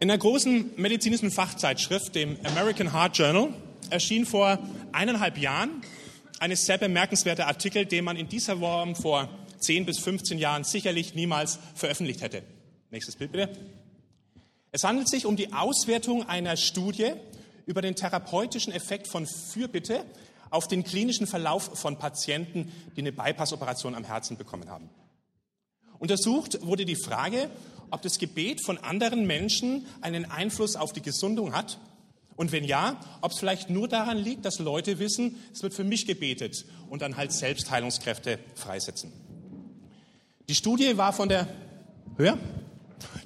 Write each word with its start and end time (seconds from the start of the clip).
In 0.00 0.08
der 0.08 0.18
großen 0.18 0.72
medizinischen 0.76 1.30
Fachzeitschrift, 1.30 2.14
dem 2.14 2.36
American 2.44 2.92
Heart 2.92 3.16
Journal, 3.16 3.54
erschien 3.90 4.26
vor 4.26 4.58
eineinhalb 4.92 5.38
Jahren 5.38 5.82
ein 6.40 6.54
sehr 6.56 6.78
bemerkenswerter 6.78 7.46
Artikel, 7.46 7.86
den 7.86 8.04
man 8.04 8.16
in 8.16 8.28
dieser 8.28 8.58
Form 8.58 8.96
vor 8.96 9.28
10 9.60 9.86
bis 9.86 10.00
15 10.00 10.38
Jahren 10.38 10.64
sicherlich 10.64 11.14
niemals 11.14 11.60
veröffentlicht 11.74 12.22
hätte. 12.22 12.42
Nächstes 12.90 13.16
Bild 13.16 13.32
bitte. 13.32 13.50
Es 14.72 14.82
handelt 14.82 15.08
sich 15.08 15.26
um 15.26 15.36
die 15.36 15.52
Auswertung 15.52 16.28
einer 16.28 16.56
Studie 16.56 17.12
über 17.64 17.80
den 17.80 17.94
therapeutischen 17.94 18.72
Effekt 18.72 19.06
von 19.06 19.26
Fürbitte 19.26 20.04
auf 20.50 20.66
den 20.66 20.82
klinischen 20.82 21.28
Verlauf 21.28 21.78
von 21.78 21.98
Patienten, 21.98 22.72
die 22.96 23.00
eine 23.00 23.12
Bypass-Operation 23.12 23.94
am 23.94 24.04
Herzen 24.04 24.36
bekommen 24.36 24.68
haben. 24.68 24.90
Untersucht 25.98 26.58
wurde 26.62 26.84
die 26.84 26.96
Frage, 26.96 27.48
ob 27.90 28.02
das 28.02 28.18
Gebet 28.18 28.60
von 28.60 28.78
anderen 28.78 29.26
Menschen 29.26 29.86
einen 30.00 30.30
Einfluss 30.30 30.76
auf 30.76 30.92
die 30.92 31.02
Gesundung 31.02 31.52
hat 31.54 31.78
und 32.36 32.52
wenn 32.52 32.64
ja, 32.64 33.00
ob 33.20 33.32
es 33.32 33.38
vielleicht 33.38 33.70
nur 33.70 33.88
daran 33.88 34.18
liegt, 34.18 34.44
dass 34.44 34.58
Leute 34.58 34.98
wissen, 34.98 35.36
es 35.52 35.62
wird 35.62 35.74
für 35.74 35.84
mich 35.84 36.06
gebetet 36.06 36.64
und 36.90 37.02
dann 37.02 37.16
halt 37.16 37.32
Selbstheilungskräfte 37.32 38.38
freisetzen. 38.54 39.12
Die 40.48 40.54
Studie 40.54 40.96
war 40.96 41.12
von 41.12 41.28
der 41.28 41.48
Höher? 42.16 42.38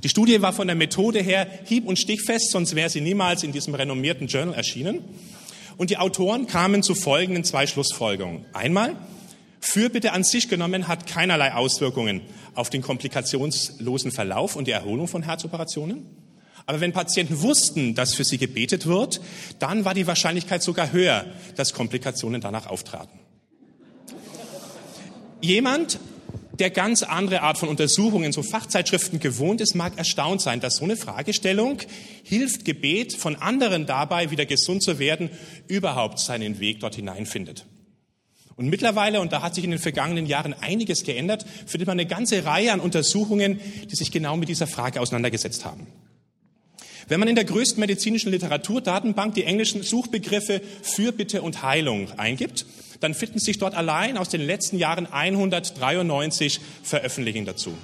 Die 0.02 0.08
Studie 0.08 0.40
war 0.42 0.52
von 0.52 0.66
der 0.66 0.76
Methode 0.76 1.20
her 1.20 1.46
hieb- 1.64 1.86
und 1.86 1.98
stichfest, 1.98 2.50
sonst 2.50 2.74
wäre 2.74 2.90
sie 2.90 3.00
niemals 3.00 3.42
in 3.42 3.52
diesem 3.52 3.74
renommierten 3.74 4.26
Journal 4.26 4.54
erschienen. 4.54 5.02
Und 5.76 5.90
die 5.90 5.96
Autoren 5.96 6.46
kamen 6.46 6.82
zu 6.82 6.94
folgenden 6.94 7.44
zwei 7.44 7.66
Schlussfolgerungen. 7.66 8.44
Einmal, 8.52 8.96
Fürbitte 9.60 10.12
an 10.12 10.22
sich 10.22 10.48
genommen 10.48 10.86
hat 10.86 11.06
keinerlei 11.06 11.54
Auswirkungen 11.54 12.20
auf 12.58 12.70
den 12.70 12.82
komplikationslosen 12.82 14.10
Verlauf 14.10 14.56
und 14.56 14.66
die 14.66 14.72
Erholung 14.72 15.06
von 15.06 15.22
Herzoperationen. 15.22 16.04
Aber 16.66 16.80
wenn 16.80 16.92
Patienten 16.92 17.40
wussten, 17.40 17.94
dass 17.94 18.14
für 18.14 18.24
sie 18.24 18.36
gebetet 18.36 18.86
wird, 18.86 19.20
dann 19.60 19.84
war 19.84 19.94
die 19.94 20.06
Wahrscheinlichkeit 20.06 20.62
sogar 20.62 20.92
höher, 20.92 21.24
dass 21.54 21.72
Komplikationen 21.72 22.40
danach 22.40 22.66
auftraten. 22.66 23.20
Jemand, 25.40 26.00
der 26.58 26.70
ganz 26.70 27.04
andere 27.04 27.42
Art 27.42 27.58
von 27.58 27.68
Untersuchungen 27.68 28.24
in 28.24 28.32
so 28.32 28.42
Fachzeitschriften 28.42 29.20
gewohnt 29.20 29.60
ist, 29.60 29.76
mag 29.76 29.96
erstaunt 29.96 30.40
sein, 30.40 30.58
dass 30.58 30.76
so 30.76 30.84
eine 30.84 30.96
Fragestellung, 30.96 31.78
hilft 32.24 32.64
Gebet 32.64 33.14
von 33.14 33.36
anderen 33.36 33.86
dabei, 33.86 34.32
wieder 34.32 34.46
gesund 34.46 34.82
zu 34.82 34.98
werden, 34.98 35.30
überhaupt 35.68 36.18
seinen 36.18 36.58
Weg 36.58 36.80
dort 36.80 36.96
hineinfindet. 36.96 37.66
Und 38.58 38.68
mittlerweile, 38.68 39.20
und 39.20 39.32
da 39.32 39.40
hat 39.40 39.54
sich 39.54 39.62
in 39.62 39.70
den 39.70 39.78
vergangenen 39.78 40.26
Jahren 40.26 40.52
einiges 40.52 41.04
geändert, 41.04 41.46
findet 41.66 41.86
man 41.86 41.98
eine 41.98 42.08
ganze 42.08 42.44
Reihe 42.44 42.72
an 42.72 42.80
Untersuchungen, 42.80 43.60
die 43.88 43.94
sich 43.94 44.10
genau 44.10 44.36
mit 44.36 44.48
dieser 44.48 44.66
Frage 44.66 45.00
auseinandergesetzt 45.00 45.64
haben. 45.64 45.86
Wenn 47.06 47.20
man 47.20 47.28
in 47.28 47.36
der 47.36 47.44
größten 47.44 47.78
medizinischen 47.78 48.32
Literaturdatenbank 48.32 49.34
die 49.34 49.44
englischen 49.44 49.84
Suchbegriffe 49.84 50.60
Fürbitte 50.82 51.40
und 51.40 51.62
Heilung 51.62 52.10
eingibt, 52.18 52.66
dann 52.98 53.14
finden 53.14 53.38
sich 53.38 53.58
dort 53.58 53.76
allein 53.76 54.18
aus 54.18 54.28
den 54.28 54.40
letzten 54.40 54.76
Jahren 54.76 55.06
193 55.06 56.58
Veröffentlichungen 56.82 57.46
dazu. 57.46 57.74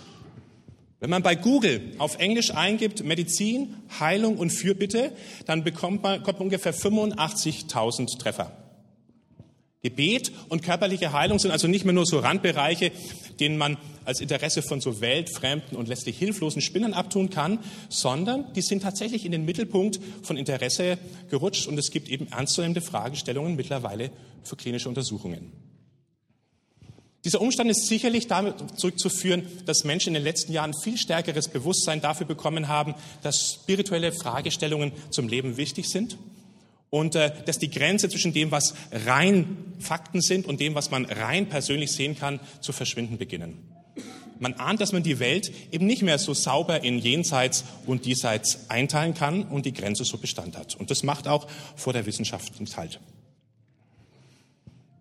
Wenn 0.99 1.11
man 1.11 1.23
bei 1.23 1.37
Google 1.37 1.93
auf 1.99 2.19
Englisch 2.19 2.51
eingibt 2.51 3.05
Medizin, 3.05 3.77
Heilung 4.01 4.39
und 4.39 4.51
Fürbitte, 4.51 5.13
dann 5.47 5.63
bekommt 5.63 6.03
man, 6.03 6.25
kommt 6.25 6.41
man 6.41 6.47
ungefähr 6.47 6.75
85.000 6.75 8.19
Treffer. 8.19 8.64
Gebet 9.85 10.33
und 10.49 10.63
körperliche 10.63 11.13
Heilung 11.13 11.39
sind 11.39 11.51
also 11.51 11.69
nicht 11.69 11.85
mehr 11.85 11.93
nur 11.93 12.07
so 12.07 12.19
Randbereiche, 12.19 12.91
denen 13.39 13.59
man 13.59 13.77
als 14.07 14.23
Interesse 14.23 14.63
von 14.63 14.81
so 14.81 15.03
weltfremden 15.03 15.77
und 15.77 15.89
letztlich 15.89 16.17
hilflosen 16.17 16.63
Spinnern 16.63 16.95
abtun 16.95 17.29
kann, 17.29 17.59
sondern 17.91 18.51
die 18.55 18.63
sind 18.63 18.83
tatsächlich 18.83 19.27
in 19.27 19.33
den 19.33 19.45
Mittelpunkt 19.45 20.01
von 20.23 20.39
Interesse 20.39 20.97
gerutscht 21.29 21.69
und 21.69 21.79
es 21.79 21.91
gibt 21.91 22.09
eben 22.09 22.29
ernstzunehmende 22.33 22.81
Fragestellungen 22.81 23.57
mittlerweile 23.57 24.11
für 24.43 24.57
klinische 24.57 24.89
Untersuchungen. 24.89 25.53
Dieser 27.23 27.43
Umstand 27.43 27.71
ist 27.71 27.87
sicherlich 27.87 28.27
damit 28.27 28.79
zurückzuführen, 28.81 29.47
dass 29.67 29.85
Menschen 29.85 30.09
in 30.09 30.15
den 30.15 30.25
letzten 30.25 30.53
Jahren 30.53 30.73
viel 30.83 30.97
stärkeres 30.97 31.49
Bewusstsein 31.49 32.01
dafür 32.01 32.27
bekommen 32.27 32.69
haben, 32.69 32.95
dass 33.23 33.59
spirituelle 33.63 34.13
Fragestellungen 34.13 34.93
zum 35.11 35.29
Leben 35.29 35.59
wichtig 35.59 35.91
sind 35.91 36.17
und 36.95 37.17
äh, 37.17 37.33
dass 37.45 37.59
die 37.59 37.71
Grenze 37.71 38.09
zwischen 38.09 38.33
dem, 38.33 38.53
was 38.53 38.73
rein 38.93 39.57
Fakten 39.81 40.21
sind 40.21 40.47
und 40.47 40.61
dem, 40.61 40.77
was 40.77 40.93
man 40.93 41.07
rein 41.07 41.49
persönlich 41.49 41.91
sehen 41.91 42.17
kann, 42.17 42.39
zu 42.61 42.73
verschwinden 42.73 43.19
beginnen. 43.19 43.59
Man 44.39 44.55
ahnt, 44.55 44.81
dass 44.81 44.93
man 44.93 45.03
die 45.03 45.19
Welt 45.19 45.51
eben 45.73 45.87
nicht 45.87 46.03
mehr 46.03 46.19
so 46.19 46.35
sauber 46.35 46.85
in 46.85 47.01
Jenseits 47.01 47.65
und 47.87 48.05
Diesseits 48.05 48.71
einteilen 48.71 49.15
kann 49.15 49.43
und 49.43 49.67
die 49.67 49.73
Grenze 49.73 50.05
so 50.05 50.19
Bestand 50.19 50.57
hat. 50.57 50.77
Und 50.77 50.93
das 50.93 51.03
macht 51.03 51.27
auch 51.27 51.49
vor 51.75 51.93
der 51.93 52.07
Wissenschaft 52.07 52.61
nicht 52.61 52.77
halt. 52.77 53.01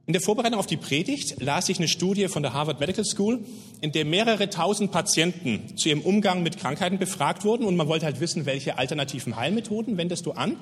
In 0.07 0.13
der 0.13 0.21
Vorbereitung 0.21 0.57
auf 0.57 0.65
die 0.65 0.77
Predigt 0.77 1.41
las 1.43 1.69
ich 1.69 1.77
eine 1.77 1.87
Studie 1.87 2.27
von 2.27 2.41
der 2.41 2.53
Harvard 2.53 2.79
Medical 2.79 3.05
School, 3.05 3.39
in 3.81 3.91
der 3.91 4.05
mehrere 4.05 4.49
tausend 4.49 4.91
Patienten 4.91 5.77
zu 5.77 5.89
ihrem 5.89 6.01
Umgang 6.01 6.41
mit 6.41 6.57
Krankheiten 6.57 6.97
befragt 6.97 7.45
wurden 7.45 7.65
und 7.65 7.75
man 7.75 7.87
wollte 7.87 8.07
halt 8.07 8.19
wissen, 8.19 8.47
welche 8.47 8.79
alternativen 8.79 9.35
Heilmethoden 9.35 9.95
wendest 9.97 10.25
du 10.25 10.31
an 10.31 10.57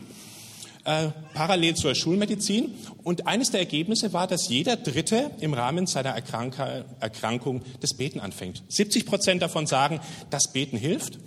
äh, 0.86 1.09
parallel 1.34 1.75
zur 1.75 1.96
Schulmedizin. 1.96 2.74
Und 3.03 3.28
eines 3.28 3.52
der 3.52 3.59
Ergebnisse 3.59 4.14
war, 4.14 4.28
dass 4.28 4.50
jeder 4.50 4.75
Dritte 4.75 5.31
im 5.40 5.53
Rahmen 5.53 5.88
seiner 5.88 6.09
Erkrank 6.09 6.58
Erkrankung 7.00 7.62
das 7.80 7.94
Beten 7.94 8.19
anfängt. 8.19 8.64
70 8.68 9.06
Prozent 9.06 9.41
davon 9.41 9.68
sagen, 9.68 10.00
das 10.30 10.52
Beten 10.52 10.78
hilft. 10.78 11.20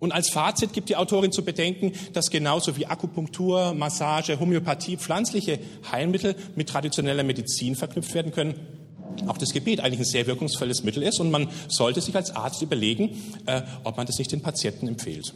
Und 0.00 0.12
als 0.12 0.30
Fazit 0.30 0.72
gibt 0.72 0.88
die 0.88 0.96
Autorin 0.96 1.32
zu 1.32 1.44
bedenken, 1.44 1.92
dass 2.12 2.30
genauso 2.30 2.76
wie 2.76 2.86
Akupunktur, 2.86 3.74
Massage, 3.74 4.38
Homöopathie, 4.38 4.96
pflanzliche 4.96 5.58
Heilmittel 5.90 6.36
mit 6.54 6.68
traditioneller 6.68 7.24
Medizin 7.24 7.74
verknüpft 7.74 8.14
werden 8.14 8.32
können, 8.32 8.54
auch 9.26 9.38
das 9.38 9.52
Gebet 9.52 9.80
eigentlich 9.80 10.00
ein 10.00 10.04
sehr 10.04 10.26
wirkungsvolles 10.28 10.84
Mittel 10.84 11.02
ist 11.02 11.18
und 11.18 11.30
man 11.32 11.48
sollte 11.66 12.00
sich 12.00 12.14
als 12.14 12.30
Arzt 12.30 12.62
überlegen, 12.62 13.16
äh, 13.46 13.62
ob 13.82 13.96
man 13.96 14.06
das 14.06 14.18
nicht 14.18 14.30
den 14.30 14.42
Patienten 14.42 14.86
empfiehlt. 14.86 15.34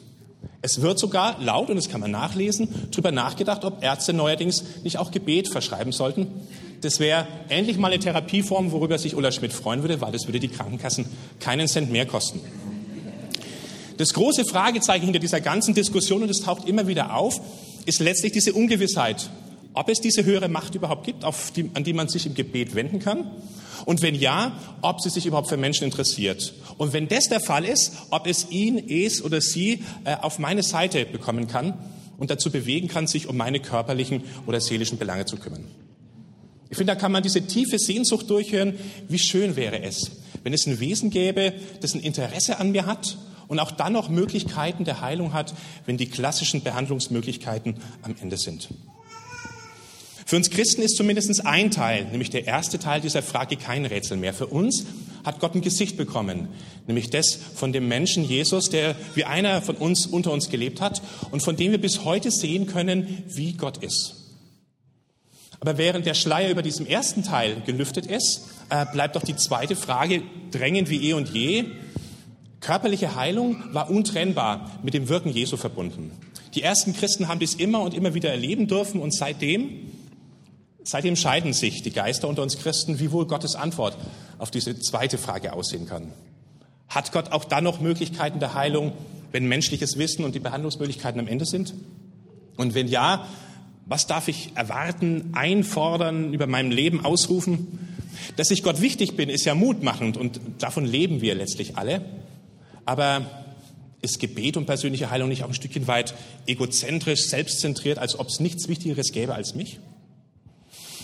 Es 0.61 0.81
wird 0.81 0.99
sogar 0.99 1.41
laut, 1.41 1.71
und 1.71 1.77
das 1.77 1.89
kann 1.89 2.01
man 2.01 2.11
nachlesen, 2.11 2.69
darüber 2.91 3.11
nachgedacht, 3.11 3.65
ob 3.65 3.83
Ärzte 3.83 4.13
neuerdings 4.13 4.65
nicht 4.85 4.99
auch 4.99 5.11
Gebet 5.11 5.49
verschreiben 5.49 5.93
sollten. 5.93 6.29
Das 6.83 7.01
wäre 7.01 7.27
endlich 7.49 7.79
mal 7.79 7.93
eine 7.93 8.01
Therapieform, 8.01 8.73
worüber 8.73 8.99
sich 8.99 9.17
Ulla 9.17 9.33
Schmidt 9.33 9.53
freuen 9.53 9.83
würde, 9.83 10.01
weil 10.01 10.13
das 10.13 10.27
würde 10.27 10.41
die 10.41 10.49
Krankenkassen 10.49 11.07
keinen 11.41 11.69
Cent 11.69 11.91
mehr 11.91 12.07
kosten. 12.07 12.41
Das 13.97 14.15
große 14.15 14.45
Fragezeichen 14.45 15.05
hinter 15.05 15.21
dieser 15.21 15.41
ganzen 15.41 15.75
Diskussion, 15.75 16.23
und 16.23 16.31
es 16.31 16.43
taucht 16.43 16.69
immer 16.69 16.87
wieder 16.87 17.17
auf, 17.17 17.41
ist 17.87 18.01
letztlich 18.01 18.33
diese 18.33 18.53
Ungewissheit, 18.53 19.31
ob 19.75 19.89
es 19.89 20.01
diese 20.01 20.25
höhere 20.25 20.49
Macht 20.49 20.75
überhaupt 20.75 21.05
gibt, 21.05 21.25
die, 21.57 21.71
an 21.75 21.85
die 21.85 21.93
man 21.93 22.09
sich 22.09 22.27
im 22.27 22.35
Gebet 22.35 22.75
wenden 22.75 22.99
kann 22.99 23.31
und 23.85 24.03
wenn 24.03 24.15
ja, 24.15 24.53
ob 24.81 25.01
sie 25.01 25.11
sich 25.11 25.27
überhaupt 25.27 25.49
für 25.49 25.57
Menschen 25.57 25.85
interessiert. 25.85 26.53
Und 26.79 26.93
wenn 26.93 27.09
das 27.09 27.29
der 27.29 27.41
Fall 27.41 27.65
ist, 27.65 27.93
ob 28.11 28.27
es 28.27 28.51
ihn, 28.51 28.79
es 28.89 29.23
oder 29.23 29.41
sie 29.41 29.83
äh, 30.05 30.17
auf 30.17 30.39
meine 30.39 30.63
Seite 30.63 31.05
bekommen 31.05 31.47
kann 31.47 31.75
und 32.19 32.31
dazu 32.31 32.51
bewegen 32.51 32.89
kann, 32.89 33.07
sich 33.07 33.29
um 33.29 33.37
meine 33.37 33.61
körperlichen 33.61 34.23
oder 34.47 34.61
seelischen 34.61 34.99
Belange 34.99 35.25
zu 35.27 35.37
kümmern. 35.37 35.65
Ich 36.71 36.79
finde, 36.79 36.95
da 36.95 36.99
kann 36.99 37.13
man 37.13 37.23
diese 37.23 37.47
tiefe 37.47 37.79
Sehnsucht 37.79 38.31
durchhören, 38.31 38.75
wie 39.09 39.19
schön 39.19 39.57
wäre 39.57 39.83
es, 39.83 40.11
wenn 40.43 40.55
es 40.55 40.67
ein 40.67 40.81
Wesen 40.81 41.11
gäbe, 41.11 41.53
das 41.81 41.95
ein 41.95 42.01
Interesse 42.01 42.59
an 42.59 42.73
mir 42.73 42.87
hat 42.87 43.19
und 43.49 43.59
auch 43.59 43.71
dann 43.71 43.93
noch 43.93 44.09
Möglichkeiten 44.09 44.85
der 44.85 45.03
Heilung 45.03 45.35
hat, 45.35 45.53
wenn 45.85 45.99
die 45.99 46.07
klassischen 46.07 46.63
Behandlungsmöglichkeiten 46.63 47.77
am 48.01 48.15
Ende 48.23 48.39
sind. 48.39 48.71
Für 50.25 50.37
uns 50.37 50.49
Christen 50.49 50.81
ist 50.81 50.97
zumindest 50.97 51.45
ein 51.45 51.71
Teil, 51.71 52.07
nämlich 52.07 52.31
der 52.31 52.47
erste 52.47 52.79
Teil 52.79 53.03
dieser 53.03 53.23
Frage, 53.23 53.57
kein 53.57 53.85
Rätsel 53.85 54.17
mehr. 54.17 54.33
Für 54.33 54.47
uns 54.47 54.87
hat 55.25 55.41
Gott 55.41 55.55
ein 55.55 55.61
Gesicht 55.61 55.97
bekommen, 55.97 56.49
nämlich 56.87 57.11
das 57.11 57.39
von 57.55 57.73
dem 57.73 57.89
Menschen 57.89 58.25
Jesus, 58.25 58.71
der 58.71 58.95
wie 59.15 59.25
einer 59.25 59.63
von 59.63 59.77
uns 59.77 60.07
unter 60.07 60.33
uns 60.33 60.49
gelebt 60.49 60.81
hat 60.81 61.03
und 61.31 61.43
von 61.43 61.57
dem 61.57 61.73
wir 61.73 61.81
bis 61.81 62.05
heute 62.05 62.31
sehen 62.31 62.67
können, 62.67 63.25
wie 63.29 63.55
Gott 63.55 63.79
ist. 63.79 64.17
Aber 65.61 65.79
während 65.79 66.07
der 66.07 66.15
Schleier 66.15 66.51
über 66.51 66.63
diesem 66.63 66.87
ersten 66.87 67.23
Teil 67.23 67.63
gelüftet 67.65 68.07
ist, 68.07 68.49
äh, 68.69 68.85
bleibt 68.93 69.15
doch 69.15 69.23
die 69.23 69.37
zweite 69.37 69.77
Frage 69.77 70.23
drängend 70.51 70.91
wie 70.91 71.09
eh 71.09 71.13
und 71.13 71.29
je. 71.29 71.67
Körperliche 72.59 73.15
Heilung 73.15 73.63
war 73.73 73.89
untrennbar 73.89 74.81
mit 74.83 74.95
dem 74.95 75.09
Wirken 75.09 75.31
Jesu 75.31 75.57
verbunden. 75.57 76.11
Die 76.55 76.63
ersten 76.63 76.95
Christen 76.95 77.29
haben 77.29 77.39
dies 77.39 77.55
immer 77.55 77.81
und 77.83 77.95
immer 77.95 78.13
wieder 78.15 78.31
erleben 78.31 78.67
dürfen 78.67 79.01
und 79.01 79.15
seitdem 79.15 79.93
Seitdem 80.85 81.15
scheiden 81.15 81.53
sich 81.53 81.83
die 81.83 81.93
Geister 81.93 82.27
unter 82.29 82.43
uns 82.43 82.59
Christen, 82.59 82.99
wie 82.99 83.13
wohl 83.13 83.27
Gottes 83.27 83.55
Antwort 83.55 83.97
auf 84.43 84.51
diese 84.51 84.77
zweite 84.81 85.19
Frage 85.19 85.53
aussehen 85.53 85.87
kann. 85.87 86.13
Hat 86.89 87.13
Gott 87.13 87.31
auch 87.31 87.45
dann 87.45 87.63
noch 87.63 87.81
Möglichkeiten 87.81 88.41
der 88.41 88.55
Heilung, 88.55 88.93
wenn 89.31 89.47
menschliches 89.47 89.99
Wissen 89.99 90.25
und 90.25 90.35
die 90.35 90.41
Behandlungsmöglichkeiten 90.41 91.21
am 91.21 91.29
Ende 91.29 91.47
sind? 91.47 91.75
Und 92.57 92.75
wenn 92.75 92.89
ja, 92.89 93.29
was 93.87 94.09
darf 94.09 94.27
ich 94.27 94.51
erwarten, 94.57 95.31
einfordern, 95.33 96.35
über 96.35 96.49
meinem 96.49 96.73
Leben 96.73 97.05
ausrufen? 97.05 97.97
Dass 98.37 98.51
ich 98.51 98.65
Gott 98.65 98.81
wichtig 98.81 99.17
bin, 99.17 99.29
ist 99.29 99.45
ja 99.45 99.55
mutmachend 99.55 100.17
und 100.17 100.41
davon 100.59 100.85
leben 100.85 101.21
wir 101.21 101.37
letztlich 101.37 101.77
alle. 101.77 102.05
Aber 102.85 103.25
Ist 104.03 104.19
Gebet 104.19 104.57
und 104.57 104.67
persönliche 104.67 105.11
Heilung 105.11 105.29
nicht 105.29 105.45
auch 105.45 105.49
ein 105.49 105.55
Stückchen 105.55 105.87
weit 105.87 106.15
egozentrisch, 106.49 107.27
selbstzentriert, 107.27 107.99
als 107.99 108.19
ob 108.19 108.27
es 108.27 108.41
nichts 108.41 108.67
Wichtigeres 108.67 109.13
gäbe 109.13 109.35
als 109.35 109.55
mich? 109.55 109.79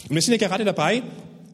Und 0.09 0.17
wir 0.17 0.23
sind 0.23 0.41
ja 0.41 0.49
gerade 0.49 0.65
dabei, 0.65 1.05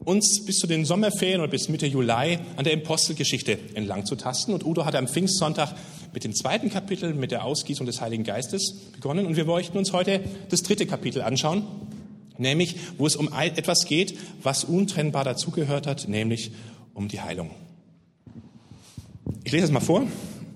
uns 0.05 0.45
bis 0.45 0.57
zu 0.57 0.67
den 0.67 0.85
Sommerferien 0.85 1.41
oder 1.41 1.49
bis 1.49 1.67
Mitte 1.67 1.87
Juli 1.87 2.39
an 2.55 2.63
der 2.63 2.73
Apostelgeschichte 2.73 3.57
entlang 3.73 4.05
zu 4.05 4.15
tasten. 4.15 4.53
Und 4.53 4.65
Udo 4.65 4.85
hat 4.85 4.95
am 4.95 5.07
Pfingstsonntag 5.07 5.75
mit 6.13 6.23
dem 6.23 6.33
zweiten 6.33 6.69
Kapitel, 6.69 7.13
mit 7.13 7.31
der 7.31 7.43
Ausgießung 7.43 7.85
des 7.85 8.01
Heiligen 8.01 8.23
Geistes 8.23 8.73
begonnen. 8.93 9.25
Und 9.25 9.35
wir 9.35 9.45
möchten 9.45 9.77
uns 9.77 9.91
heute 9.91 10.21
das 10.49 10.61
dritte 10.61 10.85
Kapitel 10.85 11.21
anschauen, 11.21 11.63
nämlich 12.37 12.77
wo 12.97 13.05
es 13.05 13.15
um 13.15 13.29
etwas 13.33 13.85
geht, 13.85 14.17
was 14.41 14.63
untrennbar 14.63 15.23
dazugehört 15.23 15.87
hat, 15.87 16.07
nämlich 16.07 16.51
um 16.93 17.07
die 17.07 17.21
Heilung. 17.21 17.51
Ich 19.43 19.51
lese 19.51 19.65
es 19.65 19.71
mal 19.71 19.79
vor. 19.79 20.07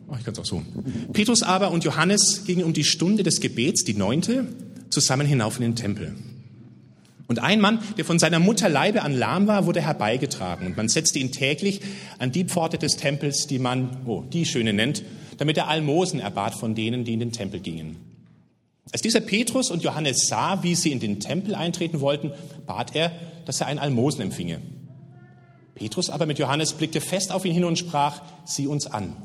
Oh, 0.08 0.16
ich 0.18 0.24
kann 0.24 0.34
es 0.34 0.40
auch 0.40 0.46
so. 0.46 0.64
Petrus 1.14 1.44
aber 1.44 1.72
und 1.72 1.84
Johannes 1.84 2.46
gingen 2.46 2.64
um 2.64 2.74
die 2.74 2.84
Stunde 2.84 3.24
des 3.24 3.42
Gebets, 3.42 3.84
die 3.84 3.94
neunte, 3.94 4.48
zusammen 4.90 5.28
hinauf 5.28 5.58
in 5.58 5.64
den 5.64 5.76
Tempel. 5.76 6.16
Und 7.30 7.38
ein 7.38 7.62
Mann, 7.62 7.80
der 7.96 8.06
von 8.06 8.18
seiner 8.18 8.40
Mutter 8.40 8.70
Leibe 8.70 9.04
an 9.04 9.14
lahm 9.14 9.46
war, 9.46 9.68
wurde 9.68 9.82
herbeigetragen. 9.82 10.66
Und 10.66 10.76
man 10.76 10.90
setzte 10.90 11.20
ihn 11.20 11.32
täglich 11.32 11.80
an 12.18 12.32
die 12.32 12.44
Pforte 12.44 12.80
des 12.80 12.98
Tempels, 12.98 13.46
die 13.46 13.60
man, 13.60 13.98
oh, 14.08 14.24
die 14.24 14.48
Schöne 14.48 14.74
nennt, 14.74 15.04
damit 15.38 15.56
er 15.56 15.68
Almosen 15.68 16.20
erbat 16.20 16.56
von 16.56 16.74
denen, 16.74 17.06
die 17.06 17.14
in 17.14 17.20
den 17.20 17.32
Tempel 17.32 17.60
gingen. 17.60 17.98
Als 18.92 19.04
dieser 19.04 19.22
Petrus 19.22 19.70
und 19.70 19.84
Johannes 19.84 20.28
sah, 20.28 20.64
wie 20.64 20.74
sie 20.74 20.92
in 20.92 21.00
den 21.00 21.20
Tempel 21.20 21.54
eintreten 21.54 22.02
wollten, 22.02 22.32
bat 22.66 22.96
er, 22.96 23.12
dass 23.46 23.62
er 23.62 23.68
ein 23.68 23.78
Almosen 23.78 24.22
empfinge. 24.22 24.60
Petrus 25.76 26.10
aber 26.10 26.26
mit 26.26 26.40
Johannes 26.40 26.74
blickte 26.74 27.00
fest 27.00 27.32
auf 27.32 27.46
ihn 27.46 27.54
hin 27.54 27.64
und 27.64 27.78
sprach, 27.78 28.24
sieh 28.44 28.66
uns 28.66 28.88
an. 28.88 29.16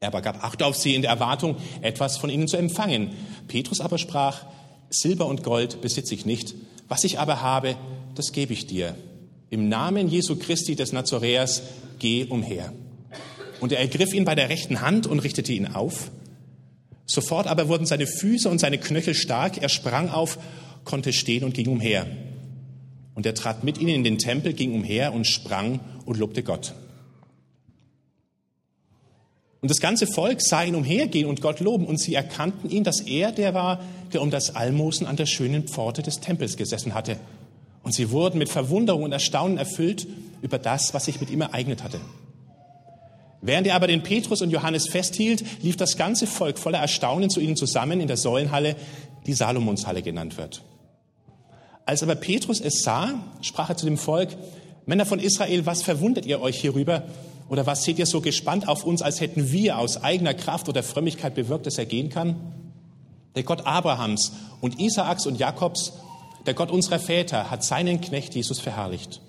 Er 0.00 0.08
aber 0.08 0.20
gab 0.20 0.42
Acht 0.42 0.64
auf 0.64 0.76
sie 0.76 0.96
in 0.96 1.02
der 1.02 1.12
Erwartung, 1.12 1.58
etwas 1.80 2.16
von 2.16 2.28
ihnen 2.28 2.48
zu 2.48 2.56
empfangen. 2.56 3.10
Petrus 3.46 3.80
aber 3.80 3.98
sprach, 3.98 4.46
Silber 4.90 5.26
und 5.26 5.44
Gold 5.44 5.80
besitze 5.80 6.14
ich 6.14 6.26
nicht, 6.26 6.56
was 6.88 7.04
ich 7.04 7.18
aber 7.18 7.42
habe, 7.42 7.76
das 8.14 8.32
gebe 8.32 8.52
ich 8.52 8.66
dir. 8.66 8.94
Im 9.50 9.68
Namen 9.68 10.08
Jesu 10.08 10.36
Christi 10.36 10.74
des 10.74 10.92
Nazoräers 10.92 11.62
geh 11.98 12.24
umher. 12.24 12.72
Und 13.60 13.72
er 13.72 13.80
ergriff 13.80 14.12
ihn 14.12 14.24
bei 14.24 14.34
der 14.34 14.48
rechten 14.48 14.80
Hand 14.80 15.06
und 15.06 15.20
richtete 15.20 15.52
ihn 15.52 15.66
auf. 15.66 16.10
Sofort 17.06 17.46
aber 17.46 17.68
wurden 17.68 17.86
seine 17.86 18.06
Füße 18.06 18.48
und 18.48 18.58
seine 18.58 18.78
Knöchel 18.78 19.14
stark. 19.14 19.60
Er 19.62 19.68
sprang 19.68 20.10
auf, 20.10 20.38
konnte 20.84 21.12
stehen 21.12 21.44
und 21.44 21.54
ging 21.54 21.68
umher. 21.68 22.06
Und 23.14 23.26
er 23.26 23.34
trat 23.34 23.64
mit 23.64 23.78
ihnen 23.78 23.94
in 23.94 24.04
den 24.04 24.18
Tempel, 24.18 24.52
ging 24.52 24.74
umher 24.74 25.12
und 25.12 25.26
sprang 25.26 25.80
und 26.04 26.18
lobte 26.18 26.42
Gott. 26.42 26.74
Und 29.60 29.70
das 29.70 29.80
ganze 29.80 30.06
Volk 30.06 30.40
sah 30.40 30.62
ihn 30.62 30.76
umhergehen 30.76 31.26
und 31.26 31.40
Gott 31.40 31.60
loben. 31.60 31.86
Und 31.86 31.98
sie 31.98 32.14
erkannten 32.14 32.70
ihn, 32.70 32.84
dass 32.84 33.00
er 33.00 33.32
der 33.32 33.54
war, 33.54 33.80
der 34.12 34.22
um 34.22 34.30
das 34.30 34.54
Almosen 34.54 35.06
an 35.06 35.16
der 35.16 35.26
schönen 35.26 35.66
Pforte 35.66 36.02
des 36.02 36.20
Tempels 36.20 36.56
gesessen 36.56 36.94
hatte. 36.94 37.18
Und 37.82 37.92
sie 37.92 38.10
wurden 38.10 38.38
mit 38.38 38.48
Verwunderung 38.48 39.02
und 39.02 39.12
Erstaunen 39.12 39.58
erfüllt 39.58 40.06
über 40.42 40.58
das, 40.58 40.94
was 40.94 41.06
sich 41.06 41.20
mit 41.20 41.30
ihm 41.30 41.40
ereignet 41.40 41.82
hatte. 41.82 42.00
Während 43.40 43.66
er 43.66 43.76
aber 43.76 43.86
den 43.86 44.02
Petrus 44.02 44.42
und 44.42 44.50
Johannes 44.50 44.88
festhielt, 44.88 45.44
lief 45.62 45.76
das 45.76 45.96
ganze 45.96 46.26
Volk 46.26 46.58
voller 46.58 46.78
Erstaunen 46.78 47.30
zu 47.30 47.40
ihnen 47.40 47.56
zusammen 47.56 48.00
in 48.00 48.08
der 48.08 48.16
Säulenhalle, 48.16 48.76
die 49.26 49.32
Salomonshalle 49.32 50.02
genannt 50.02 50.38
wird. 50.38 50.62
Als 51.84 52.02
aber 52.02 52.16
Petrus 52.16 52.60
es 52.60 52.82
sah, 52.82 53.14
sprach 53.40 53.70
er 53.70 53.76
zu 53.76 53.86
dem 53.86 53.96
Volk, 53.96 54.36
Männer 54.86 55.06
von 55.06 55.20
Israel, 55.20 55.66
was 55.66 55.82
verwundert 55.82 56.26
ihr 56.26 56.40
euch 56.40 56.60
hierüber? 56.60 57.04
Oder 57.48 57.66
was 57.66 57.84
seht 57.84 57.98
ihr 57.98 58.06
so 58.06 58.20
gespannt 58.20 58.68
auf 58.68 58.84
uns, 58.84 59.00
als 59.00 59.20
hätten 59.20 59.52
wir 59.52 59.78
aus 59.78 60.02
eigener 60.02 60.34
Kraft 60.34 60.68
oder 60.68 60.82
Frömmigkeit 60.82 61.34
bewirkt, 61.34 61.66
dass 61.66 61.78
er 61.78 61.86
gehen 61.86 62.10
kann? 62.10 62.36
Der 63.36 63.42
Gott 63.42 63.66
Abrahams 63.66 64.32
und 64.60 64.78
Isaaks 64.80 65.26
und 65.26 65.38
Jakobs, 65.38 65.92
der 66.46 66.54
Gott 66.54 66.70
unserer 66.70 66.98
Väter, 66.98 67.50
hat 67.50 67.64
seinen 67.64 68.00
Knecht 68.00 68.34
Jesus 68.34 68.60
verherrlicht. 68.60 69.20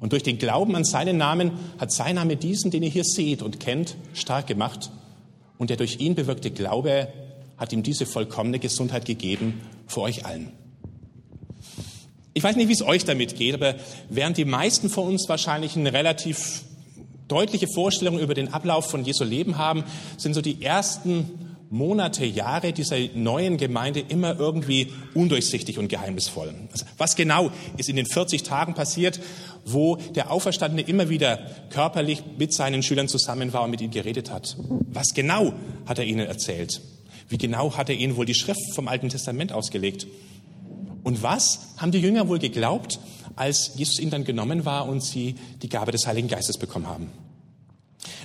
Und 0.00 0.12
durch 0.12 0.22
den 0.22 0.38
Glauben 0.38 0.76
an 0.76 0.84
seinen 0.84 1.16
Namen 1.16 1.52
hat 1.78 1.90
sein 1.90 2.16
Name 2.16 2.36
diesen, 2.36 2.70
den 2.70 2.82
ihr 2.82 2.90
hier 2.90 3.04
seht 3.04 3.42
und 3.42 3.60
kennt, 3.60 3.96
stark 4.12 4.46
gemacht. 4.46 4.90
Und 5.56 5.70
der 5.70 5.76
durch 5.76 5.98
ihn 6.00 6.14
bewirkte 6.14 6.50
Glaube 6.50 7.08
hat 7.56 7.72
ihm 7.72 7.82
diese 7.82 8.06
vollkommene 8.06 8.60
Gesundheit 8.60 9.04
gegeben 9.04 9.60
vor 9.86 10.04
euch 10.04 10.24
allen. 10.24 10.52
Ich 12.34 12.44
weiß 12.44 12.54
nicht, 12.54 12.68
wie 12.68 12.72
es 12.72 12.82
euch 12.82 13.04
damit 13.04 13.34
geht, 13.34 13.54
aber 13.54 13.74
während 14.08 14.36
die 14.36 14.44
meisten 14.44 14.88
von 14.88 15.08
uns 15.08 15.28
wahrscheinlich 15.28 15.74
ein 15.74 15.88
relativ 15.88 16.62
deutliche 17.28 17.68
Vorstellungen 17.68 18.20
über 18.20 18.34
den 18.34 18.52
Ablauf 18.52 18.90
von 18.90 19.04
Jesu 19.04 19.24
Leben 19.24 19.58
haben, 19.58 19.84
sind 20.16 20.34
so 20.34 20.40
die 20.40 20.62
ersten 20.62 21.48
Monate, 21.70 22.24
Jahre 22.24 22.72
dieser 22.72 22.96
neuen 23.14 23.58
Gemeinde 23.58 24.00
immer 24.00 24.38
irgendwie 24.38 24.88
undurchsichtig 25.14 25.78
und 25.78 25.88
geheimnisvoll. 25.88 26.54
Also 26.72 26.86
was 26.96 27.14
genau 27.14 27.50
ist 27.76 27.90
in 27.90 27.96
den 27.96 28.06
40 28.06 28.42
Tagen 28.42 28.74
passiert, 28.74 29.20
wo 29.66 29.96
der 29.96 30.30
Auferstandene 30.30 30.82
immer 30.88 31.10
wieder 31.10 31.38
körperlich 31.70 32.22
mit 32.38 32.54
seinen 32.54 32.82
Schülern 32.82 33.08
zusammen 33.08 33.52
war 33.52 33.64
und 33.64 33.70
mit 33.70 33.82
ihnen 33.82 33.90
geredet 33.90 34.30
hat? 34.30 34.56
Was 34.90 35.12
genau 35.14 35.52
hat 35.84 35.98
er 35.98 36.06
ihnen 36.06 36.26
erzählt? 36.26 36.80
Wie 37.28 37.38
genau 37.38 37.76
hat 37.76 37.90
er 37.90 37.96
ihnen 37.96 38.16
wohl 38.16 38.24
die 38.24 38.34
Schrift 38.34 38.74
vom 38.74 38.88
Alten 38.88 39.10
Testament 39.10 39.52
ausgelegt? 39.52 40.06
Und 41.02 41.22
was 41.22 41.74
haben 41.76 41.92
die 41.92 42.00
Jünger 42.00 42.28
wohl 42.28 42.38
geglaubt, 42.38 42.98
als 43.38 43.72
Jesus 43.76 43.98
ihnen 43.98 44.10
dann 44.10 44.24
genommen 44.24 44.64
war 44.64 44.88
und 44.88 45.02
sie 45.02 45.36
die 45.62 45.68
Gabe 45.68 45.92
des 45.92 46.06
Heiligen 46.06 46.28
Geistes 46.28 46.58
bekommen 46.58 46.86
haben. 46.86 47.10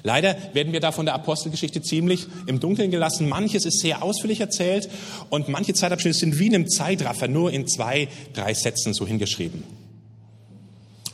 Leider 0.04 0.36
werden 0.54 0.74
wir 0.74 0.80
da 0.80 0.92
von 0.92 1.06
der 1.06 1.16
Apostelgeschichte 1.16 1.82
ziemlich 1.82 2.28
im 2.46 2.60
Dunkeln 2.60 2.92
gelassen. 2.92 3.30
Manches 3.30 3.66
ist 3.66 3.80
sehr 3.80 4.04
ausführlich 4.04 4.40
erzählt 4.40 4.90
und 5.30 5.50
manche 5.50 5.74
Zeitabschnitte 5.74 6.18
sind 6.18 6.40
wie 6.40 6.48
in 6.48 6.56
einem 6.56 6.70
Zeitraffer 6.70 7.28
nur 7.28 7.52
in 7.52 7.68
zwei, 7.68 8.08
drei 8.34 8.54
Sätzen 8.54 8.94
so 8.94 9.08
hingeschrieben. 9.08 9.64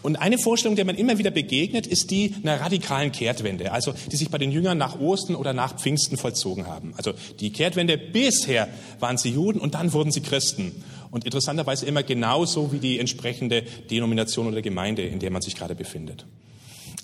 Und 0.02 0.16
eine 0.16 0.38
Vorstellung, 0.38 0.78
der 0.78 0.86
man 0.86 0.96
immer 0.96 1.18
wieder 1.18 1.30
begegnet, 1.30 1.86
ist 1.86 2.10
die 2.10 2.34
einer 2.42 2.62
radikalen 2.62 3.12
Kehrtwende, 3.12 3.74
also 3.74 3.94
die 4.10 4.16
sich 4.16 4.30
bei 4.30 4.38
den 4.38 4.52
Jüngern 4.52 4.78
nach 4.78 4.98
Ostern 5.00 5.36
oder 5.36 5.52
nach 5.52 5.76
Pfingsten 5.76 6.16
vollzogen 6.18 6.68
haben. 6.68 6.94
Also 6.96 7.14
die 7.42 7.52
Kehrtwende, 7.52 7.98
bisher 7.98 8.70
waren 9.00 9.18
sie 9.18 9.32
Juden 9.32 9.60
und 9.60 9.74
dann 9.74 9.92
wurden 9.92 10.12
sie 10.12 10.22
Christen. 10.22 10.84
Und 11.12 11.26
interessanterweise 11.26 11.86
immer 11.86 12.04
genauso 12.04 12.72
wie 12.72 12.80
die 12.80 13.00
entsprechende 13.00 13.64
Denomination 13.90 14.48
oder 14.48 14.62
Gemeinde, 14.62 15.04
in 15.04 15.20
der 15.20 15.32
man 15.32 15.42
sich 15.42 15.56
gerade 15.56 15.76
befindet. 15.76 16.26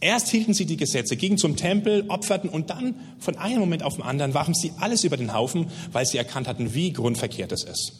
Erst 0.01 0.29
hielten 0.29 0.53
sie 0.53 0.65
die 0.65 0.77
Gesetze, 0.77 1.15
gingen 1.15 1.37
zum 1.37 1.55
Tempel, 1.55 2.05
opferten 2.09 2.49
und 2.49 2.69
dann 2.69 2.95
von 3.19 3.37
einem 3.37 3.59
Moment 3.59 3.81
auf 3.83 3.95
den 3.95 4.03
anderen 4.03 4.33
warfen 4.33 4.53
sie 4.53 4.73
alles 4.79 5.03
über 5.03 5.17
den 5.17 5.33
Haufen, 5.33 5.67
weil 5.91 6.05
sie 6.05 6.17
erkannt 6.17 6.47
hatten, 6.47 6.73
wie 6.73 6.91
grundverkehrt 6.91 7.51
es 7.51 7.63
ist. 7.63 7.93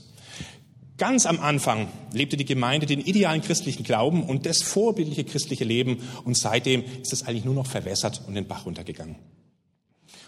Ganz 0.98 1.26
am 1.26 1.40
Anfang 1.40 1.90
lebte 2.14 2.38
die 2.38 2.46
Gemeinde 2.46 2.86
den 2.86 3.02
idealen 3.02 3.42
christlichen 3.42 3.84
Glauben 3.84 4.24
und 4.24 4.46
das 4.46 4.62
vorbildliche 4.62 5.26
christliche 5.26 5.66
Leben 5.66 5.98
und 6.24 6.38
seitdem 6.38 6.84
ist 7.02 7.12
es 7.12 7.24
eigentlich 7.24 7.44
nur 7.44 7.54
noch 7.54 7.68
verwässert 7.68 8.22
und 8.28 8.36
den 8.36 8.48
Bach 8.48 8.66
runtergegangen. 8.66 9.18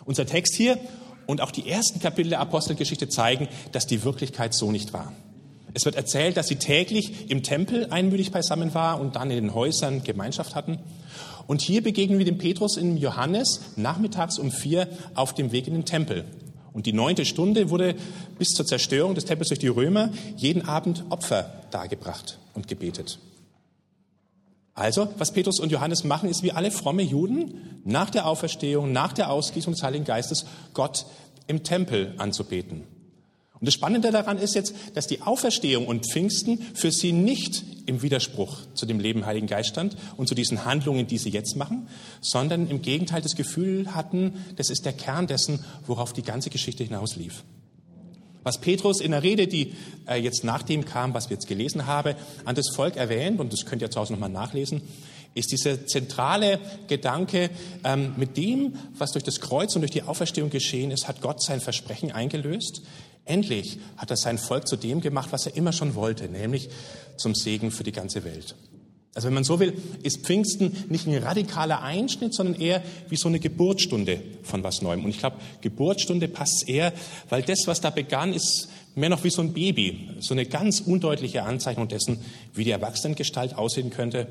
Unser 0.04 0.26
Text 0.26 0.56
hier 0.56 0.78
und 1.26 1.42
auch 1.42 1.52
die 1.52 1.70
ersten 1.70 2.00
Kapitel 2.00 2.30
der 2.30 2.40
Apostelgeschichte 2.40 3.08
zeigen, 3.08 3.48
dass 3.72 3.88
die 3.88 4.04
Wirklichkeit 4.04 4.54
so 4.54 4.72
nicht 4.72 4.92
war. 4.92 5.14
Es 5.78 5.86
wird 5.86 5.96
erzählt, 5.96 6.38
dass 6.38 6.48
sie 6.48 6.56
täglich 6.56 7.30
im 7.30 7.44
Tempel 7.44 7.86
einmütig 7.92 8.32
beisammen 8.32 8.74
war 8.74 9.00
und 9.00 9.16
dann 9.16 9.30
in 9.30 9.36
den 9.36 9.54
Häusern 9.54 10.02
Gemeinschaft 10.02 10.56
hatten. 10.56 10.80
Und 11.46 11.62
hier 11.62 11.84
begegnen 11.84 12.18
wir 12.18 12.26
dem 12.26 12.40
Petrus 12.40 12.78
in 12.78 12.98
Johannes 12.98 13.62
nachmittags 13.76 14.40
um 14.40 14.50
vier 14.50 14.88
auf 15.14 15.36
dem 15.36 15.52
Weg 15.52 15.68
in 15.68 15.76
den 15.76 15.86
Tempel. 15.86 16.26
Und 16.74 16.88
die 16.88 16.94
neunte 16.94 17.26
Stunde 17.26 17.70
wurde 17.70 17.94
bis 18.40 18.56
zur 18.56 18.66
Zerstörung 18.66 19.14
des 19.14 19.26
Tempels 19.26 19.50
durch 19.50 19.60
die 19.60 19.68
Römer 19.68 20.10
jeden 20.36 20.64
Abend 20.68 21.04
Opfer 21.12 21.62
dargebracht 21.70 22.40
und 22.56 22.68
gebetet. 22.68 23.20
Also, 24.74 25.10
was 25.20 25.32
Petrus 25.32 25.60
und 25.60 25.72
Johannes 25.72 26.04
machen, 26.04 26.28
ist 26.28 26.42
wie 26.42 26.54
alle 26.54 26.72
fromme 26.72 27.04
Juden 27.04 27.82
nach 27.86 28.10
der 28.10 28.26
Auferstehung, 28.26 28.92
nach 28.92 29.14
der 29.14 29.30
Ausgießung 29.30 29.74
des 29.74 29.84
Heiligen 29.84 30.06
Geistes 30.06 30.48
Gott 30.74 31.06
im 31.46 31.62
Tempel 31.62 32.16
anzubeten. 32.18 32.97
Und 33.60 33.66
das 33.66 33.74
Spannende 33.74 34.12
daran 34.12 34.38
ist 34.38 34.56
jetzt, 34.56 34.74
dass 34.94 35.08
die 35.08 35.22
Auferstehung 35.22 35.88
und 35.88 36.06
Pfingsten 36.12 36.60
für 36.74 36.92
sie 36.92 37.12
nicht 37.12 37.64
im 37.88 38.02
Widerspruch 38.02 38.58
zu 38.74 38.86
dem 38.86 39.00
Leben 39.00 39.26
Heiligen 39.26 39.48
Geist 39.48 39.70
stand 39.70 39.98
und 40.18 40.28
zu 40.28 40.36
diesen 40.36 40.66
Handlungen, 40.66 41.08
die 41.08 41.18
sie 41.18 41.30
jetzt 41.30 41.56
machen, 41.56 41.88
sondern 42.22 42.70
im 42.70 42.82
Gegenteil 42.82 43.22
das 43.22 43.36
Gefühl 43.36 43.96
hatten, 43.96 44.34
das 44.58 44.70
ist 44.70 44.86
der 44.86 44.94
Kern 44.94 45.26
dessen, 45.26 45.64
worauf 45.86 46.14
die 46.14 46.22
ganze 46.22 46.50
Geschichte 46.50 46.84
hinauslief. 46.84 47.44
Was 48.44 48.60
Petrus 48.60 49.02
in 49.02 49.12
der 49.12 49.24
Rede, 49.24 49.48
die 49.48 49.74
äh, 50.08 50.16
jetzt 50.16 50.46
nach 50.46 50.64
dem 50.64 50.86
kam, 50.86 51.14
was 51.14 51.30
wir 51.30 51.36
jetzt 51.36 51.48
gelesen 51.48 51.86
haben, 51.86 52.16
an 52.46 52.56
das 52.56 52.70
Volk 52.74 52.96
erwähnt, 52.96 53.42
und 53.42 53.52
das 53.52 53.66
könnt 53.66 53.82
ihr 53.82 53.92
zu 53.92 54.00
Hause 54.00 54.14
nochmal 54.14 54.30
nachlesen, 54.30 54.82
ist 55.34 55.52
dieser 55.52 55.86
zentrale 55.86 56.60
Gedanke, 56.88 57.50
ähm, 57.84 58.14
mit 58.18 58.38
dem, 58.38 58.76
was 58.98 59.12
durch 59.12 59.24
das 59.24 59.42
Kreuz 59.42 59.76
und 59.76 59.82
durch 59.82 59.92
die 59.92 60.04
Auferstehung 60.04 60.50
geschehen 60.50 60.92
ist, 60.92 61.08
hat 61.08 61.22
Gott 61.22 61.42
sein 61.42 61.60
Versprechen 61.60 62.12
eingelöst. 62.12 62.84
Endlich 63.28 63.80
hat 63.98 64.10
er 64.10 64.18
sein 64.18 64.38
Volk 64.38 64.68
zu 64.68 64.76
dem 64.76 65.02
gemacht, 65.02 65.30
was 65.32 65.46
er 65.46 65.56
immer 65.56 65.74
schon 65.74 65.96
wollte, 65.96 66.30
nämlich 66.30 66.70
zum 67.18 67.36
Segen 67.36 67.72
für 67.72 67.84
die 67.84 67.92
ganze 67.92 68.24
Welt. 68.24 68.56
Also 69.18 69.28
wenn 69.28 69.34
man 69.34 69.44
so 69.44 69.60
will, 69.60 69.74
ist 70.04 70.26
Pfingsten 70.26 70.86
nicht 70.90 71.08
ein 71.08 71.18
radikaler 71.18 71.82
Einschnitt, 71.82 72.36
sondern 72.36 72.62
eher 72.62 72.84
wie 73.10 73.16
so 73.16 73.28
eine 73.28 73.40
Geburtsstunde 73.40 74.22
von 74.44 74.64
was 74.64 74.84
Neuem. 74.84 75.04
Und 75.04 75.10
ich 75.10 75.18
glaube, 75.18 75.38
Geburtsstunde 75.62 76.28
passt 76.28 76.70
eher, 76.70 76.94
weil 77.30 77.42
das, 77.42 77.64
was 77.66 77.82
da 77.82 77.90
begann, 77.90 78.32
ist 78.32 78.70
mehr 78.94 79.10
noch 79.10 79.24
wie 79.24 79.32
so 79.32 79.42
ein 79.42 79.54
Baby, 79.54 80.12
so 80.20 80.36
eine 80.36 80.46
ganz 80.46 80.82
undeutliche 80.82 81.42
Anzeichnung 81.42 81.88
dessen, 81.88 82.20
wie 82.54 82.64
die 82.64 82.70
Erwachsenengestalt 82.70 83.56
aussehen 83.56 83.90
könnte. 83.90 84.28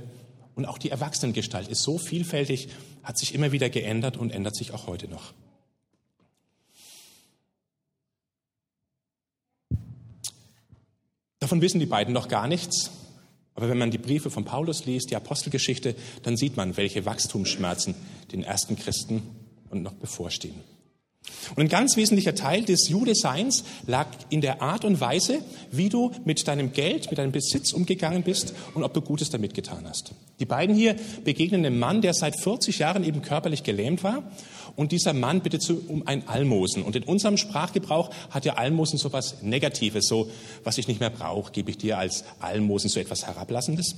Und 0.55 0.67
auch 0.67 0.79
die 0.79 0.91
Erwachsenengestalt 0.91 1.67
ist 1.67 1.83
so 1.83 1.99
vielfältig, 1.99 2.69
hat 3.03 3.19
sich 3.19 3.35
immer 3.35 3.51
wieder 3.51 3.69
geändert 3.69 4.17
und 4.17 4.31
ändert 4.31 4.55
sich 4.55 4.73
auch 4.73 4.87
heute 4.87 5.09
noch. 5.09 5.33
Davon 11.39 11.61
wissen 11.61 11.81
die 11.81 11.87
beiden 11.87 12.15
noch 12.15 12.29
gar 12.29 12.49
nichts. 12.49 12.91
Aber 13.55 13.69
wenn 13.69 13.79
man 13.79 13.91
die 13.91 13.99
Briefe 13.99 14.31
von 14.31 14.45
Paulus 14.45 14.85
liest, 14.85 15.11
die 15.11 15.17
Apostelgeschichte, 15.17 15.95
dann 16.23 16.37
sieht 16.37 16.57
man, 16.57 16.77
welche 16.77 17.07
Wachstumsschmerzen 17.07 17.95
den 18.33 18.43
ersten 18.43 18.77
Christen 18.77 19.23
und 19.71 19.83
noch 19.83 19.95
bevorstehen. 19.95 20.61
Und 21.55 21.63
ein 21.63 21.69
ganz 21.69 21.97
wesentlicher 21.97 22.35
Teil 22.35 22.65
des 22.65 22.89
Judeseins 22.89 23.65
lag 23.87 24.09
in 24.31 24.41
der 24.41 24.63
Art 24.63 24.85
und 24.85 25.01
Weise, 25.01 25.41
wie 25.71 25.89
du 25.89 26.11
mit 26.25 26.47
deinem 26.49 26.73
Geld, 26.73 27.11
mit 27.11 27.19
deinem 27.19 27.33
Besitz 27.33 27.73
umgegangen 27.73 28.23
bist 28.23 28.53
und 28.75 28.83
ob 28.83 28.93
du 28.95 29.01
Gutes 29.01 29.31
damit 29.31 29.55
getan 29.55 29.85
hast. 29.89 30.13
Die 30.41 30.45
beiden 30.45 30.75
hier 30.75 30.97
begegnen 31.25 31.65
einem 31.65 31.79
Mann, 31.79 32.03
der 32.03 32.15
seit 32.15 32.39
40 32.39 32.79
Jahren 32.79 33.05
eben 33.05 33.23
körperlich 33.23 33.63
gelähmt 33.63 34.03
war. 34.03 34.25
Und 34.75 34.93
dieser 34.93 35.15
Mann 35.15 35.41
bittet 35.41 35.71
um 35.89 36.07
ein 36.07 36.29
Almosen. 36.29 36.83
Und 36.83 36.97
in 36.97 37.03
unserem 37.05 37.39
Sprachgebrauch 37.39 38.11
hat 38.31 38.45
ja 38.45 38.55
Almosen 38.55 38.99
so 38.99 39.13
was 39.13 39.43
Negatives, 39.43 40.07
so 40.07 40.31
was 40.65 40.77
ich 40.79 40.89
nicht 40.89 41.01
mehr 41.01 41.11
brauche, 41.11 41.53
gebe 41.53 41.71
ich 41.71 41.79
dir 41.79 41.99
als 41.99 42.25
Almosen 42.41 42.91
so 42.91 43.01
etwas 43.01 43.27
Herablassendes. 43.27 43.95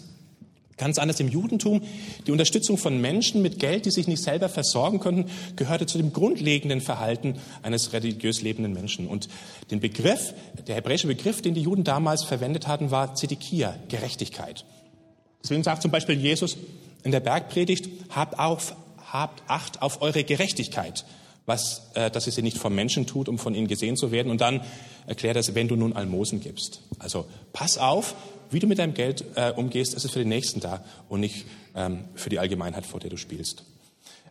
Ganz 0.79 0.99
anders 0.99 1.19
im 1.19 1.29
Judentum. 1.29 1.83
Die 2.27 2.31
Unterstützung 2.31 2.79
von 2.79 3.01
Menschen 3.01 3.43
mit 3.43 3.59
Geld, 3.59 3.85
die 3.85 3.91
sich 3.91 4.07
nicht 4.07 4.23
selber 4.23 4.49
versorgen 4.49 5.01
konnten, 5.01 5.27
gehörte 5.57 5.87
zu 5.87 5.99
dem 5.99 6.13
grundlegenden 6.13 6.81
Verhalten 6.81 7.35
eines 7.63 7.93
religiös 7.93 8.43
lebenden 8.43 8.73
Menschen. 8.73 9.09
Und 9.09 9.29
den 9.73 9.81
Begriff, 9.81 10.35
der 10.67 10.77
hebräische 10.77 11.09
Begriff, 11.09 11.43
den 11.43 11.55
die 11.55 11.63
Juden 11.63 11.83
damals 11.83 12.25
verwendet 12.25 12.69
hatten, 12.69 12.93
war 12.93 13.17
Zedekia, 13.17 13.77
Gerechtigkeit. 13.89 14.65
Deswegen 15.43 15.65
sagt 15.65 15.83
zum 15.83 15.91
Beispiel 15.91 16.19
Jesus 16.19 16.57
in 17.03 17.11
der 17.11 17.21
Bergpredigt, 17.21 17.89
habt, 18.11 18.39
auf, 18.39 18.77
habt 19.13 19.43
Acht 19.49 19.83
auf 19.83 20.01
eure 20.01 20.23
Gerechtigkeit, 20.23 21.05
was, 21.47 21.91
äh, 21.95 22.11
dass 22.11 22.27
ihr 22.27 22.33
sie 22.33 22.43
nicht 22.43 22.59
vom 22.59 22.75
Menschen 22.75 23.07
tut, 23.07 23.29
um 23.29 23.39
von 23.39 23.55
ihnen 23.55 23.67
gesehen 23.67 23.97
zu 23.97 24.13
werden. 24.13 24.31
Und 24.31 24.41
dann 24.41 24.61
erklärt 25.07 25.37
er 25.37 25.41
es, 25.41 25.57
wenn 25.57 25.67
du 25.67 25.75
nun 25.75 25.95
Almosen 25.95 26.41
gibst. 26.41 26.83
Also 27.01 27.27
pass 27.53 27.79
auf, 27.79 28.15
wie 28.51 28.59
du 28.59 28.67
mit 28.67 28.79
deinem 28.79 28.95
Geld 28.95 29.25
äh, 29.35 29.53
umgehst, 29.53 29.95
es 29.95 30.05
ist 30.05 30.13
für 30.13 30.21
den 30.21 30.29
Nächsten 30.29 30.61
da 30.61 30.85
und 31.09 31.21
nicht 31.21 31.47
ähm, 31.75 32.05
für 32.15 32.31
die 32.31 32.39
Allgemeinheit, 32.39 32.87
vor 32.87 33.01
der 33.01 33.11
du 33.11 33.17
spielst. 33.17 33.65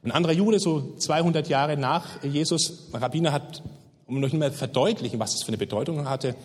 Ein 0.04 0.12
anderer 0.12 0.34
Jude, 0.34 0.60
so 0.60 0.96
200 0.98 1.50
Jahre 1.50 1.78
nach 1.78 2.24
Jesus, 2.24 2.90
Rabbiner 2.94 3.32
hat, 3.32 3.64
um 4.06 4.20
noch 4.20 4.32
mehr 4.32 4.52
verdeutlichen, 4.52 5.20
was 5.20 5.34
das 5.34 5.44
für 5.44 5.50
eine 5.50 5.58
Bedeutung 5.58 6.08
hatte, 6.08 6.36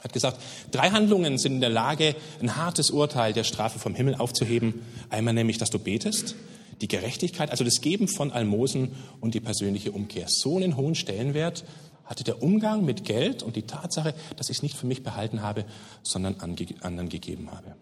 hat 0.00 0.12
gesagt, 0.12 0.40
drei 0.70 0.90
Handlungen 0.90 1.38
sind 1.38 1.54
in 1.54 1.60
der 1.60 1.70
Lage, 1.70 2.14
ein 2.40 2.56
hartes 2.56 2.90
Urteil 2.90 3.32
der 3.32 3.44
Strafe 3.44 3.78
vom 3.78 3.94
Himmel 3.94 4.14
aufzuheben. 4.14 4.82
Einmal 5.10 5.34
nämlich, 5.34 5.58
dass 5.58 5.70
du 5.70 5.78
betest, 5.78 6.36
die 6.80 6.88
Gerechtigkeit, 6.88 7.50
also 7.50 7.64
das 7.64 7.80
Geben 7.80 8.06
von 8.06 8.30
Almosen 8.30 8.92
und 9.20 9.34
die 9.34 9.40
persönliche 9.40 9.92
Umkehr. 9.92 10.26
So 10.28 10.56
einen 10.56 10.76
hohen 10.76 10.94
Stellenwert 10.94 11.64
hatte 12.08 12.24
der 12.24 12.42
Umgang 12.42 12.84
mit 12.84 13.04
Geld 13.04 13.44
und 13.44 13.54
die 13.54 13.62
Tatsache, 13.62 14.14
dass 14.36 14.50
ich 14.50 14.58
es 14.58 14.62
nicht 14.62 14.76
für 14.76 14.86
mich 14.86 15.04
behalten 15.04 15.42
habe, 15.42 15.64
sondern 16.02 16.40
anderen 16.40 17.08
gegeben 17.08 17.50
habe. 17.52 17.76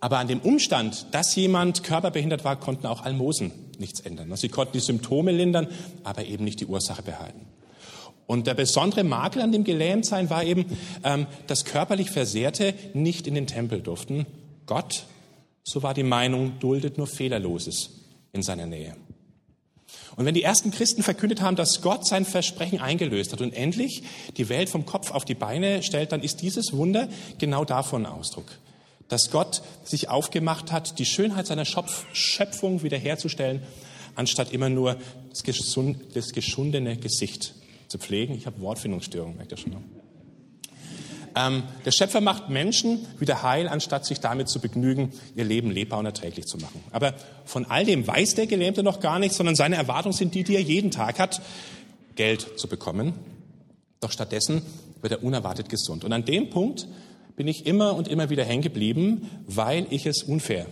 Aber 0.00 0.18
an 0.18 0.28
dem 0.28 0.40
Umstand, 0.40 1.06
dass 1.12 1.34
jemand 1.34 1.82
körperbehindert 1.82 2.44
war, 2.44 2.56
konnten 2.56 2.86
auch 2.86 3.02
Almosen 3.02 3.52
nichts 3.78 4.00
ändern. 4.00 4.34
Sie 4.36 4.48
konnten 4.48 4.74
die 4.74 4.80
Symptome 4.80 5.32
lindern, 5.32 5.66
aber 6.04 6.24
eben 6.24 6.44
nicht 6.44 6.60
die 6.60 6.66
Ursache 6.66 7.02
behalten. 7.02 7.46
Und 8.26 8.46
der 8.46 8.54
besondere 8.54 9.04
Makel 9.04 9.42
an 9.42 9.52
dem 9.52 9.64
Gelähmtsein 9.64 10.30
war 10.30 10.44
eben, 10.44 10.64
ähm, 11.04 11.26
dass 11.48 11.64
körperlich 11.64 12.10
Versehrte 12.10 12.74
nicht 12.94 13.26
in 13.26 13.34
den 13.34 13.46
Tempel 13.46 13.80
durften. 13.80 14.26
Gott, 14.66 15.06
so 15.64 15.82
war 15.82 15.94
die 15.94 16.02
Meinung, 16.02 16.58
duldet 16.60 16.98
nur 16.98 17.06
Fehlerloses 17.06 17.90
in 18.32 18.42
seiner 18.42 18.66
Nähe. 18.66 18.96
Und 20.16 20.26
wenn 20.26 20.34
die 20.34 20.42
ersten 20.42 20.70
Christen 20.70 21.02
verkündet 21.02 21.40
haben, 21.40 21.56
dass 21.56 21.80
Gott 21.80 22.06
sein 22.06 22.24
Versprechen 22.24 22.80
eingelöst 22.80 23.32
hat 23.32 23.40
und 23.40 23.54
endlich 23.54 24.02
die 24.36 24.48
Welt 24.48 24.68
vom 24.68 24.84
Kopf 24.84 25.10
auf 25.10 25.24
die 25.24 25.34
Beine 25.34 25.82
stellt, 25.82 26.12
dann 26.12 26.22
ist 26.22 26.42
dieses 26.42 26.72
Wunder 26.72 27.08
genau 27.38 27.64
davon 27.64 28.06
Ausdruck. 28.06 28.46
Dass 29.08 29.30
Gott 29.30 29.62
sich 29.84 30.08
aufgemacht 30.08 30.72
hat, 30.72 30.98
die 30.98 31.06
Schönheit 31.06 31.46
seiner 31.46 31.64
Schöpfung 31.64 32.82
wiederherzustellen, 32.82 33.62
anstatt 34.14 34.52
immer 34.52 34.68
nur 34.68 34.96
das 35.30 35.42
geschundene 36.32 36.96
Gesicht 36.96 37.54
zu 37.88 37.98
pflegen. 37.98 38.34
Ich 38.34 38.46
habe 38.46 38.60
Wortfindungsstörungen, 38.60 39.36
merkt 39.36 39.52
ihr 39.52 39.58
schon. 39.58 39.72
Ne? 39.72 39.82
Ähm, 41.34 41.62
der 41.84 41.90
Schöpfer 41.90 42.20
macht 42.20 42.48
Menschen 42.48 43.06
wieder 43.18 43.42
heil, 43.42 43.68
anstatt 43.68 44.04
sich 44.04 44.20
damit 44.20 44.48
zu 44.48 44.60
begnügen, 44.60 45.12
ihr 45.34 45.44
Leben 45.44 45.70
lebbar 45.70 45.98
und 45.98 46.06
erträglich 46.06 46.46
zu 46.46 46.58
machen. 46.58 46.82
Aber 46.90 47.14
von 47.44 47.64
all 47.66 47.84
dem 47.84 48.06
weiß 48.06 48.34
der 48.34 48.46
Gelähmte 48.46 48.82
noch 48.82 49.00
gar 49.00 49.18
nichts, 49.18 49.36
sondern 49.36 49.54
seine 49.54 49.76
Erwartungen 49.76 50.12
sind 50.12 50.34
die, 50.34 50.44
die 50.44 50.54
er 50.54 50.62
jeden 50.62 50.90
Tag 50.90 51.18
hat, 51.18 51.40
Geld 52.14 52.58
zu 52.58 52.68
bekommen. 52.68 53.14
Doch 54.00 54.12
stattdessen 54.12 54.62
wird 55.00 55.12
er 55.12 55.22
unerwartet 55.22 55.68
gesund. 55.68 56.04
Und 56.04 56.12
an 56.12 56.24
dem 56.24 56.50
Punkt 56.50 56.86
bin 57.36 57.48
ich 57.48 57.66
immer 57.66 57.94
und 57.94 58.08
immer 58.08 58.30
wieder 58.30 58.44
hängen 58.44 58.62
geblieben, 58.62 59.30
weil 59.46 59.86
ich 59.90 60.06
es 60.06 60.22
unfair 60.22 60.66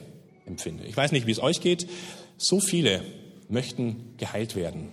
empfinde. 0.46 0.84
Ich 0.84 0.96
weiß 0.96 1.12
nicht, 1.12 1.26
wie 1.26 1.32
es 1.32 1.42
euch 1.42 1.60
geht. 1.60 1.88
So 2.36 2.60
viele 2.60 3.02
möchten 3.48 4.14
geheilt 4.18 4.56
werden 4.56 4.88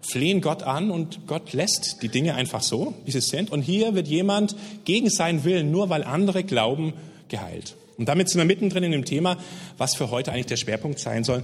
flehen 0.00 0.40
Gott 0.40 0.62
an 0.62 0.90
und 0.90 1.26
Gott 1.26 1.52
lässt 1.52 2.02
die 2.02 2.08
Dinge 2.08 2.34
einfach 2.34 2.62
so, 2.62 2.94
wie 3.04 3.10
sie 3.10 3.20
sind. 3.20 3.50
Und 3.50 3.62
hier 3.62 3.94
wird 3.94 4.08
jemand 4.08 4.56
gegen 4.84 5.10
seinen 5.10 5.44
Willen, 5.44 5.70
nur 5.70 5.88
weil 5.88 6.04
andere 6.04 6.44
glauben, 6.44 6.92
geheilt. 7.28 7.76
Und 7.96 8.08
damit 8.08 8.28
sind 8.28 8.38
wir 8.38 8.44
mittendrin 8.44 8.84
in 8.84 8.92
dem 8.92 9.04
Thema, 9.04 9.38
was 9.78 9.94
für 9.94 10.10
heute 10.10 10.32
eigentlich 10.32 10.46
der 10.46 10.56
Schwerpunkt 10.56 10.98
sein 10.98 11.24
soll, 11.24 11.42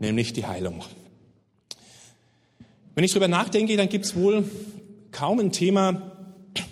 nämlich 0.00 0.32
die 0.32 0.46
Heilung. 0.46 0.82
Wenn 2.94 3.04
ich 3.04 3.12
darüber 3.12 3.28
nachdenke, 3.28 3.76
dann 3.76 3.88
gibt 3.88 4.04
es 4.04 4.16
wohl 4.16 4.44
kaum 5.12 5.38
ein 5.38 5.52
Thema, 5.52 6.12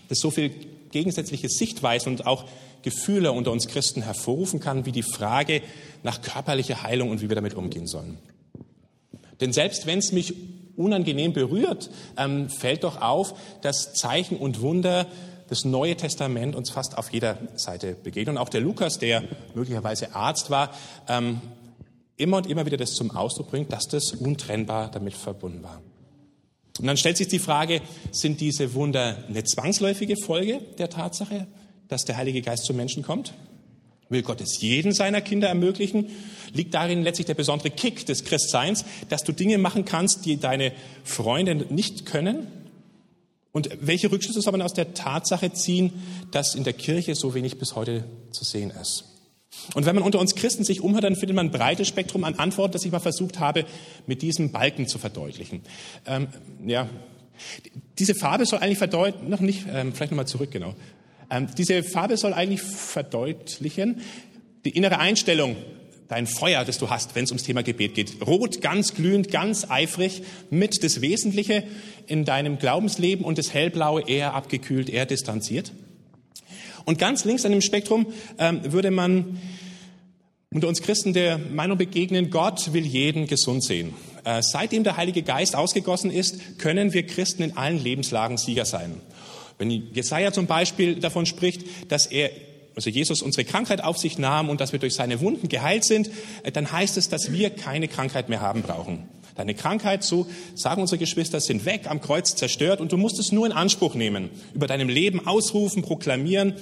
das 0.09 0.19
so 0.19 0.31
viel 0.31 0.51
gegensätzliche 0.91 1.49
Sichtweisen 1.49 2.13
und 2.13 2.27
auch 2.27 2.45
Gefühle 2.83 3.33
unter 3.33 3.53
uns 3.53 3.69
Christen 3.69 4.03
hervorrufen 4.03 4.61
kann, 4.61 4.87
wie 4.87 4.93
die 4.93 5.03
Frage 5.03 5.63
nach 6.03 6.23
körperlicher 6.23 6.83
Heilung 6.83 7.11
und 7.11 7.23
wie 7.23 7.29
wir 7.29 7.37
damit 7.37 7.55
umgehen 7.55 7.87
sollen. 7.87 8.19
Denn 9.41 9.53
selbst 9.53 9.87
wenn 9.87 9.99
es 9.99 10.13
mich 10.13 10.35
unangenehm 10.77 11.33
berührt, 11.33 11.91
ähm, 12.17 12.49
fällt 12.49 12.85
doch 12.85 13.01
auf, 13.01 13.35
dass 13.63 13.93
Zeichen 13.95 14.37
und 14.37 14.61
Wunder 14.61 15.07
das 15.49 15.65
Neue 15.65 15.97
Testament 15.97 16.55
uns 16.55 16.71
fast 16.71 16.97
auf 16.97 17.13
jeder 17.13 17.37
Seite 17.57 17.95
begegnen. 17.95 18.37
Und 18.37 18.43
auch 18.43 18.49
der 18.49 18.61
Lukas, 18.61 18.99
der 18.99 19.25
möglicherweise 19.55 20.15
Arzt 20.15 20.51
war, 20.51 20.71
ähm, 21.09 21.41
immer 22.17 22.37
und 22.37 22.47
immer 22.47 22.67
wieder 22.67 22.77
das 22.77 22.95
zum 22.95 23.11
Ausdruck 23.11 23.51
bringt, 23.51 23.73
dass 23.73 23.89
das 23.89 24.13
untrennbar 24.13 24.91
damit 24.91 25.15
verbunden 25.15 25.63
war. 25.63 25.81
Und 26.79 26.87
dann 26.87 26.97
stellt 26.97 27.17
sich 27.17 27.29
die 27.29 27.39
Frage, 27.39 27.83
sind 28.13 28.41
diese 28.41 28.75
Wunder 28.75 29.25
eine 29.29 29.45
zwangsläufige 29.45 30.17
Folge 30.17 30.61
der 30.79 30.89
Tatsache, 30.89 31.47
dass 31.89 32.05
der 32.05 32.17
Heilige 32.17 32.43
Geist 32.43 32.65
zum 32.65 32.77
Menschen 32.77 33.03
kommt? 33.03 33.35
Will 34.11 34.23
Gott 34.23 34.41
es 34.41 34.61
jeden 34.61 34.93
seiner 34.93 35.21
Kinder 35.21 35.49
ermöglichen? 35.49 36.09
Liegt 36.53 36.75
darin 36.75 37.03
letztlich 37.03 37.27
der 37.27 37.35
besondere 37.35 37.71
Kick 37.71 38.05
des 38.07 38.25
Christseins, 38.25 38.85
dass 39.09 39.23
du 39.23 39.33
Dinge 39.33 39.57
machen 39.57 39.85
kannst, 39.85 40.27
die 40.27 40.37
deine 40.37 40.73
Freunde 41.05 41.55
nicht 41.55 42.07
können? 42.07 42.49
Und 43.53 43.71
welche 43.81 44.11
Rückschlüsse 44.11 44.43
soll 44.43 44.53
man 44.53 44.63
aus 44.63 44.75
der 44.75 44.95
Tatsache 44.95 45.53
ziehen, 45.53 45.93
dass 46.33 46.55
in 46.55 46.65
der 46.65 46.73
Kirche 46.73 47.15
so 47.15 47.35
wenig 47.35 47.59
bis 47.59 47.77
heute 47.77 48.05
zu 48.33 48.45
sehen 48.45 48.71
ist? 48.71 49.05
Und 49.75 49.87
wenn 49.87 49.95
man 49.95 50.05
unter 50.05 50.19
uns 50.19 50.35
Christen 50.35 50.65
sich 50.65 50.81
umhört, 50.81 51.05
dann 51.05 51.17
findet 51.17 51.37
man 51.37 51.47
ein 51.47 51.53
breites 51.53 51.89
Spektrum 51.89 52.25
an 52.25 52.35
Antworten, 52.35 52.73
das 52.73 52.85
ich 52.85 52.93
mal 52.93 53.01
versucht 53.01 53.39
habe, 53.39 53.65
mit 54.07 54.23
diesem 54.23 54.51
Balken 54.51 54.87
zu 54.87 54.99
verdeutlichen. 54.99 55.63
Ähm, 56.07 56.29
ja, 56.67 56.89
diese 57.99 58.15
Farbe 58.15 58.47
soll 58.47 58.59
eigentlich 58.59 58.79
verdeutlichen, 58.79 59.29
noch 59.29 59.41
nicht, 59.41 59.67
ähm, 59.73 59.93
vielleicht 59.93 60.13
nochmal 60.13 60.27
zurück, 60.27 60.51
genau. 60.51 60.75
Ähm, 61.31 61.49
diese 61.57 61.83
Farbe 61.83 62.17
soll 62.17 62.35
eigentlich 62.35 62.63
verdeutlichen 62.63 64.01
die 64.65 64.71
innere 64.71 64.99
Einstellung, 64.99 65.57
dein 66.09 66.27
Feuer, 66.27 66.65
das 66.65 66.79
du 66.79 66.91
hast, 66.91 67.15
wenn 67.15 67.25
es 67.25 67.31
ums 67.31 67.45
Thema 67.45 67.63
Gebet 67.63 67.95
geht. 67.95 68.27
Rot, 68.27 68.61
ganz 68.61 68.95
glühend, 68.95 69.31
ganz 69.31 69.71
eifrig, 69.71 70.23
mit 70.51 70.83
das 70.83 71.01
Wesentliche 71.01 71.63
in 72.07 72.25
deinem 72.25 72.59
Glaubensleben 72.59 73.25
und 73.25 73.39
das 73.39 73.55
Hellblaue 73.55 74.09
eher 74.09 74.35
abgekühlt, 74.35 74.91
eher 74.91 75.07
distanziert. 75.07 75.73
Und 76.85 76.99
ganz 76.99 77.25
links 77.25 77.45
an 77.45 77.53
dem 77.53 77.61
Spektrum 77.61 78.07
ähm, 78.39 78.61
würde 78.73 78.91
man 78.91 79.39
unter 80.53 80.67
uns 80.67 80.83
Christen 80.83 81.13
der 81.13 81.39
Meinung 81.39 81.79
begegnen, 81.79 82.31
Gott 82.31 82.73
will 82.73 82.85
jeden 82.85 83.29
gesund 83.29 83.63
sehen. 83.63 83.95
Äh, 84.25 84.43
seitdem 84.43 84.83
der 84.83 84.97
Heilige 84.97 85.23
Geist 85.23 85.55
ausgegossen 85.55 86.11
ist, 86.11 86.59
können 86.59 86.93
wir 86.93 87.07
Christen 87.07 87.45
in 87.45 87.57
allen 87.57 87.79
Lebenslagen 87.79 88.37
Sieger 88.37 88.65
sein. 88.65 89.01
Wenn 89.61 89.71
Jesaja 89.71 90.33
zum 90.33 90.47
Beispiel 90.47 90.95
davon 90.97 91.27
spricht, 91.27 91.67
dass 91.93 92.07
er 92.07 92.31
also 92.75 92.89
Jesus 92.89 93.21
unsere 93.21 93.45
Krankheit 93.45 93.85
auf 93.85 93.99
sich 93.99 94.17
nahm 94.17 94.49
und 94.49 94.59
dass 94.59 94.73
wir 94.73 94.79
durch 94.79 94.95
seine 94.95 95.21
Wunden 95.21 95.49
geheilt 95.49 95.85
sind, 95.85 96.11
äh, 96.45 96.51
dann 96.51 96.73
heißt 96.73 96.97
es, 96.97 97.11
dass 97.11 97.31
wir 97.31 97.51
keine 97.51 97.87
Krankheit 97.87 98.31
mehr 98.31 98.41
haben 98.41 98.63
brauchen. 98.63 99.07
Deine 99.37 99.55
Krankheit, 99.55 100.03
so 100.03 100.27
sagen 100.55 100.81
unsere 100.81 100.99
Geschwister, 100.99 101.41
sind 101.41 101.67
weg, 101.67 101.91
am 101.91 102.01
Kreuz 102.01 102.37
zerstört 102.37 102.81
und 102.81 102.91
du 102.93 102.97
musst 102.97 103.19
es 103.19 103.33
nur 103.33 103.45
in 103.45 103.53
Anspruch 103.53 103.95
nehmen, 103.95 104.31
über 104.55 104.67
deinem 104.67 104.89
Leben 104.89 105.27
ausrufen, 105.27 105.83
proklamieren. 105.83 106.55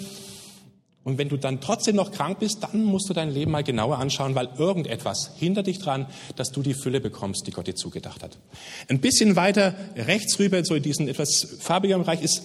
Und 1.04 1.18
wenn 1.18 1.28
du 1.28 1.36
dann 1.36 1.60
trotzdem 1.60 1.94
noch 1.94 2.10
krank 2.10 2.40
bist, 2.40 2.64
dann 2.64 2.84
musst 2.84 3.08
du 3.08 3.14
dein 3.14 3.30
Leben 3.30 3.52
mal 3.52 3.62
genauer 3.62 3.98
anschauen, 3.98 4.34
weil 4.34 4.48
irgendetwas 4.58 5.30
hindert 5.38 5.68
dich 5.68 5.78
dran, 5.78 6.06
dass 6.34 6.50
du 6.50 6.62
die 6.62 6.74
Fülle 6.74 7.00
bekommst, 7.00 7.46
die 7.46 7.52
Gott 7.52 7.68
dir 7.68 7.76
zugedacht 7.76 8.24
hat. 8.24 8.38
Ein 8.88 9.00
bisschen 9.00 9.36
weiter 9.36 9.74
rechts 9.94 10.38
rüber, 10.40 10.64
so 10.64 10.74
in 10.74 10.82
diesem 10.82 11.06
etwas 11.06 11.58
farbigeren 11.60 12.02
Bereich, 12.02 12.22
ist 12.22 12.42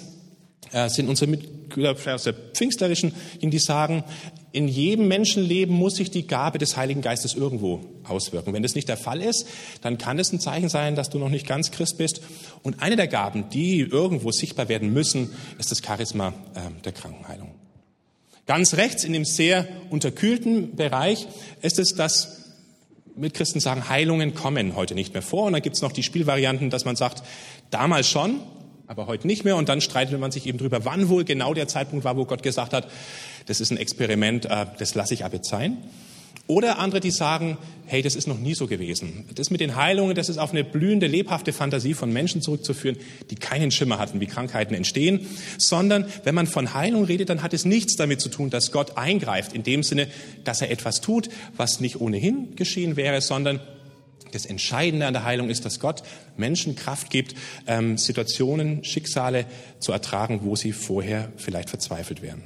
äh, 0.71 0.89
sind 0.89 1.09
unsere 1.09 1.29
Mitglieder 1.29 1.95
aus 2.13 2.23
der 2.23 2.33
Pfingstlerischen, 2.33 3.13
die 3.41 3.59
sagen, 3.59 4.03
in 4.51 4.67
jedem 4.67 5.07
Menschenleben 5.07 5.75
muss 5.75 5.95
sich 5.95 6.11
die 6.11 6.27
Gabe 6.27 6.59
des 6.59 6.77
Heiligen 6.77 7.01
Geistes 7.01 7.33
irgendwo 7.33 7.81
auswirken. 8.03 8.53
Wenn 8.53 8.61
das 8.61 8.75
nicht 8.75 8.87
der 8.87 8.97
Fall 8.97 9.21
ist, 9.21 9.47
dann 9.81 9.97
kann 9.97 10.19
es 10.19 10.31
ein 10.31 10.39
Zeichen 10.39 10.69
sein, 10.69 10.95
dass 10.95 11.09
du 11.09 11.17
noch 11.17 11.29
nicht 11.29 11.47
ganz 11.47 11.71
Christ 11.71 11.97
bist. 11.97 12.21
Und 12.61 12.81
eine 12.81 12.95
der 12.95 13.07
Gaben, 13.07 13.49
die 13.49 13.79
irgendwo 13.79 14.31
sichtbar 14.31 14.69
werden 14.69 14.93
müssen, 14.93 15.31
ist 15.57 15.71
das 15.71 15.81
Charisma 15.83 16.33
äh, 16.53 16.83
der 16.83 16.91
Krankenheilung. 16.91 17.49
Ganz 18.45 18.75
rechts 18.75 19.03
in 19.03 19.13
dem 19.13 19.25
sehr 19.25 19.67
unterkühlten 19.89 20.75
Bereich 20.75 21.27
ist 21.61 21.79
es, 21.79 21.95
dass 21.95 22.43
Mitchristen 23.15 23.61
sagen, 23.61 23.89
Heilungen 23.89 24.35
kommen 24.35 24.75
heute 24.75 24.95
nicht 24.95 25.13
mehr 25.13 25.21
vor. 25.21 25.45
Und 25.45 25.53
dann 25.53 25.61
gibt 25.61 25.77
es 25.77 25.81
noch 25.81 25.91
die 25.91 26.03
Spielvarianten, 26.03 26.69
dass 26.69 26.85
man 26.85 26.95
sagt, 26.95 27.23
damals 27.71 28.07
schon, 28.07 28.41
aber 28.87 29.07
heute 29.07 29.27
nicht 29.27 29.43
mehr. 29.45 29.55
Und 29.55 29.69
dann 29.69 29.81
streitet 29.81 30.19
man 30.19 30.31
sich 30.31 30.45
eben 30.47 30.57
drüber, 30.57 30.85
wann 30.85 31.09
wohl 31.09 31.23
genau 31.23 31.53
der 31.53 31.67
Zeitpunkt 31.67 32.05
war, 32.05 32.17
wo 32.17 32.25
Gott 32.25 32.43
gesagt 32.43 32.73
hat, 32.73 32.87
das 33.45 33.61
ist 33.61 33.71
ein 33.71 33.77
Experiment, 33.77 34.45
äh, 34.45 34.65
das 34.77 34.95
lasse 34.95 35.13
ich 35.13 35.25
ab 35.25 35.33
jetzt 35.33 35.49
sein. 35.49 35.77
Oder 36.45 36.77
andere, 36.77 36.99
die 36.99 37.11
sagen, 37.11 37.57
hey, 37.85 38.01
das 38.01 38.15
ist 38.15 38.27
noch 38.27 38.37
nie 38.37 38.53
so 38.53 38.67
gewesen. 38.67 39.25
Das 39.33 39.49
mit 39.49 39.61
den 39.61 39.77
Heilungen, 39.77 40.13
das 40.13 40.27
ist 40.27 40.39
auf 40.39 40.51
eine 40.51 40.65
blühende, 40.65 41.07
lebhafte 41.07 41.53
Fantasie 41.53 41.93
von 41.93 42.11
Menschen 42.11 42.41
zurückzuführen, 42.41 42.97
die 43.29 43.35
keinen 43.35 43.71
Schimmer 43.71 43.97
hatten, 43.97 44.19
wie 44.19 44.25
Krankheiten 44.25 44.73
entstehen, 44.73 45.25
sondern 45.57 46.05
wenn 46.25 46.35
man 46.35 46.47
von 46.47 46.73
Heilung 46.73 47.05
redet, 47.05 47.29
dann 47.29 47.43
hat 47.43 47.53
es 47.53 47.63
nichts 47.63 47.95
damit 47.95 48.19
zu 48.19 48.27
tun, 48.27 48.49
dass 48.49 48.73
Gott 48.73 48.97
eingreift, 48.97 49.53
in 49.53 49.63
dem 49.63 49.83
Sinne, 49.83 50.07
dass 50.43 50.61
er 50.61 50.69
etwas 50.69 50.99
tut, 50.99 51.29
was 51.55 51.79
nicht 51.79 52.01
ohnehin 52.01 52.57
geschehen 52.57 52.97
wäre, 52.97 53.21
sondern 53.21 53.61
das 54.33 54.45
Entscheidende 54.45 55.07
an 55.07 55.13
der 55.13 55.23
Heilung 55.23 55.49
ist, 55.49 55.65
dass 55.65 55.79
Gott 55.79 56.03
Menschen 56.37 56.75
Kraft 56.75 57.09
gibt, 57.09 57.35
ähm, 57.67 57.97
Situationen, 57.97 58.83
Schicksale 58.83 59.45
zu 59.79 59.91
ertragen, 59.91 60.41
wo 60.43 60.55
sie 60.55 60.71
vorher 60.71 61.31
vielleicht 61.37 61.69
verzweifelt 61.69 62.21
wären. 62.21 62.43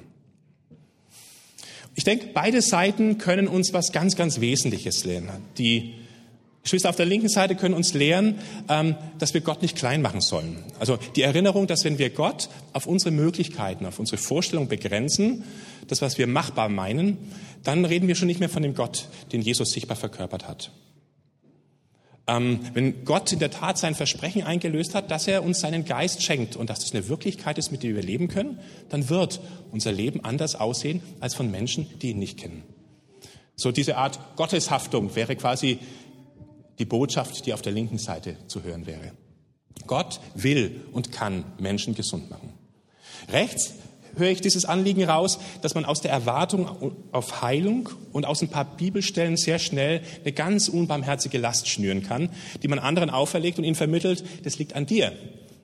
Ich 1.95 2.03
denke, 2.03 2.27
beide 2.33 2.61
Seiten 2.61 3.17
können 3.17 3.47
uns 3.47 3.73
was 3.73 3.91
ganz, 3.91 4.15
ganz 4.15 4.39
Wesentliches 4.39 5.03
lernen. 5.03 5.29
Die 5.57 5.95
Geschwister 6.67 6.89
auf 6.89 6.97
der 6.97 7.05
linken 7.05 7.29
Seite 7.29 7.55
können 7.55 7.73
uns 7.73 7.93
lernen, 7.93 8.39
ähm, 8.67 8.95
dass 9.19 9.33
wir 9.33 9.39
Gott 9.39 9.61
nicht 9.61 9.77
klein 9.77 10.01
machen 10.01 10.19
sollen. 10.19 10.63
Also 10.79 10.99
die 11.15 11.21
Erinnerung, 11.21 11.65
dass 11.65 11.85
wenn 11.85 11.97
wir 11.97 12.09
Gott 12.09 12.49
auf 12.73 12.87
unsere 12.87 13.11
Möglichkeiten, 13.11 13.85
auf 13.85 13.99
unsere 13.99 14.17
Vorstellung 14.17 14.67
begrenzen, 14.67 15.45
das, 15.87 16.01
was 16.01 16.17
wir 16.17 16.27
machbar 16.27 16.67
meinen, 16.67 17.17
dann 17.63 17.85
reden 17.85 18.09
wir 18.09 18.15
schon 18.15 18.27
nicht 18.27 18.41
mehr 18.41 18.49
von 18.49 18.63
dem 18.63 18.75
Gott, 18.75 19.07
den 19.31 19.41
Jesus 19.41 19.71
sichtbar 19.71 19.95
verkörpert 19.95 20.47
hat. 20.47 20.71
Ähm, 22.27 22.59
wenn 22.73 23.05
Gott 23.05 23.31
in 23.31 23.39
der 23.39 23.51
Tat 23.51 23.77
sein 23.77 23.95
Versprechen 23.95 24.43
eingelöst 24.43 24.93
hat, 24.95 25.11
dass 25.11 25.27
er 25.27 25.43
uns 25.43 25.61
seinen 25.61 25.85
Geist 25.85 26.21
schenkt 26.21 26.57
und 26.57 26.69
dass 26.69 26.79
das 26.79 26.93
eine 26.93 27.07
Wirklichkeit 27.07 27.57
ist, 27.57 27.71
mit 27.71 27.83
der 27.83 27.95
wir 27.95 28.03
leben 28.03 28.27
können, 28.27 28.59
dann 28.89 29.07
wird 29.09 29.39
unser 29.71 29.93
Leben 29.93 30.23
anders 30.25 30.55
aussehen 30.55 31.01
als 31.21 31.35
von 31.35 31.49
Menschen, 31.49 31.87
die 32.01 32.11
ihn 32.11 32.19
nicht 32.19 32.37
kennen. 32.37 32.63
So 33.55 33.71
diese 33.71 33.97
Art 33.97 34.19
Gotteshaftung 34.35 35.15
wäre 35.15 35.35
quasi 35.35 35.79
die 36.79 36.85
Botschaft, 36.85 37.45
die 37.45 37.53
auf 37.53 37.61
der 37.61 37.71
linken 37.71 37.97
Seite 37.97 38.35
zu 38.47 38.63
hören 38.63 38.85
wäre. 38.85 39.13
Gott 39.87 40.19
will 40.35 40.83
und 40.91 41.11
kann 41.11 41.45
Menschen 41.59 41.95
gesund 41.95 42.29
machen. 42.29 42.53
Rechts 43.29 43.73
höre 44.17 44.29
ich 44.29 44.41
dieses 44.41 44.65
Anliegen 44.65 45.03
raus, 45.03 45.39
dass 45.61 45.75
man 45.75 45.85
aus 45.85 46.01
der 46.01 46.11
Erwartung 46.11 46.93
auf 47.11 47.41
Heilung 47.41 47.89
und 48.11 48.25
aus 48.25 48.41
ein 48.41 48.49
paar 48.49 48.65
Bibelstellen 48.65 49.37
sehr 49.37 49.59
schnell 49.59 50.01
eine 50.23 50.31
ganz 50.33 50.67
unbarmherzige 50.67 51.37
Last 51.37 51.67
schnüren 51.67 52.03
kann, 52.03 52.29
die 52.63 52.67
man 52.67 52.79
anderen 52.79 53.09
auferlegt 53.09 53.57
und 53.57 53.63
ihnen 53.63 53.75
vermittelt, 53.75 54.23
das 54.43 54.59
liegt 54.59 54.75
an 54.75 54.85
dir, 54.85 55.13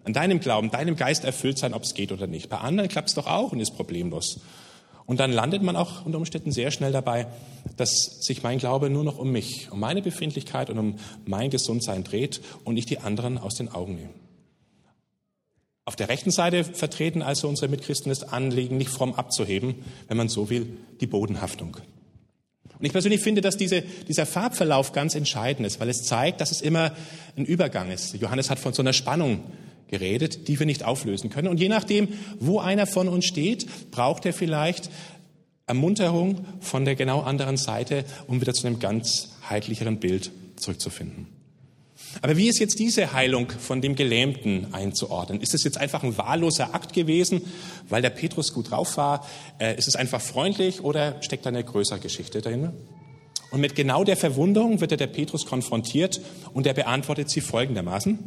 an 0.03 0.13
deinem 0.13 0.39
Glauben, 0.39 0.71
deinem 0.71 0.95
Geist 0.95 1.23
erfüllt 1.23 1.57
sein, 1.57 1.73
ob 1.73 1.83
es 1.83 1.93
geht 1.93 2.11
oder 2.11 2.27
nicht. 2.27 2.49
Bei 2.49 2.57
anderen 2.57 2.89
klappt 2.89 3.09
es 3.09 3.15
doch 3.15 3.27
auch 3.27 3.51
und 3.51 3.59
ist 3.59 3.75
problemlos. 3.75 4.39
Und 5.05 5.19
dann 5.19 5.31
landet 5.31 5.63
man 5.63 5.75
auch 5.75 6.05
unter 6.05 6.17
Umständen 6.17 6.51
sehr 6.51 6.71
schnell 6.71 6.91
dabei, 6.91 7.27
dass 7.75 8.19
sich 8.21 8.43
mein 8.43 8.57
Glaube 8.57 8.89
nur 8.89 9.03
noch 9.03 9.17
um 9.17 9.31
mich, 9.31 9.69
um 9.71 9.79
meine 9.79 10.01
Befindlichkeit 10.01 10.69
und 10.69 10.79
um 10.79 10.95
mein 11.25 11.49
Gesundsein 11.49 12.03
dreht 12.03 12.41
und 12.63 12.77
ich 12.77 12.85
die 12.85 12.99
anderen 12.99 13.37
aus 13.37 13.55
den 13.55 13.69
Augen 13.69 13.95
nehme. 13.95 14.22
Auf 15.85 15.95
der 15.95 16.07
rechten 16.07 16.31
Seite 16.31 16.63
vertreten 16.63 17.21
also 17.21 17.49
unsere 17.49 17.67
Mitchristen 17.67 18.09
das 18.09 18.23
Anliegen, 18.23 18.77
nicht 18.77 18.89
fromm 18.89 19.13
abzuheben, 19.13 19.75
wenn 20.07 20.17
man 20.17 20.29
so 20.29 20.49
will, 20.49 20.77
die 21.01 21.07
Bodenhaftung. 21.07 21.77
Und 22.79 22.85
ich 22.85 22.93
persönlich 22.93 23.21
finde, 23.21 23.41
dass 23.41 23.57
diese, 23.57 23.81
dieser 23.81 24.25
Farbverlauf 24.25 24.93
ganz 24.93 25.15
entscheidend 25.15 25.67
ist, 25.67 25.79
weil 25.79 25.89
es 25.89 26.03
zeigt, 26.03 26.41
dass 26.41 26.51
es 26.51 26.61
immer 26.61 26.93
ein 27.35 27.45
Übergang 27.45 27.91
ist. 27.91 28.13
Johannes 28.15 28.49
hat 28.49 28.59
von 28.59 28.73
so 28.73 28.81
einer 28.81 28.93
Spannung 28.93 29.43
geredet, 29.87 30.47
die 30.47 30.57
wir 30.57 30.65
nicht 30.65 30.83
auflösen 30.83 31.29
können. 31.29 31.49
Und 31.49 31.59
je 31.59 31.69
nachdem, 31.69 32.09
wo 32.39 32.59
einer 32.59 32.87
von 32.87 33.07
uns 33.07 33.25
steht, 33.25 33.91
braucht 33.91 34.25
er 34.25 34.33
vielleicht 34.33 34.89
Ermunterung 35.67 36.45
von 36.61 36.83
der 36.83 36.95
genau 36.95 37.21
anderen 37.21 37.57
Seite, 37.57 38.05
um 38.27 38.41
wieder 38.41 38.53
zu 38.53 38.67
einem 38.67 38.79
ganz 38.79 39.29
heitlicheren 39.49 39.99
Bild 39.99 40.31
zurückzufinden. 40.55 41.27
Aber 42.21 42.37
wie 42.37 42.47
ist 42.47 42.59
jetzt 42.59 42.79
diese 42.79 43.13
Heilung 43.13 43.49
von 43.49 43.81
dem 43.81 43.95
Gelähmten 43.95 44.73
einzuordnen? 44.73 45.41
Ist 45.41 45.53
es 45.53 45.63
jetzt 45.63 45.77
einfach 45.77 46.03
ein 46.03 46.17
wahlloser 46.17 46.73
Akt 46.73 46.93
gewesen, 46.93 47.41
weil 47.89 48.01
der 48.01 48.11
Petrus 48.11 48.53
gut 48.53 48.71
drauf 48.71 48.97
war? 48.97 49.27
Äh, 49.59 49.77
ist 49.77 49.87
es 49.87 49.95
einfach 49.95 50.21
freundlich 50.21 50.81
oder 50.81 51.21
steckt 51.21 51.45
da 51.45 51.49
eine 51.49 51.63
größere 51.63 51.99
Geschichte 51.99 52.41
dahinter? 52.41 52.73
Und 53.51 53.61
mit 53.61 53.75
genau 53.75 54.03
der 54.03 54.17
Verwunderung 54.17 54.81
wird 54.81 54.99
der 54.99 55.07
Petrus 55.07 55.45
konfrontiert 55.45 56.21
und 56.53 56.65
er 56.65 56.73
beantwortet 56.73 57.29
sie 57.29 57.41
folgendermaßen. 57.41 58.17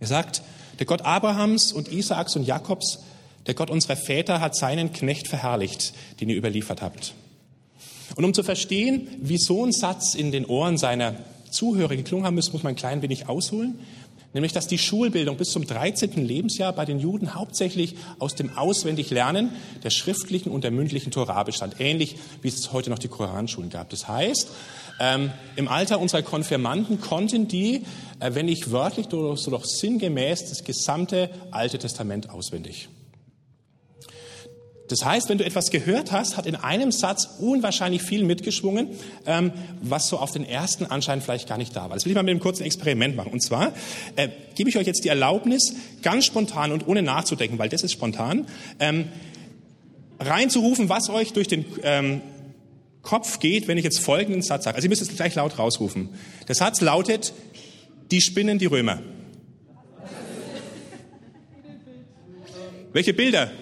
Er 0.00 0.06
sagt, 0.06 0.42
der 0.78 0.86
Gott 0.86 1.02
Abrahams 1.02 1.72
und 1.72 1.92
Isaaks 1.92 2.36
und 2.36 2.46
Jakobs, 2.46 3.00
der 3.46 3.54
Gott 3.54 3.70
unserer 3.70 3.96
Väter 3.96 4.40
hat 4.40 4.56
seinen 4.56 4.92
Knecht 4.92 5.28
verherrlicht, 5.28 5.92
den 6.20 6.30
ihr 6.30 6.36
überliefert 6.36 6.80
habt. 6.80 7.14
Und 8.16 8.24
um 8.24 8.34
zu 8.34 8.42
verstehen, 8.42 9.08
wie 9.20 9.38
so 9.38 9.64
ein 9.64 9.72
Satz 9.72 10.14
in 10.14 10.32
den 10.32 10.46
Ohren 10.46 10.78
seiner 10.78 11.16
Zuhörer 11.50 11.96
geklungen 11.96 12.26
haben 12.26 12.34
müssen, 12.34 12.52
muss 12.52 12.62
man 12.62 12.72
ein 12.72 12.76
klein 12.76 13.02
wenig 13.02 13.28
ausholen. 13.28 13.78
Nämlich, 14.32 14.52
dass 14.52 14.68
die 14.68 14.78
Schulbildung 14.78 15.36
bis 15.36 15.48
zum 15.50 15.66
13. 15.66 16.12
Lebensjahr 16.24 16.72
bei 16.72 16.84
den 16.84 17.00
Juden 17.00 17.34
hauptsächlich 17.34 17.96
aus 18.20 18.36
dem 18.36 18.56
Auswendiglernen 18.56 19.50
der 19.82 19.90
schriftlichen 19.90 20.52
und 20.52 20.62
der 20.62 20.70
mündlichen 20.70 21.10
Torah 21.10 21.42
bestand. 21.42 21.80
Ähnlich 21.80 22.16
wie 22.40 22.48
es 22.48 22.72
heute 22.72 22.90
noch 22.90 23.00
die 23.00 23.08
Koranschulen 23.08 23.70
gab. 23.70 23.90
Das 23.90 24.06
heißt, 24.06 24.48
ähm, 25.00 25.32
im 25.56 25.66
Alter 25.66 25.98
unserer 25.98 26.22
Konfirmanden 26.22 27.00
konnten 27.00 27.48
die, 27.48 27.82
äh, 28.20 28.34
wenn 28.34 28.46
nicht 28.46 28.70
wörtlich, 28.70 29.06
so 29.10 29.34
doch 29.34 29.64
sinngemäß 29.64 30.48
das 30.48 30.62
gesamte 30.62 31.30
Alte 31.50 31.78
Testament 31.78 32.30
auswendig. 32.30 32.88
Das 34.90 35.04
heißt, 35.04 35.28
wenn 35.28 35.38
du 35.38 35.44
etwas 35.44 35.70
gehört 35.70 36.10
hast, 36.10 36.36
hat 36.36 36.46
in 36.46 36.56
einem 36.56 36.90
Satz 36.90 37.28
unwahrscheinlich 37.38 38.02
viel 38.02 38.24
mitgeschwungen, 38.24 38.88
ähm, 39.24 39.52
was 39.80 40.08
so 40.08 40.18
auf 40.18 40.32
den 40.32 40.44
ersten 40.44 40.84
Anschein 40.84 41.20
vielleicht 41.20 41.48
gar 41.48 41.58
nicht 41.58 41.76
da 41.76 41.82
war. 41.82 41.90
Das 41.90 42.04
will 42.04 42.10
ich 42.10 42.16
mal 42.16 42.24
mit 42.24 42.32
einem 42.32 42.40
kurzen 42.40 42.64
Experiment 42.64 43.14
machen. 43.14 43.32
Und 43.32 43.40
zwar 43.40 43.72
äh, 44.16 44.28
gebe 44.56 44.68
ich 44.68 44.76
euch 44.76 44.86
jetzt 44.88 45.04
die 45.04 45.08
Erlaubnis, 45.08 45.74
ganz 46.02 46.24
spontan 46.24 46.72
und 46.72 46.88
ohne 46.88 47.02
nachzudenken, 47.02 47.56
weil 47.58 47.68
das 47.68 47.84
ist 47.84 47.92
spontan, 47.92 48.46
ähm, 48.80 49.06
reinzurufen, 50.18 50.88
was 50.88 51.08
euch 51.08 51.32
durch 51.32 51.46
den 51.46 51.64
ähm, 51.84 52.20
Kopf 53.02 53.38
geht, 53.38 53.68
wenn 53.68 53.78
ich 53.78 53.84
jetzt 53.84 54.00
folgenden 54.00 54.42
Satz 54.42 54.64
sage. 54.64 54.74
Also 54.74 54.86
ihr 54.86 54.90
müsst 54.90 55.02
es 55.02 55.14
gleich 55.14 55.36
laut 55.36 55.56
rausrufen. 55.56 56.08
Der 56.48 56.56
Satz 56.56 56.80
lautet, 56.80 57.32
die 58.10 58.20
spinnen 58.20 58.58
die 58.58 58.66
Römer. 58.66 58.98
Welche 62.92 63.14
Bilder? 63.14 63.52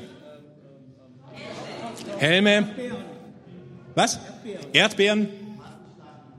Helme. 2.19 2.69
Was? 3.95 4.19
Erdbeeren. 4.73 5.29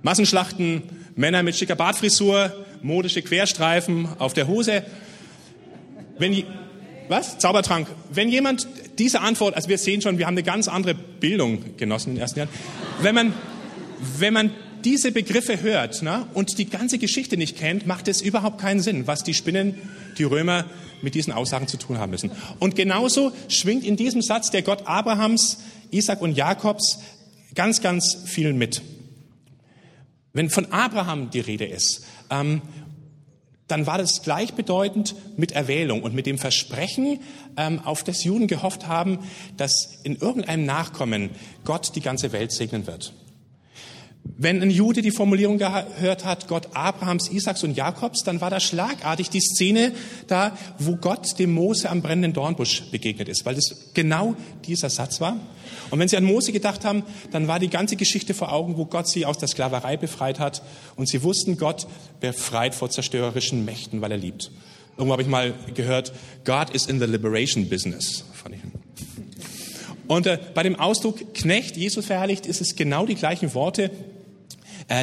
Massenschlachten. 0.01 0.83
Männer 1.15 1.43
mit 1.43 1.55
schicker 1.55 1.75
Bartfrisur. 1.75 2.65
Modische 2.81 3.21
Querstreifen 3.21 4.07
auf 4.19 4.33
der 4.33 4.47
Hose. 4.47 4.83
Wenn, 6.17 6.43
was? 7.07 7.37
Zaubertrank. 7.37 7.87
Wenn 8.11 8.29
jemand 8.29 8.67
diese 8.97 9.21
Antwort, 9.21 9.55
also 9.55 9.69
wir 9.69 9.77
sehen 9.77 10.01
schon, 10.01 10.17
wir 10.17 10.27
haben 10.27 10.33
eine 10.33 10.43
ganz 10.43 10.67
andere 10.67 10.93
Bildung 10.93 11.77
genossen 11.77 12.09
in 12.09 12.15
den 12.15 12.21
ersten 12.21 12.39
Jahren. 12.39 12.49
Wenn 13.01 13.15
man, 13.15 13.33
wenn 14.17 14.33
man 14.33 14.51
diese 14.85 15.11
Begriffe 15.11 15.61
hört 15.61 16.01
ne, 16.01 16.25
und 16.33 16.57
die 16.57 16.65
ganze 16.65 16.97
Geschichte 16.97 17.37
nicht 17.37 17.57
kennt, 17.57 17.87
macht 17.87 18.07
es 18.07 18.21
überhaupt 18.21 18.59
keinen 18.59 18.79
Sinn, 18.79 19.07
was 19.07 19.23
die 19.23 19.33
Spinnen, 19.33 19.75
die 20.17 20.23
Römer 20.23 20.65
mit 21.01 21.15
diesen 21.15 21.33
Aussagen 21.33 21.67
zu 21.67 21.77
tun 21.77 21.97
haben 21.97 22.11
müssen. 22.11 22.31
Und 22.59 22.75
genauso 22.75 23.31
schwingt 23.47 23.83
in 23.83 23.95
diesem 23.95 24.21
Satz 24.21 24.51
der 24.51 24.61
Gott 24.61 24.85
Abrahams, 24.85 25.59
Isaac 25.91 26.21
und 26.21 26.35
Jakobs 26.35 26.99
ganz, 27.55 27.81
ganz 27.81 28.17
viel 28.25 28.53
mit. 28.53 28.81
Wenn 30.33 30.49
von 30.49 30.71
Abraham 30.71 31.31
die 31.31 31.39
Rede 31.39 31.65
ist, 31.65 32.05
ähm, 32.29 32.61
dann 33.67 33.85
war 33.85 33.97
das 33.97 34.23
gleichbedeutend 34.23 35.15
mit 35.37 35.51
Erwählung 35.51 36.01
und 36.01 36.13
mit 36.13 36.25
dem 36.25 36.37
Versprechen, 36.37 37.19
ähm, 37.55 37.79
auf 37.79 38.03
das 38.03 38.23
Juden 38.23 38.47
gehofft 38.47 38.87
haben, 38.87 39.19
dass 39.57 39.99
in 40.03 40.15
irgendeinem 40.15 40.65
Nachkommen 40.65 41.29
Gott 41.63 41.95
die 41.95 42.01
ganze 42.01 42.31
Welt 42.31 42.51
segnen 42.51 42.87
wird. 42.87 43.13
Wenn 44.37 44.61
ein 44.61 44.69
Jude 44.69 45.01
die 45.01 45.11
Formulierung 45.11 45.57
gehört 45.57 46.23
hat, 46.23 46.47
Gott 46.47 46.69
Abrahams, 46.73 47.29
Isaaks 47.29 47.63
und 47.63 47.75
Jakobs, 47.75 48.23
dann 48.23 48.41
war 48.41 48.49
da 48.49 48.59
schlagartig 48.59 49.29
die 49.29 49.41
Szene 49.41 49.91
da, 50.27 50.57
wo 50.77 50.95
Gott 50.95 51.39
dem 51.39 51.51
Mose 51.51 51.89
am 51.89 52.01
brennenden 52.01 52.33
Dornbusch 52.33 52.83
begegnet 52.91 53.27
ist, 53.27 53.45
weil 53.45 53.55
das 53.55 53.91
genau 53.93 54.35
dieser 54.65 54.89
Satz 54.89 55.19
war. 55.19 55.39
Und 55.89 55.99
wenn 55.99 56.07
Sie 56.07 56.17
an 56.17 56.23
Mose 56.23 56.51
gedacht 56.51 56.85
haben, 56.85 57.03
dann 57.31 57.47
war 57.47 57.59
die 57.59 57.69
ganze 57.69 57.95
Geschichte 57.95 58.33
vor 58.33 58.53
Augen, 58.53 58.77
wo 58.77 58.85
Gott 58.85 59.09
sie 59.09 59.25
aus 59.25 59.39
der 59.39 59.47
Sklaverei 59.47 59.97
befreit 59.97 60.39
hat. 60.39 60.61
Und 60.95 61.09
Sie 61.09 61.23
wussten, 61.23 61.57
Gott 61.57 61.87
befreit 62.19 62.75
vor 62.75 62.89
zerstörerischen 62.89 63.65
Mächten, 63.65 64.01
weil 64.01 64.11
er 64.11 64.17
liebt. 64.17 64.51
Irgendwo 64.97 65.13
habe 65.13 65.21
ich 65.23 65.27
mal 65.27 65.53
gehört, 65.73 66.11
God 66.45 66.69
is 66.71 66.85
in 66.85 66.99
the 66.99 67.05
liberation 67.05 67.67
business. 67.67 68.23
Fand 68.33 68.55
ich. 68.55 68.61
Und 70.07 70.25
äh, 70.25 70.39
bei 70.53 70.63
dem 70.63 70.75
Ausdruck 70.75 71.33
Knecht, 71.35 71.77
Jesus 71.77 72.07
verherrlicht, 72.07 72.47
ist 72.47 72.61
es 72.61 72.75
genau 72.75 73.05
die 73.05 73.15
gleichen 73.15 73.53
Worte, 73.53 73.91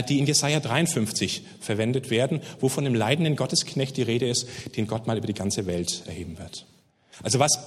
die 0.08 0.18
in 0.18 0.26
Jesaja 0.26 0.60
53 0.60 1.42
verwendet 1.60 2.10
werden, 2.10 2.40
wo 2.60 2.68
von 2.68 2.84
dem 2.84 2.94
leidenden 2.94 3.36
Gottesknecht 3.36 3.96
die 3.96 4.02
Rede 4.02 4.28
ist, 4.28 4.46
den 4.76 4.86
Gott 4.86 5.06
mal 5.06 5.16
über 5.16 5.26
die 5.26 5.34
ganze 5.34 5.66
Welt 5.66 6.02
erheben 6.06 6.38
wird. 6.38 6.66
Also 7.22 7.38
was 7.38 7.58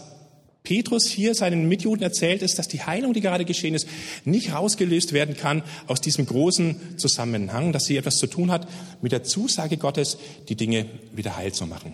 Petrus 0.63 1.07
hier 1.07 1.33
seinen 1.33 1.67
Mitjuden 1.67 2.03
erzählt, 2.03 2.41
ist, 2.41 2.59
dass 2.59 2.67
die 2.67 2.83
Heilung, 2.83 3.13
die 3.13 3.21
gerade 3.21 3.45
geschehen 3.45 3.73
ist, 3.73 3.87
nicht 4.25 4.53
rausgelöst 4.53 5.13
werden 5.13 5.35
kann 5.37 5.63
aus 5.87 6.01
diesem 6.01 6.25
großen 6.25 6.97
Zusammenhang, 6.97 7.71
dass 7.71 7.85
sie 7.85 7.97
etwas 7.97 8.17
zu 8.17 8.27
tun 8.27 8.51
hat 8.51 8.67
mit 9.01 9.11
der 9.11 9.23
Zusage 9.23 9.77
Gottes, 9.77 10.17
die 10.49 10.55
Dinge 10.55 10.85
wieder 11.13 11.37
heil 11.37 11.53
zu 11.53 11.65
machen. 11.65 11.93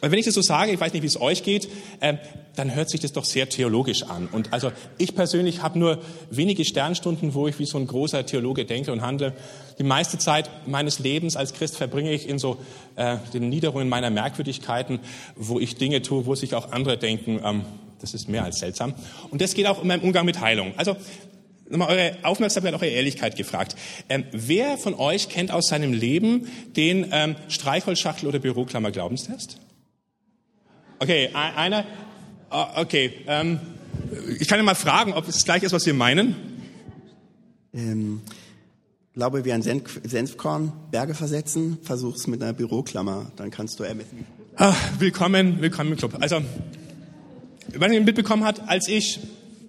Und 0.00 0.12
wenn 0.12 0.18
ich 0.18 0.26
das 0.26 0.34
so 0.34 0.42
sage, 0.42 0.72
ich 0.72 0.80
weiß 0.80 0.92
nicht, 0.92 1.02
wie 1.02 1.08
es 1.08 1.20
euch 1.20 1.42
geht, 1.42 1.68
äh, 2.00 2.14
dann 2.54 2.74
hört 2.74 2.88
sich 2.88 3.00
das 3.00 3.12
doch 3.12 3.24
sehr 3.24 3.48
theologisch 3.48 4.04
an. 4.04 4.28
Und 4.30 4.52
also 4.52 4.70
ich 4.96 5.14
persönlich 5.14 5.62
habe 5.62 5.78
nur 5.78 5.98
wenige 6.30 6.64
Sternstunden, 6.64 7.34
wo 7.34 7.48
ich 7.48 7.58
wie 7.58 7.66
so 7.66 7.78
ein 7.78 7.86
großer 7.86 8.24
Theologe 8.24 8.64
denke 8.64 8.92
und 8.92 9.02
handle. 9.02 9.32
Die 9.78 9.84
meiste 9.84 10.18
Zeit 10.18 10.50
meines 10.66 11.00
Lebens 11.00 11.36
als 11.36 11.52
Christ 11.52 11.76
verbringe 11.76 12.12
ich 12.12 12.28
in 12.28 12.38
so 12.38 12.58
äh, 12.96 13.16
den 13.32 13.48
Niederungen 13.48 13.88
meiner 13.88 14.10
Merkwürdigkeiten, 14.10 15.00
wo 15.36 15.58
ich 15.58 15.76
Dinge 15.76 16.02
tue, 16.02 16.26
wo 16.26 16.34
sich 16.34 16.54
auch 16.54 16.70
andere 16.70 16.96
denken, 16.96 17.40
ähm, 17.44 17.64
das 18.00 18.14
ist 18.14 18.28
mehr 18.28 18.44
als 18.44 18.60
seltsam. 18.60 18.94
Und 19.30 19.40
das 19.40 19.54
geht 19.54 19.66
auch 19.66 19.82
in 19.82 19.88
meinem 19.88 20.02
Umgang 20.02 20.24
mit 20.24 20.40
Heilung. 20.40 20.72
Also 20.76 20.96
nochmal 21.68 21.88
eure 21.90 22.16
Aufmerksamkeit, 22.22 22.74
eure 22.74 22.86
Ehrlichkeit 22.86 23.36
gefragt. 23.36 23.74
Ähm, 24.08 24.24
wer 24.30 24.78
von 24.78 24.94
euch 24.94 25.28
kennt 25.28 25.50
aus 25.50 25.66
seinem 25.68 25.92
Leben 25.92 26.46
den 26.76 27.08
ähm, 27.10 27.34
Streichholzschachtel 27.48 28.28
oder 28.28 28.38
Büroklammer 28.38 28.92
Glaubenstest? 28.92 29.58
Okay, 31.00 31.30
einer. 31.32 31.84
Ah, 32.50 32.80
okay, 32.80 33.12
ähm, 33.28 33.60
ich 34.40 34.48
kann 34.48 34.58
ja 34.58 34.64
mal 34.64 34.74
fragen, 34.74 35.12
ob 35.12 35.28
es 35.28 35.36
das 35.36 35.44
gleiche 35.44 35.66
ist, 35.66 35.72
was 35.72 35.84
Sie 35.84 35.92
meinen. 35.92 36.34
Ähm, 37.72 38.22
glaube, 39.14 39.44
wie 39.44 39.52
ein 39.52 39.62
Senf 39.62 40.00
Senfkorn 40.02 40.72
Berge 40.90 41.14
versetzen, 41.14 41.78
versuch's 41.82 42.26
mit 42.26 42.42
einer 42.42 42.52
Büroklammer, 42.52 43.30
dann 43.36 43.52
kannst 43.52 43.78
du 43.78 43.84
ermessen. 43.84 44.26
Ah, 44.56 44.74
willkommen, 44.98 45.60
willkommen 45.60 45.92
im 45.92 45.98
Club. 45.98 46.16
Also, 46.18 46.42
wenn 47.68 47.92
ihr 47.92 48.00
mitbekommen 48.00 48.44
hat, 48.44 48.68
als 48.68 48.88
ich 48.88 49.20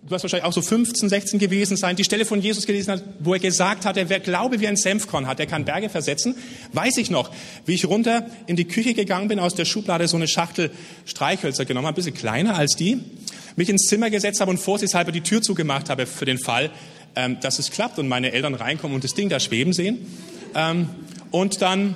du 0.10 0.16
hast 0.16 0.24
wahrscheinlich 0.24 0.46
auch 0.46 0.54
so 0.54 0.62
15, 0.62 1.08
16 1.08 1.40
gewesen 1.40 1.78
sein, 1.78 1.96
die 1.96 2.04
Stelle 2.04 2.26
von 2.26 2.42
Jesus 2.42 2.66
gelesen 2.66 2.94
hat, 2.94 3.04
wo 3.20 3.34
er 3.34 3.40
gesagt 3.40 3.86
hat, 3.86 3.96
wer 3.96 4.20
Glaube 4.20 4.60
wie 4.60 4.68
ein 4.68 4.76
Senfkorn 4.76 5.28
hat, 5.28 5.38
der 5.38 5.46
kann 5.46 5.66
Berge 5.66 5.88
versetzen, 5.90 6.36
weiß 6.74 6.98
ich 6.98 7.12
noch, 7.12 7.30
wie 7.66 7.76
ich 7.76 7.86
runter 7.86 8.26
in 8.48 8.56
die 8.56 8.66
Küche 8.66 8.96
gegangen 8.96 9.28
bin, 9.28 9.40
aus 9.40 9.54
der 9.54 9.66
Schublade 9.66 10.08
so 10.08 10.18
eine 10.18 10.28
Schachtel 10.28 10.72
Streichhölzer 11.06 11.66
genommen 11.66 11.86
habe, 11.86 11.94
ein 11.94 12.04
bisschen 12.04 12.16
kleiner 12.16 12.58
als 12.58 12.76
die, 12.76 12.98
mich 13.56 13.70
ins 13.70 13.84
Zimmer 13.84 14.10
gesetzt 14.10 14.42
habe 14.42 14.50
und 14.50 14.58
vorsichtshalber 14.58 15.12
die 15.12 15.22
Tür 15.22 15.44
zugemacht 15.44 15.90
habe 15.90 16.08
für 16.08 16.26
den 16.26 16.40
Fall, 16.40 16.72
ähm, 17.16 17.38
dass 17.42 17.60
es 17.60 17.70
klappt 17.70 18.00
und 18.00 18.08
meine 18.08 18.32
Eltern 18.32 18.56
reinkommen 18.56 18.96
und 18.96 19.04
das 19.04 19.14
Ding 19.14 19.30
da 19.30 19.40
schweben 19.40 19.74
sehen. 19.74 20.06
Ähm, 20.56 20.90
und 21.30 21.62
dann 21.62 21.96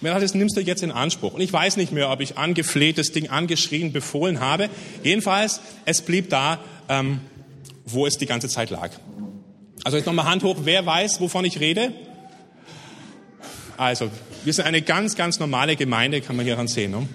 mir 0.00 0.14
hat, 0.14 0.22
das 0.22 0.34
nimmst 0.34 0.56
du 0.56 0.60
jetzt 0.60 0.82
in 0.82 0.90
Anspruch. 0.90 1.34
Und 1.34 1.40
ich 1.40 1.52
weiß 1.52 1.76
nicht 1.76 1.92
mehr, 1.92 2.10
ob 2.10 2.20
ich 2.20 2.38
angefleht, 2.38 2.98
das 2.98 3.12
Ding 3.12 3.28
angeschrien, 3.28 3.92
befohlen 3.92 4.40
habe. 4.40 4.68
Jedenfalls, 5.02 5.60
es 5.84 6.02
blieb 6.02 6.30
da, 6.30 6.60
ähm, 6.88 7.20
wo 7.84 8.06
es 8.06 8.16
die 8.16 8.26
ganze 8.26 8.48
Zeit 8.48 8.70
lag. 8.70 8.90
Also 9.84 9.96
jetzt 9.96 10.06
nochmal 10.06 10.26
Hand 10.26 10.42
hoch. 10.42 10.58
Wer 10.64 10.84
weiß, 10.86 11.20
wovon 11.20 11.44
ich 11.44 11.60
rede? 11.60 11.92
Also, 13.76 14.10
wir 14.44 14.52
sind 14.52 14.66
eine 14.66 14.82
ganz, 14.82 15.14
ganz 15.14 15.38
normale 15.38 15.76
Gemeinde, 15.76 16.20
kann 16.20 16.36
man 16.36 16.44
hier 16.44 16.56
dran 16.56 16.68
sehen. 16.68 16.90
Ne? 16.90 17.08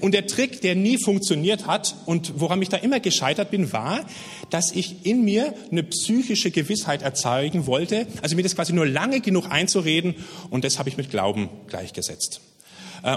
Und 0.00 0.12
der 0.12 0.26
Trick, 0.26 0.60
der 0.60 0.74
nie 0.74 0.98
funktioniert 0.98 1.66
hat 1.66 1.94
und 2.06 2.40
woran 2.40 2.60
ich 2.62 2.68
da 2.68 2.76
immer 2.76 3.00
gescheitert 3.00 3.50
bin, 3.50 3.72
war, 3.72 4.04
dass 4.50 4.72
ich 4.72 5.06
in 5.06 5.24
mir 5.24 5.54
eine 5.70 5.82
psychische 5.82 6.50
Gewissheit 6.50 7.02
erzeugen 7.02 7.66
wollte, 7.66 8.06
also 8.22 8.36
mir 8.36 8.42
das 8.42 8.54
quasi 8.54 8.72
nur 8.72 8.86
lange 8.86 9.20
genug 9.20 9.50
einzureden 9.50 10.14
und 10.50 10.64
das 10.64 10.78
habe 10.78 10.88
ich 10.88 10.96
mit 10.96 11.10
Glauben 11.10 11.48
gleichgesetzt. 11.68 12.40
Äh, 13.02 13.16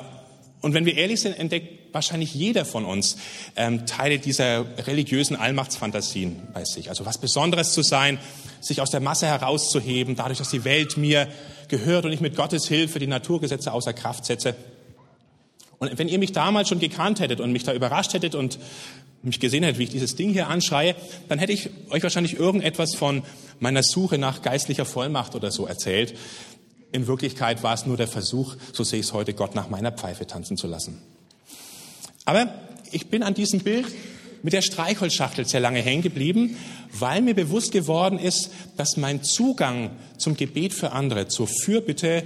und 0.61 0.73
wenn 0.73 0.85
wir 0.85 0.97
ehrlich 0.97 1.21
sind, 1.21 1.37
entdeckt 1.37 1.93
wahrscheinlich 1.93 2.33
jeder 2.33 2.65
von 2.65 2.83
uns 2.83 3.17
ähm, 3.55 3.85
Teile 3.85 4.19
dieser 4.19 4.65
religiösen 4.87 5.35
Allmachtsfantasien 5.35 6.47
bei 6.53 6.65
sich. 6.65 6.89
Also 6.89 7.05
was 7.05 7.19
Besonderes 7.19 7.73
zu 7.73 7.83
sein, 7.83 8.17
sich 8.59 8.81
aus 8.81 8.89
der 8.89 8.99
Masse 8.99 9.27
herauszuheben, 9.27 10.15
dadurch, 10.15 10.39
dass 10.39 10.49
die 10.49 10.63
Welt 10.63 10.97
mir 10.97 11.27
gehört 11.67 12.05
und 12.05 12.11
ich 12.11 12.21
mit 12.21 12.35
Gottes 12.35 12.67
Hilfe 12.67 12.99
die 12.99 13.07
Naturgesetze 13.07 13.71
außer 13.71 13.93
Kraft 13.93 14.25
setze. 14.25 14.55
Und 15.79 15.97
wenn 15.97 16.07
ihr 16.07 16.17
mich 16.19 16.31
damals 16.31 16.69
schon 16.69 16.79
gekannt 16.79 17.19
hättet 17.19 17.39
und 17.39 17.51
mich 17.51 17.63
da 17.63 17.73
überrascht 17.73 18.13
hättet 18.13 18.35
und 18.35 18.57
mich 19.21 19.39
gesehen 19.39 19.63
hättet, 19.63 19.79
wie 19.79 19.83
ich 19.83 19.89
dieses 19.89 20.15
Ding 20.15 20.31
hier 20.31 20.47
anschreie, 20.47 20.95
dann 21.27 21.39
hätte 21.39 21.53
ich 21.53 21.69
euch 21.89 22.03
wahrscheinlich 22.03 22.39
irgendetwas 22.39 22.95
von 22.95 23.23
meiner 23.59 23.83
Suche 23.83 24.17
nach 24.17 24.41
geistlicher 24.41 24.85
Vollmacht 24.85 25.35
oder 25.35 25.51
so 25.51 25.65
erzählt. 25.65 26.15
In 26.91 27.07
Wirklichkeit 27.07 27.63
war 27.63 27.73
es 27.73 27.85
nur 27.85 27.97
der 27.97 28.07
Versuch, 28.07 28.55
so 28.73 28.83
sehe 28.83 28.99
ich 28.99 29.07
es 29.07 29.13
heute, 29.13 29.33
Gott 29.33 29.55
nach 29.55 29.69
meiner 29.69 29.91
Pfeife 29.91 30.25
tanzen 30.25 30.57
zu 30.57 30.67
lassen. 30.67 31.01
Aber 32.25 32.53
ich 32.91 33.07
bin 33.07 33.23
an 33.23 33.33
diesem 33.33 33.59
Bild 33.59 33.85
mit 34.43 34.53
der 34.53 34.61
Streichholzschachtel 34.61 35.45
sehr 35.45 35.59
lange 35.59 35.81
hängen 35.81 36.01
geblieben, 36.01 36.57
weil 36.91 37.21
mir 37.21 37.33
bewusst 37.33 37.71
geworden 37.71 38.19
ist, 38.19 38.51
dass 38.77 38.97
mein 38.97 39.23
Zugang 39.23 39.91
zum 40.17 40.37
Gebet 40.37 40.73
für 40.73 40.91
andere, 40.91 41.27
zur 41.27 41.47
Fürbitte, 41.47 42.23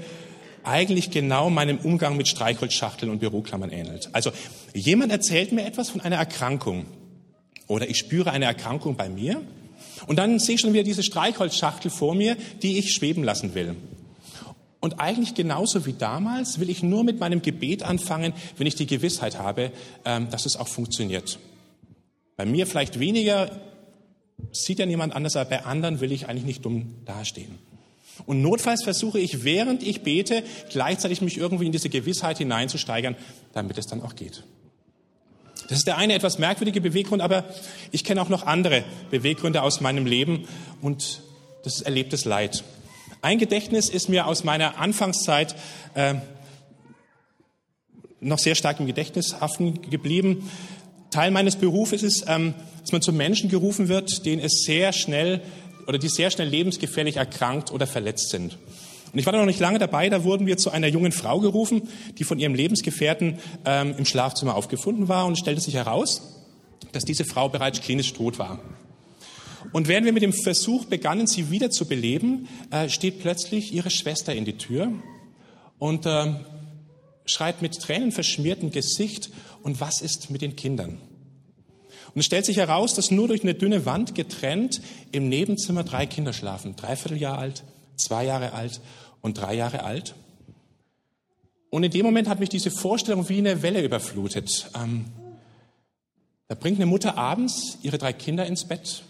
eigentlich 0.63 1.11
genau 1.11 1.49
meinem 1.49 1.77
Umgang 1.77 2.17
mit 2.17 2.27
Streichholzschachteln 2.27 3.11
und 3.11 3.19
Büroklammern 3.19 3.69
ähnelt. 3.69 4.09
Also 4.13 4.31
jemand 4.73 5.11
erzählt 5.11 5.51
mir 5.51 5.65
etwas 5.65 5.89
von 5.89 6.01
einer 6.01 6.17
Erkrankung 6.17 6.85
oder 7.67 7.89
ich 7.89 7.97
spüre 7.97 8.31
eine 8.31 8.45
Erkrankung 8.45 8.95
bei 8.95 9.09
mir 9.09 9.41
und 10.07 10.17
dann 10.17 10.39
sehe 10.39 10.55
ich 10.55 10.61
schon 10.61 10.73
wieder 10.73 10.83
diese 10.83 11.03
Streichholzschachtel 11.03 11.91
vor 11.91 12.15
mir, 12.15 12.35
die 12.61 12.77
ich 12.77 12.93
schweben 12.93 13.23
lassen 13.23 13.53
will. 13.53 13.75
Und 14.79 14.99
eigentlich 14.99 15.35
genauso 15.35 15.85
wie 15.85 15.93
damals 15.93 16.59
will 16.59 16.69
ich 16.69 16.81
nur 16.81 17.03
mit 17.03 17.19
meinem 17.19 17.43
Gebet 17.43 17.83
anfangen, 17.83 18.33
wenn 18.57 18.65
ich 18.65 18.75
die 18.75 18.87
Gewissheit 18.87 19.37
habe, 19.37 19.71
ähm, 20.05 20.29
dass 20.31 20.47
es 20.47 20.57
auch 20.57 20.67
funktioniert. 20.67 21.37
Bei 22.35 22.45
mir 22.45 22.65
vielleicht 22.65 22.99
weniger, 22.99 23.51
sieht 24.51 24.79
ja 24.79 24.87
niemand 24.87 25.15
anders, 25.15 25.35
aber 25.35 25.51
bei 25.51 25.65
anderen 25.65 26.01
will 26.01 26.11
ich 26.11 26.27
eigentlich 26.27 26.45
nicht 26.45 26.65
dumm 26.65 26.95
dastehen. 27.05 27.59
Und 28.25 28.41
notfalls 28.41 28.83
versuche 28.83 29.19
ich, 29.19 29.43
während 29.43 29.83
ich 29.83 30.01
bete, 30.01 30.43
gleichzeitig 30.69 31.21
mich 31.21 31.37
irgendwie 31.37 31.65
in 31.65 31.71
diese 31.71 31.89
Gewissheit 31.89 32.37
hineinzusteigern, 32.37 33.15
damit 33.53 33.77
es 33.77 33.87
dann 33.87 34.01
auch 34.01 34.15
geht. 34.15 34.43
Das 35.67 35.77
ist 35.77 35.87
der 35.87 35.97
eine 35.97 36.13
etwas 36.13 36.37
merkwürdige 36.37 36.81
Beweggrund, 36.81 37.21
aber 37.21 37.45
ich 37.91 38.03
kenne 38.03 38.21
auch 38.21 38.29
noch 38.29 38.45
andere 38.45 38.83
Beweggründe 39.09 39.61
aus 39.61 39.79
meinem 39.79 40.05
Leben 40.05 40.47
und 40.81 41.21
das 41.63 41.75
ist 41.75 41.81
erlebtes 41.83 42.25
Leid. 42.25 42.63
Ein 43.21 43.37
Gedächtnis 43.37 43.87
ist 43.87 44.09
mir 44.09 44.25
aus 44.25 44.43
meiner 44.43 44.79
Anfangszeit 44.79 45.55
äh, 45.93 46.15
noch 48.19 48.39
sehr 48.39 48.55
stark 48.55 48.79
im 48.79 48.87
Gedächtnis 48.87 49.39
haften 49.39 49.81
geblieben. 49.89 50.49
Teil 51.11 51.31
meines 51.31 51.55
Berufes 51.55 52.03
ist, 52.03 52.25
ähm, 52.27 52.53
dass 52.81 52.91
man 52.91 53.01
zu 53.01 53.13
Menschen 53.13 53.49
gerufen 53.49 53.89
wird, 53.89 54.25
denen 54.25 54.41
es 54.41 54.63
sehr 54.65 54.91
schnell 54.91 55.41
oder 55.87 55.97
die 55.97 56.09
sehr 56.09 56.31
schnell 56.31 56.47
lebensgefährlich 56.47 57.17
erkrankt 57.17 57.71
oder 57.71 57.87
verletzt 57.87 58.29
sind. 58.29 58.57
Und 59.13 59.19
ich 59.19 59.25
war 59.25 59.33
da 59.33 59.39
noch 59.39 59.45
nicht 59.45 59.59
lange 59.59 59.79
dabei, 59.79 60.09
da 60.09 60.23
wurden 60.23 60.45
wir 60.45 60.57
zu 60.57 60.69
einer 60.69 60.87
jungen 60.87 61.11
Frau 61.11 61.39
gerufen, 61.39 61.89
die 62.17 62.23
von 62.23 62.39
ihrem 62.39 62.55
Lebensgefährten 62.55 63.39
ähm, 63.65 63.93
im 63.97 64.05
Schlafzimmer 64.05 64.55
aufgefunden 64.55 65.09
war 65.09 65.25
und 65.25 65.37
stellte 65.37 65.61
sich 65.61 65.73
heraus, 65.73 66.21
dass 66.93 67.03
diese 67.03 67.25
Frau 67.25 67.49
bereits 67.49 67.81
klinisch 67.81 68.13
tot 68.13 68.39
war. 68.39 68.59
Und 69.73 69.87
während 69.87 70.05
wir 70.05 70.13
mit 70.13 70.23
dem 70.23 70.33
Versuch 70.33 70.85
begannen, 70.85 71.27
sie 71.27 71.51
wieder 71.51 71.69
zu 71.69 71.85
beleben, 71.85 72.47
äh, 72.71 72.89
steht 72.89 73.19
plötzlich 73.19 73.73
ihre 73.73 73.89
Schwester 73.89 74.33
in 74.33 74.45
die 74.45 74.57
Tür 74.57 74.91
und 75.77 76.05
äh, 76.05 76.33
schreit 77.25 77.61
mit 77.61 77.79
tränenverschmiertem 77.79 78.71
Gesicht, 78.71 79.29
und 79.63 79.79
was 79.79 80.01
ist 80.01 80.31
mit 80.31 80.41
den 80.41 80.55
Kindern? 80.55 80.97
Und 82.13 82.19
es 82.19 82.25
stellt 82.25 82.45
sich 82.45 82.57
heraus, 82.57 82.93
dass 82.93 83.11
nur 83.11 83.27
durch 83.27 83.43
eine 83.43 83.53
dünne 83.53 83.85
Wand 83.85 84.15
getrennt 84.15 84.81
im 85.11 85.29
Nebenzimmer 85.29 85.83
drei 85.83 86.05
Kinder 86.05 86.33
schlafen. 86.33 86.75
Dreiviertel 86.75 87.17
Jahr 87.17 87.37
alt, 87.37 87.63
zwei 87.95 88.25
Jahre 88.25 88.53
alt 88.53 88.81
und 89.21 89.37
drei 89.37 89.55
Jahre 89.55 89.83
alt. 89.83 90.15
Und 91.69 91.83
in 91.83 91.91
dem 91.91 92.05
Moment 92.05 92.27
hat 92.27 92.41
mich 92.41 92.49
diese 92.49 92.69
Vorstellung 92.69 93.29
wie 93.29 93.37
eine 93.37 93.61
Welle 93.61 93.81
überflutet. 93.81 94.69
Ähm, 94.75 95.05
da 96.49 96.55
bringt 96.55 96.77
eine 96.77 96.85
Mutter 96.85 97.17
abends 97.17 97.77
ihre 97.81 97.97
drei 97.97 98.11
Kinder 98.11 98.45
ins 98.45 98.65
Bett, 98.65 99.03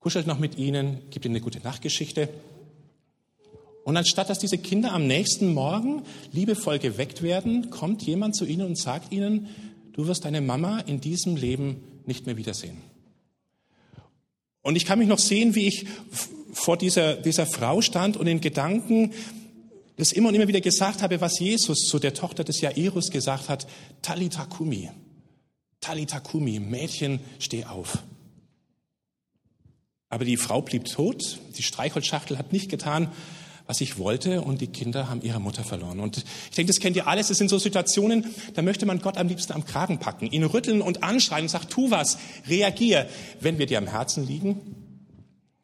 kuschelt 0.00 0.26
noch 0.26 0.40
mit 0.40 0.58
ihnen, 0.58 0.98
gibt 1.10 1.24
ihnen 1.24 1.36
eine 1.36 1.44
gute 1.44 1.60
Nachtgeschichte. 1.60 2.28
Und 3.84 3.96
anstatt 3.96 4.28
dass 4.28 4.40
diese 4.40 4.58
Kinder 4.58 4.92
am 4.92 5.06
nächsten 5.06 5.54
Morgen 5.54 6.02
liebevoll 6.32 6.80
geweckt 6.80 7.22
werden, 7.22 7.70
kommt 7.70 8.02
jemand 8.02 8.34
zu 8.34 8.44
ihnen 8.44 8.66
und 8.66 8.76
sagt 8.76 9.12
ihnen, 9.12 9.48
du 9.92 10.06
wirst 10.06 10.24
deine 10.24 10.40
Mama 10.40 10.80
in 10.80 11.00
diesem 11.00 11.36
Leben 11.36 11.82
nicht 12.06 12.26
mehr 12.26 12.36
wiedersehen. 12.36 12.78
Und 14.62 14.76
ich 14.76 14.84
kann 14.84 14.98
mich 14.98 15.08
noch 15.08 15.18
sehen, 15.18 15.54
wie 15.54 15.68
ich 15.68 15.86
vor 16.52 16.76
dieser, 16.76 17.14
dieser 17.14 17.46
Frau 17.46 17.80
stand 17.80 18.16
und 18.16 18.26
in 18.26 18.40
Gedanken 18.40 19.12
das 19.96 20.12
immer 20.12 20.28
und 20.28 20.34
immer 20.34 20.48
wieder 20.48 20.60
gesagt 20.60 21.02
habe, 21.02 21.20
was 21.20 21.40
Jesus 21.40 21.80
zu 21.80 21.98
der 21.98 22.14
Tochter 22.14 22.44
des 22.44 22.60
Jairus 22.60 23.10
gesagt 23.10 23.48
hat, 23.48 23.66
Talita 24.00 24.44
Kumi. 24.46 24.90
Talita 25.80 26.20
Kumi, 26.20 26.60
Mädchen, 26.60 27.20
steh 27.38 27.64
auf. 27.64 27.98
Aber 30.08 30.24
die 30.24 30.36
Frau 30.36 30.62
blieb 30.62 30.84
tot, 30.84 31.38
die 31.56 31.62
Streichholzschachtel 31.62 32.38
hat 32.38 32.52
nicht 32.52 32.70
getan, 32.70 33.10
was 33.68 33.82
ich 33.82 33.98
wollte 33.98 34.40
und 34.40 34.62
die 34.62 34.68
Kinder 34.68 35.10
haben 35.10 35.20
ihre 35.20 35.40
Mutter 35.40 35.62
verloren. 35.62 36.00
Und 36.00 36.16
ich 36.16 36.56
denke, 36.56 36.72
das 36.72 36.80
kennt 36.80 36.96
ihr 36.96 37.06
alles. 37.06 37.28
Das 37.28 37.36
sind 37.36 37.50
so 37.50 37.58
Situationen, 37.58 38.24
da 38.54 38.62
möchte 38.62 38.86
man 38.86 38.98
Gott 38.98 39.18
am 39.18 39.28
liebsten 39.28 39.52
am 39.52 39.66
Kragen 39.66 39.98
packen, 39.98 40.26
ihn 40.26 40.42
rütteln 40.42 40.80
und 40.80 41.02
anschreien 41.02 41.44
und 41.44 41.50
sagen, 41.50 41.66
tu 41.68 41.90
was, 41.90 42.16
reagier, 42.48 43.06
wenn 43.40 43.58
wir 43.58 43.66
dir 43.66 43.76
am 43.76 43.86
Herzen 43.86 44.26
liegen 44.26 44.58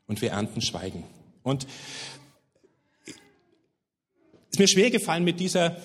und 0.06 0.20
wir 0.20 0.32
ernten 0.32 0.60
Schweigen. 0.60 1.04
Und 1.42 1.66
es 3.06 3.14
ist 4.50 4.58
mir 4.58 4.68
schwer 4.68 4.90
gefallen, 4.90 5.24
mit 5.24 5.40
dieser 5.40 5.78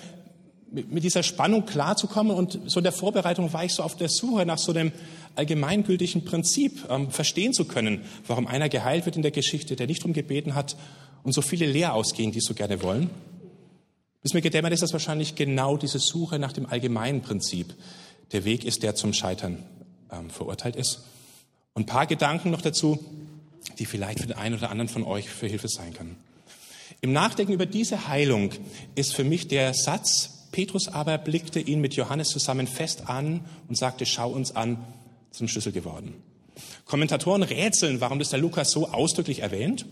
mit 0.72 1.02
dieser 1.02 1.24
Spannung 1.24 1.66
klarzukommen. 1.66 2.36
Und 2.36 2.60
so 2.66 2.78
in 2.78 2.84
der 2.84 2.92
Vorbereitung 2.92 3.52
war 3.52 3.64
ich 3.64 3.72
so 3.72 3.82
auf 3.82 3.96
der 3.96 4.08
Suche 4.08 4.46
nach 4.46 4.58
so 4.58 4.72
einem 4.72 4.92
allgemeingültigen 5.34 6.24
Prinzip, 6.24 6.84
ähm, 6.88 7.10
verstehen 7.10 7.52
zu 7.52 7.64
können, 7.64 8.02
warum 8.28 8.46
einer 8.46 8.68
geheilt 8.68 9.04
wird 9.04 9.16
in 9.16 9.22
der 9.22 9.32
Geschichte, 9.32 9.74
der 9.74 9.88
nicht 9.88 10.02
darum 10.02 10.12
gebeten 10.12 10.54
hat 10.54 10.76
und 11.22 11.32
so 11.32 11.42
viele 11.42 11.66
leer 11.66 11.94
ausgehen, 11.94 12.32
die 12.32 12.40
so 12.40 12.54
gerne 12.54 12.82
wollen. 12.82 13.10
Bis 14.22 14.34
mir 14.34 14.42
gedämmert 14.42 14.72
ist, 14.72 14.82
dass 14.82 14.92
wahrscheinlich 14.92 15.34
genau 15.34 15.76
diese 15.76 15.98
Suche 15.98 16.38
nach 16.38 16.52
dem 16.52 16.66
allgemeinen 16.66 17.22
Prinzip 17.22 17.74
der 18.32 18.44
Weg 18.44 18.64
ist, 18.64 18.82
der 18.82 18.94
zum 18.94 19.12
Scheitern 19.12 19.62
ähm, 20.12 20.30
verurteilt 20.30 20.76
ist. 20.76 21.04
Und 21.72 21.82
ein 21.82 21.86
paar 21.86 22.06
Gedanken 22.06 22.50
noch 22.50 22.60
dazu, 22.60 22.98
die 23.78 23.86
vielleicht 23.86 24.20
für 24.20 24.26
den 24.26 24.36
einen 24.36 24.56
oder 24.56 24.70
anderen 24.70 24.88
von 24.88 25.04
euch 25.04 25.28
für 25.28 25.46
Hilfe 25.46 25.68
sein 25.68 25.94
können. 25.94 26.16
Im 27.00 27.12
Nachdenken 27.12 27.52
über 27.52 27.66
diese 27.66 28.08
Heilung 28.08 28.50
ist 28.94 29.14
für 29.14 29.24
mich 29.24 29.48
der 29.48 29.72
Satz, 29.72 30.48
Petrus 30.52 30.88
aber 30.88 31.16
blickte 31.16 31.60
ihn 31.60 31.80
mit 31.80 31.94
Johannes 31.94 32.28
zusammen 32.28 32.66
fest 32.66 33.08
an 33.08 33.40
und 33.68 33.78
sagte, 33.78 34.04
schau 34.04 34.30
uns 34.30 34.54
an, 34.54 34.84
zum 35.30 35.48
Schlüssel 35.48 35.72
geworden. 35.72 36.14
Kommentatoren 36.84 37.42
rätseln, 37.42 38.00
warum 38.00 38.18
das 38.18 38.30
der 38.30 38.40
Lukas 38.40 38.70
so 38.72 38.88
ausdrücklich 38.88 39.40
erwähnt. 39.40 39.86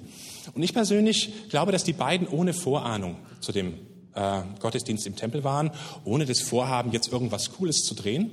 Und 0.54 0.62
ich 0.62 0.72
persönlich 0.72 1.48
glaube, 1.50 1.72
dass 1.72 1.84
die 1.84 1.92
beiden 1.92 2.26
ohne 2.28 2.52
Vorahnung 2.52 3.16
zu 3.40 3.52
dem 3.52 3.74
äh, 4.14 4.40
Gottesdienst 4.60 5.06
im 5.06 5.16
Tempel 5.16 5.44
waren, 5.44 5.70
ohne 6.04 6.26
das 6.26 6.40
Vorhaben, 6.40 6.92
jetzt 6.92 7.12
irgendwas 7.12 7.52
Cooles 7.52 7.78
zu 7.78 7.94
drehen. 7.94 8.30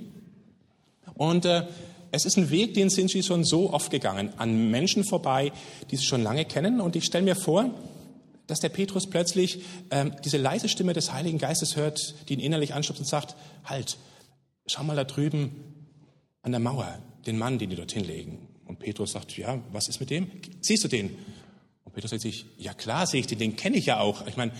Und 1.13 1.45
äh, 1.45 1.63
es 2.11 2.25
ist 2.25 2.37
ein 2.37 2.49
Weg, 2.49 2.73
den 2.73 2.89
sind 2.89 3.09
sie 3.09 3.23
schon 3.23 3.43
so 3.43 3.73
oft 3.73 3.91
gegangen, 3.91 4.31
an 4.37 4.71
Menschen 4.71 5.03
vorbei, 5.03 5.51
die 5.91 5.97
sie 5.97 6.05
schon 6.05 6.23
lange 6.23 6.45
kennen. 6.45 6.79
Und 6.79 6.95
ich 6.95 7.05
stelle 7.05 7.25
mir 7.25 7.35
vor, 7.35 7.69
dass 8.47 8.59
der 8.59 8.69
Petrus 8.69 9.09
plötzlich 9.09 9.63
ähm, 9.91 10.13
diese 10.23 10.37
leise 10.37 10.69
Stimme 10.69 10.93
des 10.93 11.11
Heiligen 11.11 11.37
Geistes 11.37 11.75
hört, 11.75 12.15
die 12.29 12.35
ihn 12.35 12.39
innerlich 12.39 12.73
anstupst 12.73 13.01
und 13.01 13.07
sagt, 13.07 13.35
halt, 13.63 13.97
schau 14.67 14.83
mal 14.83 14.95
da 14.95 15.03
drüben 15.03 15.51
an 16.41 16.51
der 16.51 16.59
Mauer, 16.59 16.99
den 17.25 17.37
Mann, 17.37 17.57
den 17.57 17.69
die 17.69 17.75
dorthin 17.75 18.05
legen. 18.05 18.47
Und 18.65 18.79
Petrus 18.79 19.11
sagt, 19.11 19.37
ja, 19.37 19.59
was 19.71 19.87
ist 19.87 19.99
mit 19.99 20.09
dem? 20.09 20.29
Siehst 20.61 20.83
du 20.83 20.87
den? 20.87 21.17
Und 21.85 21.93
Petrus 21.93 22.11
sagt 22.11 22.21
sich, 22.21 22.45
ja 22.57 22.73
klar 22.73 23.07
sehe 23.07 23.21
ich 23.21 23.27
den, 23.27 23.39
den 23.39 23.55
kenne 23.55 23.77
ich 23.77 23.85
ja 23.85 23.99
auch. 23.99 24.27
Ich 24.27 24.37
meine, 24.37 24.51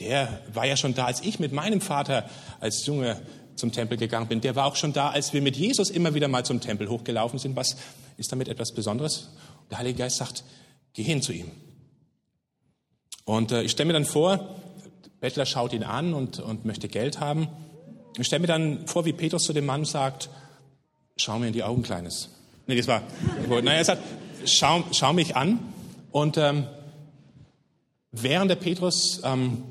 der 0.00 0.40
war 0.52 0.66
ja 0.66 0.76
schon 0.76 0.94
da, 0.94 1.04
als 1.04 1.20
ich 1.20 1.38
mit 1.38 1.52
meinem 1.52 1.80
Vater 1.80 2.28
als 2.58 2.84
Junge 2.86 3.20
zum 3.54 3.70
Tempel 3.70 3.98
gegangen 3.98 4.26
bin. 4.26 4.40
Der 4.40 4.56
war 4.56 4.66
auch 4.66 4.76
schon 4.76 4.92
da, 4.92 5.10
als 5.10 5.32
wir 5.32 5.42
mit 5.42 5.56
Jesus 5.56 5.90
immer 5.90 6.14
wieder 6.14 6.28
mal 6.28 6.44
zum 6.44 6.60
Tempel 6.60 6.88
hochgelaufen 6.88 7.38
sind. 7.38 7.54
Was 7.56 7.76
ist 8.16 8.32
damit 8.32 8.48
etwas 8.48 8.72
Besonderes? 8.72 9.28
Der 9.70 9.78
Heilige 9.78 9.98
Geist 9.98 10.16
sagt, 10.16 10.42
geh 10.94 11.02
hin 11.02 11.22
zu 11.22 11.32
ihm. 11.32 11.50
Und 13.24 13.52
äh, 13.52 13.62
ich 13.62 13.72
stelle 13.72 13.88
mir 13.88 13.92
dann 13.92 14.06
vor, 14.06 14.56
Bettler 15.20 15.46
schaut 15.46 15.74
ihn 15.74 15.84
an 15.84 16.14
und, 16.14 16.40
und 16.40 16.64
möchte 16.64 16.88
Geld 16.88 17.20
haben. 17.20 17.48
Ich 18.18 18.26
stelle 18.26 18.40
mir 18.40 18.46
dann 18.46 18.86
vor, 18.86 19.04
wie 19.04 19.12
Petrus 19.12 19.44
zu 19.44 19.52
dem 19.52 19.66
Mann 19.66 19.84
sagt, 19.84 20.30
schau 21.16 21.38
mir 21.38 21.48
in 21.48 21.52
die 21.52 21.62
Augen, 21.62 21.82
Kleines. 21.82 22.30
Nee, 22.66 22.76
das 22.76 22.86
war, 22.86 23.02
naja, 23.48 23.72
er 23.72 23.84
sagt, 23.84 24.02
schau, 24.46 24.84
schau 24.92 25.12
mich 25.12 25.36
an. 25.36 25.58
Und 26.10 26.36
ähm, 26.36 26.66
während 28.12 28.50
der 28.50 28.56
Petrus 28.56 29.20
ähm, 29.24 29.64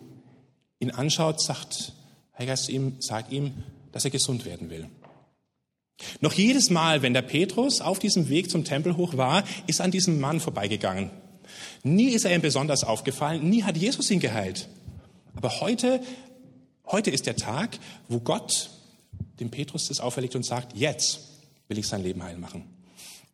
ihn 0.79 0.91
anschaut, 0.91 1.41
sagt 1.41 1.93
Heiliger 2.39 2.53
Geist 2.53 2.69
ihm, 2.69 2.95
sagt 2.99 3.31
ihm, 3.33 3.63
dass 3.91 4.05
er 4.05 4.11
gesund 4.11 4.45
werden 4.45 4.69
will. 4.69 4.87
Noch 6.21 6.31
jedes 6.31 6.69
Mal, 6.69 7.01
wenn 7.01 7.13
der 7.13 7.21
Petrus 7.21 7.81
auf 7.81 7.99
diesem 7.99 8.29
Weg 8.29 8.49
zum 8.49 8.63
Tempel 8.63 8.95
hoch 8.95 9.17
war, 9.17 9.43
ist 9.67 9.81
an 9.81 9.91
diesem 9.91 10.21
Mann 10.21 10.39
vorbeigegangen. 10.39 11.11
Nie 11.83 12.09
ist 12.11 12.23
er 12.23 12.33
ihm 12.33 12.41
besonders 12.41 12.85
aufgefallen, 12.85 13.49
nie 13.49 13.63
hat 13.63 13.75
Jesus 13.75 14.09
ihn 14.09 14.21
geheilt. 14.21 14.69
Aber 15.35 15.59
heute, 15.59 16.01
heute 16.85 17.11
ist 17.11 17.25
der 17.25 17.35
Tag, 17.35 17.77
wo 18.07 18.19
Gott 18.19 18.69
dem 19.41 19.51
Petrus 19.51 19.89
das 19.89 19.99
auferlegt 19.99 20.35
und 20.35 20.45
sagt, 20.45 20.77
jetzt 20.77 21.19
will 21.67 21.77
ich 21.77 21.87
sein 21.87 22.03
Leben 22.03 22.23
heil 22.23 22.37
machen. 22.37 22.63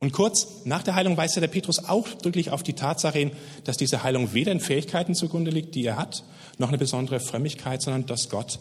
Und 0.06 0.12
kurz 0.12 0.48
nach 0.66 0.84
der 0.84 0.94
Heilung 0.94 1.18
weist 1.18 1.36
der 1.36 1.48
Petrus 1.48 1.84
auch 1.84 2.08
wirklich 2.22 2.52
auf 2.52 2.62
die 2.62 2.74
Tatsache 2.74 3.18
hin, 3.18 3.32
dass 3.64 3.76
diese 3.76 4.04
Heilung 4.04 4.36
weder 4.36 4.52
in 4.52 4.60
Fähigkeiten 4.60 5.16
zugrunde 5.16 5.50
liegt, 5.50 5.74
die 5.74 5.84
er 5.84 5.98
hat, 5.98 6.24
noch 6.60 6.68
eine 6.68 6.78
besondere 6.78 7.20
Frömmigkeit, 7.20 7.82
sondern 7.82 8.06
dass 8.06 8.30
Gott 8.30 8.60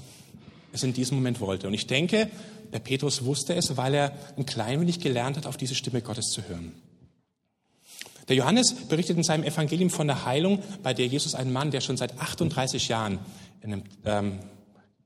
es 0.72 0.82
in 0.84 0.94
diesem 0.94 1.18
Moment 1.18 1.42
wollte. 1.42 1.66
Und 1.66 1.74
ich 1.74 1.86
denke, 1.86 2.30
der 2.72 2.78
Petrus 2.78 3.26
wusste 3.26 3.54
es, 3.54 3.76
weil 3.76 3.92
er 3.92 4.12
ein 4.38 4.46
klein 4.46 4.80
wenig 4.80 5.00
gelernt 5.00 5.36
hat, 5.36 5.44
auf 5.44 5.58
diese 5.58 5.74
Stimme 5.74 6.00
Gottes 6.00 6.30
zu 6.30 6.48
hören. 6.48 6.72
Der 8.30 8.36
Johannes 8.36 8.74
berichtet 8.88 9.18
in 9.18 9.22
seinem 9.22 9.44
Evangelium 9.44 9.90
von 9.90 10.06
der 10.06 10.24
Heilung, 10.24 10.62
bei 10.82 10.94
der 10.94 11.08
Jesus 11.08 11.34
einen 11.34 11.52
Mann, 11.52 11.70
der 11.70 11.82
schon 11.82 11.98
seit 11.98 12.18
38 12.18 12.88
Jahren 12.88 13.18
einem, 13.62 13.82
ähm, 14.06 14.38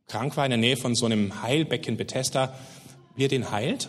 krank 0.06 0.36
war, 0.36 0.44
in 0.44 0.50
der 0.50 0.58
Nähe 0.58 0.76
von 0.76 0.94
so 0.94 1.06
einem 1.06 1.42
Heilbecken 1.42 1.96
Bethesda, 1.96 2.54
wie 3.16 3.24
er 3.24 3.28
den 3.28 3.50
heilt. 3.50 3.88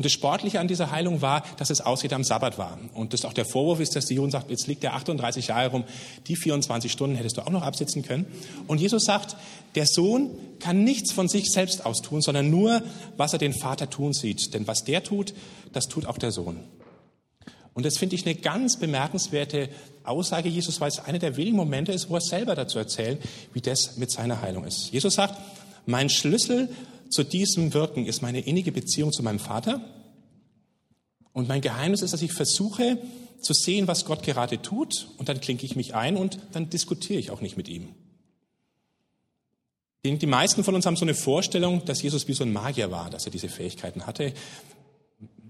Und 0.00 0.06
das 0.06 0.12
Sportliche 0.12 0.60
an 0.60 0.66
dieser 0.66 0.92
Heilung 0.92 1.20
war, 1.20 1.42
dass 1.58 1.68
es 1.68 1.82
ausgeht 1.82 2.14
am 2.14 2.24
Sabbat 2.24 2.56
war. 2.56 2.78
Und 2.94 3.12
das 3.12 3.26
auch 3.26 3.34
der 3.34 3.44
Vorwurf 3.44 3.80
ist, 3.80 3.94
dass 3.94 4.06
die 4.06 4.14
Juden 4.14 4.30
sagt, 4.30 4.48
jetzt 4.50 4.66
liegt 4.66 4.82
der 4.82 4.94
38 4.94 5.48
Jahre 5.48 5.72
rum, 5.72 5.84
die 6.26 6.36
24 6.36 6.90
Stunden 6.90 7.16
hättest 7.16 7.36
du 7.36 7.42
auch 7.42 7.50
noch 7.50 7.60
absitzen 7.60 8.02
können. 8.02 8.24
Und 8.66 8.80
Jesus 8.80 9.04
sagt, 9.04 9.36
der 9.74 9.84
Sohn 9.84 10.30
kann 10.58 10.84
nichts 10.84 11.12
von 11.12 11.28
sich 11.28 11.50
selbst 11.50 11.84
aus 11.84 12.00
tun, 12.00 12.22
sondern 12.22 12.48
nur, 12.48 12.82
was 13.18 13.34
er 13.34 13.38
den 13.38 13.52
Vater 13.52 13.90
tun 13.90 14.14
sieht. 14.14 14.54
Denn 14.54 14.66
was 14.66 14.84
der 14.84 15.02
tut, 15.04 15.34
das 15.74 15.86
tut 15.86 16.06
auch 16.06 16.16
der 16.16 16.32
Sohn. 16.32 16.60
Und 17.74 17.84
das 17.84 17.98
finde 17.98 18.16
ich 18.16 18.24
eine 18.24 18.36
ganz 18.36 18.78
bemerkenswerte 18.78 19.68
Aussage 20.02 20.48
Jesus, 20.48 20.80
weil 20.80 20.88
es 20.88 20.98
einer 20.98 21.18
der 21.18 21.36
wenigen 21.36 21.58
Momente 21.58 21.92
ist, 21.92 22.08
wo 22.08 22.14
er 22.14 22.22
selber 22.22 22.54
dazu 22.54 22.78
erzählt, 22.78 23.20
wie 23.52 23.60
das 23.60 23.98
mit 23.98 24.10
seiner 24.10 24.40
Heilung 24.40 24.64
ist. 24.64 24.92
Jesus 24.92 25.12
sagt, 25.12 25.38
mein 25.84 26.08
Schlüssel 26.08 26.70
zu 27.10 27.24
diesem 27.24 27.74
Wirken 27.74 28.06
ist 28.06 28.22
meine 28.22 28.40
innige 28.40 28.72
Beziehung 28.72 29.12
zu 29.12 29.22
meinem 29.22 29.40
Vater. 29.40 29.80
Und 31.32 31.48
mein 31.48 31.60
Geheimnis 31.60 32.02
ist, 32.02 32.12
dass 32.12 32.22
ich 32.22 32.32
versuche 32.32 32.98
zu 33.40 33.52
sehen, 33.52 33.86
was 33.86 34.04
Gott 34.04 34.22
gerade 34.22 34.62
tut, 34.62 35.08
und 35.16 35.28
dann 35.28 35.40
klinke 35.40 35.64
ich 35.64 35.76
mich 35.76 35.94
ein 35.94 36.16
und 36.16 36.38
dann 36.52 36.70
diskutiere 36.70 37.18
ich 37.18 37.30
auch 37.30 37.40
nicht 37.40 37.56
mit 37.56 37.68
ihm. 37.68 37.94
Die 40.04 40.26
meisten 40.26 40.64
von 40.64 40.74
uns 40.74 40.86
haben 40.86 40.96
so 40.96 41.04
eine 41.04 41.14
Vorstellung, 41.14 41.84
dass 41.84 42.00
Jesus 42.00 42.26
wie 42.26 42.32
so 42.32 42.42
ein 42.42 42.52
Magier 42.52 42.90
war, 42.90 43.10
dass 43.10 43.26
er 43.26 43.32
diese 43.32 43.48
Fähigkeiten 43.48 44.06
hatte. 44.06 44.32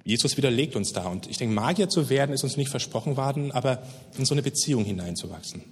Jesus 0.02 0.36
widerlegt 0.36 0.74
uns 0.74 0.92
da. 0.92 1.06
Und 1.06 1.28
ich 1.28 1.38
denke, 1.38 1.54
Magier 1.54 1.88
zu 1.88 2.10
werden 2.10 2.34
ist 2.34 2.42
uns 2.42 2.56
nicht 2.56 2.70
versprochen 2.70 3.16
worden, 3.16 3.52
aber 3.52 3.82
in 4.18 4.24
so 4.24 4.34
eine 4.34 4.42
Beziehung 4.42 4.84
hineinzuwachsen. 4.84 5.62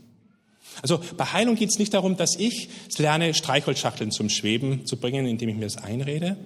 Also 0.83 1.01
bei 1.17 1.25
Heilung 1.25 1.57
geht 1.57 1.71
es 1.71 1.79
nicht 1.79 1.95
darum, 1.95 2.17
dass 2.17 2.37
ich 2.37 2.69
lerne, 2.99 3.35
Streichholzschachteln 3.35 4.11
zum 4.11 4.29
Schweben 4.29 4.87
zu 4.87 4.97
bringen, 4.97 5.27
indem 5.27 5.49
ich 5.49 5.57
mir 5.57 5.65
das 5.67 5.77
einrede, 5.77 6.37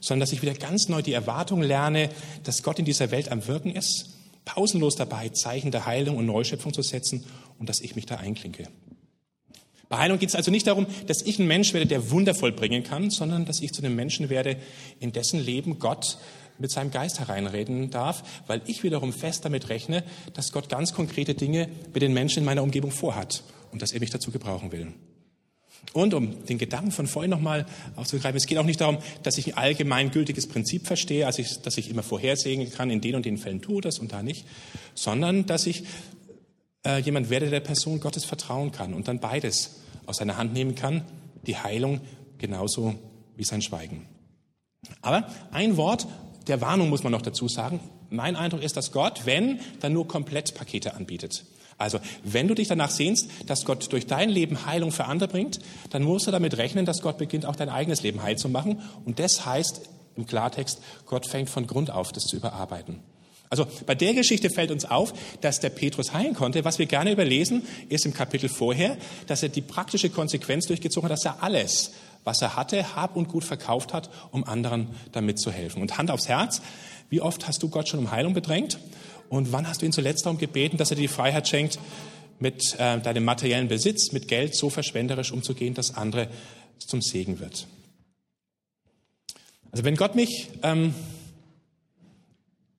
sondern 0.00 0.20
dass 0.20 0.32
ich 0.32 0.42
wieder 0.42 0.54
ganz 0.54 0.88
neu 0.88 1.02
die 1.02 1.12
Erwartung 1.12 1.62
lerne, 1.62 2.10
dass 2.44 2.62
Gott 2.62 2.78
in 2.78 2.84
dieser 2.84 3.10
Welt 3.10 3.30
am 3.30 3.46
Wirken 3.46 3.70
ist, 3.70 4.10
pausenlos 4.44 4.96
dabei 4.96 5.28
Zeichen 5.28 5.70
der 5.70 5.86
Heilung 5.86 6.16
und 6.16 6.26
Neuschöpfung 6.26 6.72
zu 6.72 6.82
setzen 6.82 7.24
und 7.58 7.68
dass 7.68 7.80
ich 7.80 7.94
mich 7.94 8.06
da 8.06 8.16
einklinke. 8.16 8.68
Bei 9.88 9.98
Heilung 9.98 10.18
geht 10.18 10.30
es 10.30 10.34
also 10.34 10.50
nicht 10.50 10.66
darum, 10.66 10.86
dass 11.06 11.20
ich 11.20 11.38
ein 11.38 11.46
Mensch 11.46 11.74
werde, 11.74 11.86
der 11.86 12.10
Wunder 12.10 12.34
vollbringen 12.34 12.82
kann, 12.82 13.10
sondern 13.10 13.44
dass 13.44 13.60
ich 13.60 13.72
zu 13.72 13.82
einem 13.82 13.94
Menschen 13.94 14.30
werde, 14.30 14.56
in 15.00 15.12
dessen 15.12 15.38
Leben 15.38 15.78
Gott 15.78 16.16
mit 16.58 16.70
seinem 16.70 16.90
Geist 16.90 17.20
hereinreden 17.20 17.90
darf, 17.90 18.22
weil 18.46 18.62
ich 18.66 18.82
wiederum 18.82 19.12
fest 19.12 19.44
damit 19.44 19.68
rechne, 19.68 20.02
dass 20.32 20.52
Gott 20.52 20.70
ganz 20.70 20.94
konkrete 20.94 21.34
Dinge 21.34 21.68
mit 21.92 22.02
den 22.02 22.14
Menschen 22.14 22.38
in 22.38 22.44
meiner 22.46 22.62
Umgebung 22.62 22.90
vorhat 22.90 23.42
und 23.72 23.82
dass 23.82 23.92
er 23.92 24.00
mich 24.00 24.10
dazu 24.10 24.30
gebrauchen 24.30 24.70
will. 24.72 24.92
Und 25.92 26.14
um 26.14 26.46
den 26.46 26.58
Gedanken 26.58 26.92
von 26.92 27.06
vorhin 27.06 27.30
nochmal 27.30 27.66
aufzugreifen, 27.96 28.36
es 28.36 28.46
geht 28.46 28.58
auch 28.58 28.64
nicht 28.64 28.80
darum, 28.80 28.98
dass 29.24 29.36
ich 29.36 29.48
ein 29.48 29.58
allgemeingültiges 29.58 30.46
Prinzip 30.46 30.86
verstehe, 30.86 31.26
also 31.26 31.42
ich, 31.42 31.60
dass 31.60 31.76
ich 31.76 31.90
immer 31.90 32.02
vorhersehen 32.02 32.70
kann, 32.70 32.90
in 32.90 33.00
den 33.00 33.16
und 33.16 33.26
den 33.26 33.36
Fällen 33.36 33.60
tue 33.60 33.80
das 33.80 33.98
und 33.98 34.12
da 34.12 34.22
nicht, 34.22 34.46
sondern 34.94 35.44
dass 35.44 35.66
ich 35.66 35.84
äh, 36.86 36.98
jemand 36.98 37.30
werde, 37.30 37.50
der 37.50 37.60
Person 37.60 38.00
Gottes 38.00 38.24
vertrauen 38.24 38.70
kann 38.72 38.94
und 38.94 39.08
dann 39.08 39.18
beides 39.18 39.80
aus 40.06 40.18
seiner 40.18 40.36
Hand 40.36 40.52
nehmen 40.52 40.74
kann, 40.74 41.04
die 41.46 41.56
Heilung 41.56 42.00
genauso 42.38 42.94
wie 43.36 43.44
sein 43.44 43.60
Schweigen. 43.60 44.06
Aber 45.00 45.28
ein 45.50 45.76
Wort 45.76 46.06
der 46.46 46.60
Warnung 46.60 46.88
muss 46.88 47.02
man 47.02 47.12
noch 47.12 47.22
dazu 47.22 47.48
sagen. 47.48 47.80
Mein 48.10 48.36
Eindruck 48.36 48.62
ist, 48.62 48.76
dass 48.76 48.92
Gott, 48.92 49.22
wenn, 49.26 49.60
dann 49.80 49.92
nur 49.92 50.08
Komplettpakete 50.08 50.94
anbietet. 50.94 51.44
Also, 51.82 51.98
wenn 52.22 52.46
du 52.46 52.54
dich 52.54 52.68
danach 52.68 52.90
sehnst, 52.90 53.28
dass 53.46 53.64
Gott 53.64 53.92
durch 53.92 54.06
dein 54.06 54.30
Leben 54.30 54.66
Heilung 54.66 54.92
für 54.92 55.06
andere 55.06 55.28
bringt, 55.28 55.58
dann 55.90 56.04
musst 56.04 56.28
du 56.28 56.30
damit 56.30 56.56
rechnen, 56.56 56.86
dass 56.86 57.02
Gott 57.02 57.18
beginnt, 57.18 57.44
auch 57.44 57.56
dein 57.56 57.68
eigenes 57.68 58.02
Leben 58.02 58.22
heil 58.22 58.38
zu 58.38 58.48
machen. 58.48 58.80
Und 59.04 59.18
das 59.18 59.44
heißt 59.44 59.82
im 60.16 60.26
Klartext, 60.26 60.78
Gott 61.06 61.26
fängt 61.26 61.50
von 61.50 61.66
Grund 61.66 61.90
auf, 61.90 62.12
das 62.12 62.24
zu 62.24 62.36
überarbeiten. 62.36 63.00
Also 63.50 63.66
bei 63.84 63.94
der 63.94 64.14
Geschichte 64.14 64.48
fällt 64.48 64.70
uns 64.70 64.84
auf, 64.84 65.12
dass 65.40 65.60
der 65.60 65.70
Petrus 65.70 66.12
heilen 66.14 66.34
konnte. 66.34 66.64
Was 66.64 66.78
wir 66.78 66.86
gerne 66.86 67.12
überlesen, 67.12 67.62
ist 67.88 68.06
im 68.06 68.14
Kapitel 68.14 68.48
vorher, 68.48 68.96
dass 69.26 69.42
er 69.42 69.48
die 69.48 69.60
praktische 69.60 70.08
Konsequenz 70.08 70.66
durchgezogen 70.66 71.10
hat, 71.10 71.18
dass 71.18 71.24
er 71.24 71.42
alles, 71.42 71.92
was 72.24 72.40
er 72.40 72.56
hatte, 72.56 72.94
Hab 72.94 73.16
und 73.16 73.28
Gut 73.28 73.44
verkauft 73.44 73.92
hat, 73.92 74.08
um 74.30 74.44
anderen 74.44 74.86
damit 75.10 75.38
zu 75.40 75.50
helfen. 75.50 75.82
Und 75.82 75.98
Hand 75.98 76.10
aufs 76.10 76.28
Herz, 76.28 76.62
wie 77.10 77.20
oft 77.20 77.46
hast 77.46 77.62
du 77.62 77.68
Gott 77.68 77.88
schon 77.88 78.00
um 78.00 78.10
Heilung 78.10 78.32
bedrängt? 78.32 78.78
Und 79.32 79.50
wann 79.50 79.66
hast 79.66 79.80
du 79.80 79.86
ihn 79.86 79.92
zuletzt 79.92 80.26
darum 80.26 80.36
gebeten, 80.36 80.76
dass 80.76 80.90
er 80.90 80.96
dir 80.96 81.02
die 81.02 81.08
Freiheit 81.08 81.48
schenkt, 81.48 81.78
mit 82.38 82.74
äh, 82.78 83.00
deinem 83.00 83.24
materiellen 83.24 83.66
Besitz, 83.66 84.12
mit 84.12 84.28
Geld 84.28 84.54
so 84.54 84.68
verschwenderisch 84.68 85.32
umzugehen, 85.32 85.72
dass 85.72 85.96
andere 85.96 86.28
zum 86.76 87.00
Segen 87.00 87.40
wird? 87.40 87.66
Also 89.70 89.84
wenn 89.84 89.96
Gott 89.96 90.16
mich 90.16 90.48
ähm, 90.62 90.94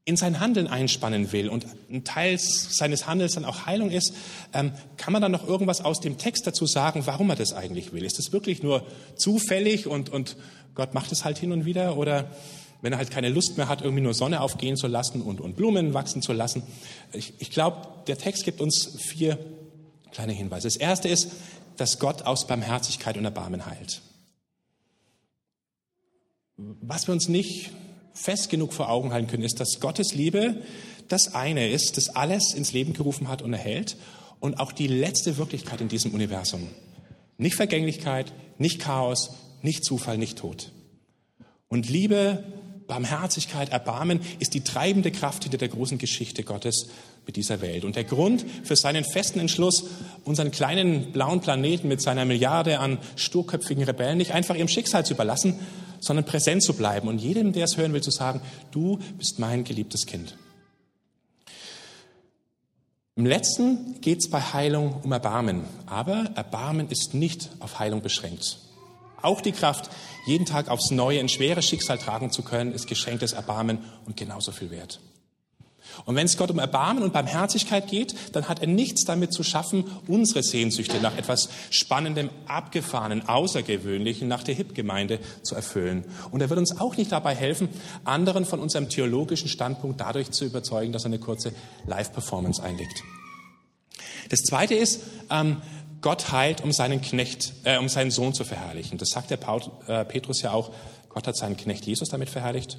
in 0.06 0.16
sein 0.16 0.40
Handeln 0.40 0.68
einspannen 0.68 1.32
will 1.32 1.50
und 1.50 1.66
ein 1.90 2.04
Teil 2.04 2.38
seines 2.38 3.08
Handels 3.08 3.34
dann 3.34 3.46
auch 3.46 3.66
Heilung 3.66 3.90
ist, 3.90 4.14
ähm, 4.54 4.74
kann 4.98 5.12
man 5.12 5.24
dann 5.24 5.32
noch 5.32 5.48
irgendwas 5.48 5.82
aus 5.82 6.02
dem 6.02 6.20
Text 6.20 6.46
dazu 6.46 6.68
sagen, 6.68 7.08
warum 7.08 7.32
er 7.32 7.36
das 7.36 7.54
eigentlich 7.54 7.94
will? 7.94 8.06
Ist 8.06 8.20
das 8.20 8.32
wirklich 8.32 8.62
nur 8.62 8.86
zufällig 9.16 9.88
und, 9.88 10.12
und 10.12 10.38
Gott 10.76 10.94
macht 10.94 11.12
es 11.12 11.26
halt 11.26 11.40
hin 11.40 11.52
und 11.52 11.66
wieder? 11.66 11.98
Oder 11.98 12.30
wenn 12.84 12.92
er 12.92 13.00
halt 13.00 13.12
keine 13.12 13.30
Lust 13.30 13.58
mehr 13.58 13.70
hat, 13.70 13.82
irgendwie 13.82 14.04
nur 14.04 14.14
Sonne 14.14 14.42
aufgehen 14.42 14.76
zu 14.76 14.88
lassen 14.88 15.22
und, 15.22 15.40
und 15.40 15.56
Blumen 15.56 15.94
wachsen 15.94 16.22
zu 16.22 16.34
lassen? 16.34 16.64
Ich, 17.14 17.34
ich 17.40 17.50
glaube, 17.50 17.88
der 18.08 18.18
Text 18.18 18.44
gibt 18.44 18.60
uns 18.60 18.98
vier 19.00 19.40
kleine 20.12 20.34
Hinweise. 20.34 20.68
Das 20.68 20.76
erste 20.76 21.08
ist, 21.08 21.32
dass 21.78 21.98
Gott 21.98 22.24
aus 22.24 22.46
Barmherzigkeit 22.46 23.18
und 23.18 23.24
Erbarmen 23.24 23.66
heilt. 23.66 24.02
Was 26.58 27.08
wir 27.08 27.14
uns 27.14 27.30
nicht 27.30 27.72
fest 28.14 28.50
genug 28.50 28.74
vor 28.74 28.90
Augen 28.90 29.14
halten 29.14 29.28
können, 29.28 29.44
ist, 29.44 29.62
dass 29.62 29.80
Gottes 29.80 30.14
Liebe 30.14 30.62
das 31.08 31.34
eine 31.34 31.70
ist, 31.70 31.96
das 31.96 32.10
alles 32.10 32.54
ins 32.54 32.74
Leben 32.74 32.94
gerufen 32.94 33.30
hat 33.30 33.42
und 33.42 33.54
erhält 33.54 33.96
und 34.42 34.60
auch 34.60 34.74
die 34.74 34.88
letzte 34.88 35.38
Wirklichkeit 35.38 35.80
in 35.80 35.88
diesem 35.88 36.14
Universum. 36.14 36.68
Nicht 37.38 37.56
Vergänglichkeit, 37.56 38.34
nicht 38.58 38.80
Chaos, 38.80 39.32
nicht 39.62 39.86
Zufall, 39.86 40.18
nicht 40.18 40.38
Tod. 40.38 40.72
Und 41.70 41.90
Liebe, 41.90 42.44
Barmherzigkeit, 42.88 43.70
Erbarmen 43.70 44.20
ist 44.40 44.54
die 44.54 44.64
treibende 44.64 45.12
Kraft 45.12 45.44
hinter 45.44 45.58
der 45.58 45.70
großen 45.70 45.98
Geschichte 45.98 46.44
Gottes 46.44 46.88
mit 47.26 47.36
dieser 47.36 47.62
Welt. 47.62 47.86
Und 47.86 47.96
der 47.96 48.04
Grund 48.04 48.46
für 48.64 48.76
seinen 48.76 49.04
festen 49.04 49.40
Entschluss, 49.40 49.86
unseren 50.24 50.52
kleinen 50.52 51.12
blauen 51.12 51.42
Planeten 51.42 51.88
mit 51.88 52.02
seiner 52.02 52.26
Milliarde 52.26 52.80
an 52.80 52.98
sturköpfigen 53.16 53.84
Rebellen 53.84 54.18
nicht 54.18 54.34
einfach 54.34 54.56
ihrem 54.56 54.68
Schicksal 54.68 55.06
zu 55.06 55.14
überlassen, 55.14 55.60
sondern 56.00 56.26
präsent 56.26 56.64
zu 56.64 56.74
bleiben 56.74 57.08
und 57.08 57.20
jedem, 57.20 57.54
der 57.54 57.66
es 57.66 57.78
hören 57.78 57.94
will, 57.94 58.02
zu 58.02 58.12
sagen, 58.12 58.42
du 58.72 59.00
bist 59.18 59.40
mein 59.40 59.64
geliebtes 59.64 60.06
Kind. 60.06 60.38
Im 63.16 63.26
letzten 63.26 64.02
geht 64.02 64.20
es 64.20 64.30
bei 64.30 64.42
Heilung 64.42 65.02
um 65.04 65.12
Erbarmen, 65.12 65.66
aber 65.86 66.32
Erbarmen 66.36 66.90
ist 66.90 67.14
nicht 67.14 67.52
auf 67.60 67.80
Heilung 67.80 68.02
beschränkt. 68.02 68.58
Auch 69.22 69.40
die 69.40 69.52
Kraft, 69.52 69.90
jeden 70.26 70.46
Tag 70.46 70.70
aufs 70.70 70.92
Neue 70.92 71.20
ein 71.20 71.30
schweres 71.30 71.66
Schicksal 71.66 71.98
tragen 71.98 72.32
zu 72.32 72.44
können, 72.44 72.74
ist 72.74 72.88
geschenktes 72.88 73.34
Erbarmen 73.34 73.80
und 74.06 74.18
genauso 74.18 74.52
viel 74.52 74.72
wert. 74.72 75.00
Und 76.06 76.16
wenn 76.16 76.26
es 76.26 76.38
Gott 76.38 76.50
um 76.50 76.60
Erbarmen 76.60 77.04
und 77.04 77.14
Barmherzigkeit 77.14 77.88
geht, 77.88 78.16
dann 78.36 78.48
hat 78.50 78.62
er 78.62 78.68
nichts 78.68 79.06
damit 79.06 79.34
zu 79.34 79.44
schaffen, 79.44 79.86
unsere 80.08 80.42
Sehnsüchte 80.42 81.00
nach 81.00 81.18
etwas 81.18 81.50
Spannendem, 81.70 82.30
Abgefahrenen, 82.48 83.28
Außergewöhnlichen, 83.28 84.28
nach 84.28 84.44
der 84.44 84.56
Hip-Gemeinde 84.56 85.20
zu 85.44 85.56
erfüllen. 85.56 86.06
Und 86.32 86.42
er 86.42 86.50
wird 86.50 86.60
uns 86.60 86.80
auch 86.80 86.98
nicht 86.98 87.12
dabei 87.12 87.36
helfen, 87.36 87.70
anderen 88.06 88.46
von 88.46 88.60
unserem 88.60 88.90
theologischen 88.90 89.50
Standpunkt 89.50 90.02
dadurch 90.02 90.32
zu 90.32 90.46
überzeugen, 90.46 90.94
dass 90.94 91.04
er 91.04 91.08
eine 91.08 91.20
kurze 91.20 91.54
Live-Performance 91.86 92.64
einlegt. 92.64 93.04
Das 94.30 94.42
Zweite 94.42 94.74
ist, 94.74 95.02
ähm, 95.30 95.58
Gott 96.04 96.32
heilt, 96.32 96.62
um 96.62 96.72
seinen 96.72 97.02
Knecht, 97.02 97.54
äh, 97.64 97.80
um 97.80 97.90
seinen 97.90 98.12
Sohn 98.12 98.36
zu 98.36 98.44
verherrlichen. 98.44 99.00
Das 99.00 99.10
sagt 99.10 99.32
der 99.32 99.38
Paul, 99.38 99.62
äh, 99.88 100.06
Petrus 100.06 100.44
ja 100.44 100.52
auch. 100.52 100.70
Gott 101.10 101.26
hat 101.26 101.36
seinen 101.36 101.58
Knecht 101.58 101.86
Jesus 101.86 102.10
damit 102.10 102.30
verherrlicht. 102.30 102.78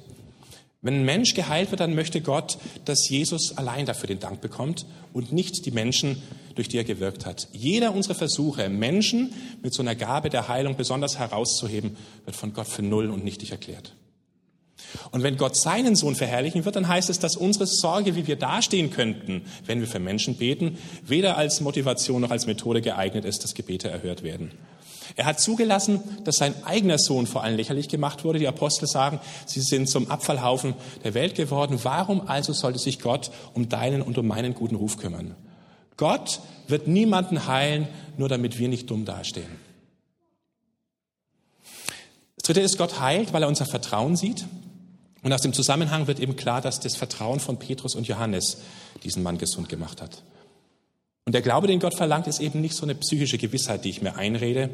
Wenn 0.81 0.99
ein 0.99 1.05
Mensch 1.05 1.33
geheilt 1.33 1.71
wird, 1.71 1.79
dann 1.79 1.95
möchte 1.95 2.21
Gott, 2.21 2.59
dass 2.85 3.09
Jesus 3.09 3.57
allein 3.57 3.87
dafür 3.87 4.07
den 4.07 4.19
Dank 4.19 4.39
bekommt 4.39 4.85
und 5.13 5.33
nicht 5.33 5.65
die 5.65 5.71
Menschen, 5.71 6.21
durch 6.53 6.69
die 6.69 6.77
er 6.77 6.83
gewirkt 6.83 7.25
hat. 7.25 7.47
Jeder 7.51 7.93
unserer 7.95 8.13
Versuche, 8.13 8.69
Menschen 8.69 9.33
mit 9.63 9.73
so 9.73 9.81
einer 9.81 9.95
Gabe 9.95 10.29
der 10.29 10.47
Heilung 10.47 10.77
besonders 10.77 11.17
herauszuheben, 11.17 11.97
wird 12.25 12.35
von 12.35 12.53
Gott 12.53 12.67
für 12.67 12.83
null 12.83 13.09
und 13.09 13.23
nichtig 13.23 13.51
erklärt. 13.51 13.93
Und 15.11 15.23
wenn 15.23 15.37
Gott 15.37 15.57
seinen 15.57 15.95
Sohn 15.95 16.15
verherrlichen 16.15 16.65
wird, 16.65 16.75
dann 16.75 16.87
heißt 16.87 17.09
es, 17.09 17.19
dass 17.19 17.35
unsere 17.35 17.67
Sorge, 17.67 18.15
wie 18.15 18.27
wir 18.27 18.35
dastehen 18.35 18.91
könnten, 18.91 19.43
wenn 19.65 19.79
wir 19.79 19.87
für 19.87 19.99
Menschen 19.99 20.35
beten, 20.35 20.77
weder 21.05 21.37
als 21.37 21.61
Motivation 21.61 22.21
noch 22.21 22.31
als 22.31 22.45
Methode 22.45 22.81
geeignet 22.81 23.25
ist, 23.25 23.43
dass 23.43 23.53
Gebete 23.53 23.89
erhört 23.89 24.23
werden. 24.23 24.51
Er 25.15 25.25
hat 25.25 25.39
zugelassen, 25.39 26.01
dass 26.23 26.37
sein 26.37 26.53
eigener 26.65 26.97
Sohn 26.97 27.27
vor 27.27 27.43
allem 27.43 27.55
lächerlich 27.55 27.87
gemacht 27.87 28.23
wurde. 28.23 28.39
Die 28.39 28.47
Apostel 28.47 28.87
sagen, 28.87 29.19
sie 29.45 29.61
sind 29.61 29.87
zum 29.87 30.09
Abfallhaufen 30.09 30.73
der 31.03 31.13
Welt 31.13 31.35
geworden. 31.35 31.79
Warum 31.83 32.27
also 32.27 32.53
sollte 32.53 32.79
sich 32.79 32.99
Gott 32.99 33.31
um 33.53 33.69
deinen 33.69 34.01
und 34.01 34.17
um 34.17 34.27
meinen 34.27 34.55
guten 34.55 34.75
Ruf 34.75 34.97
kümmern? 34.97 35.35
Gott 35.97 36.41
wird 36.67 36.87
niemanden 36.87 37.47
heilen, 37.47 37.87
nur 38.17 38.27
damit 38.27 38.59
wir 38.59 38.67
nicht 38.67 38.89
dumm 38.89 39.05
dastehen. 39.05 39.59
Das 42.35 42.47
dritte 42.47 42.61
ist, 42.61 42.77
Gott 42.77 42.99
heilt, 42.99 43.31
weil 43.31 43.43
er 43.43 43.47
unser 43.47 43.65
Vertrauen 43.65 44.15
sieht. 44.15 44.45
Und 45.25 45.33
aus 45.33 45.41
dem 45.41 45.53
Zusammenhang 45.53 46.05
wird 46.05 46.19
eben 46.19 46.35
klar, 46.35 46.61
dass 46.61 46.79
das 46.79 46.95
Vertrauen 46.95 47.39
von 47.39 47.57
Petrus 47.57 47.95
und 47.95 48.07
Johannes 48.07 48.57
diesen 49.03 49.23
Mann 49.23 49.39
gesund 49.39 49.69
gemacht 49.69 49.99
hat. 49.99 50.21
Und 51.25 51.33
der 51.33 51.41
Glaube, 51.41 51.65
den 51.65 51.79
Gott 51.79 51.95
verlangt, 51.95 52.27
ist 52.27 52.39
eben 52.39 52.61
nicht 52.61 52.75
so 52.75 52.83
eine 52.83 52.93
psychische 52.93 53.39
Gewissheit, 53.39 53.85
die 53.85 53.89
ich 53.89 54.03
mir 54.03 54.17
einrede. 54.17 54.69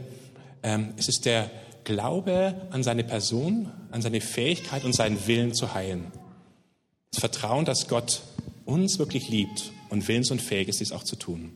Ähm, 0.61 0.89
es 0.97 1.07
ist 1.07 1.23
der 1.23 1.49
Glaube 1.85 2.67
an 2.69 2.83
seine 2.83 3.05
Person, 3.05 3.71
an 3.91 4.01
seine 4.01 4.19
Fähigkeit 4.19 4.83
und 4.83 4.93
seinen 4.93 5.25
Willen 5.25 5.53
zu 5.53 5.73
heilen. 5.73 6.11
Das 7.11 7.21
Vertrauen, 7.21 7.63
dass 7.63 7.87
Gott 7.87 8.21
uns 8.65 8.99
wirklich 8.99 9.29
liebt 9.29 9.71
und 9.87 10.09
willens 10.09 10.31
und 10.31 10.41
fähig 10.41 10.67
ist, 10.67 10.81
dies 10.81 10.91
auch 10.91 11.05
zu 11.05 11.15
tun. 11.15 11.53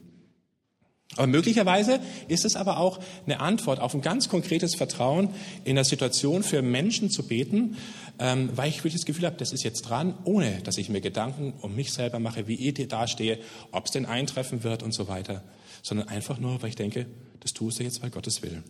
Aber 1.14 1.26
möglicherweise 1.26 2.00
ist 2.28 2.44
es 2.44 2.56
aber 2.56 2.78
auch 2.78 2.98
eine 3.24 3.40
Antwort 3.40 3.80
auf 3.80 3.94
ein 3.94 4.02
ganz 4.02 4.28
konkretes 4.28 4.74
Vertrauen 4.74 5.30
in 5.64 5.76
der 5.76 5.84
Situation 5.84 6.42
für 6.42 6.62
Menschen 6.62 7.10
zu 7.10 7.22
beten, 7.22 7.76
ähm, 8.18 8.50
weil 8.54 8.68
ich 8.68 8.78
wirklich 8.78 8.94
das 8.94 9.04
Gefühl 9.04 9.26
habe, 9.26 9.36
das 9.36 9.52
ist 9.52 9.62
jetzt 9.62 9.82
dran, 9.82 10.16
ohne 10.24 10.60
dass 10.62 10.78
ich 10.78 10.88
mir 10.88 11.00
Gedanken 11.00 11.54
um 11.60 11.74
mich 11.74 11.92
selber 11.92 12.18
mache, 12.18 12.48
wie 12.48 12.68
ich 12.68 12.88
dastehe, 12.88 13.38
ob 13.72 13.86
es 13.86 13.90
denn 13.92 14.06
eintreffen 14.06 14.64
wird 14.64 14.82
und 14.82 14.92
so 14.92 15.08
weiter, 15.08 15.42
sondern 15.82 16.08
einfach 16.08 16.38
nur, 16.38 16.62
weil 16.62 16.70
ich 16.70 16.76
denke, 16.76 17.06
das 17.40 17.52
tust 17.52 17.78
du 17.78 17.84
jetzt, 17.84 18.02
weil 18.02 18.10
Gottes 18.10 18.42
will. 18.42 18.62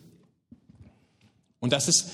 Und 1.59 1.73
dass 1.73 1.87
es 1.87 2.11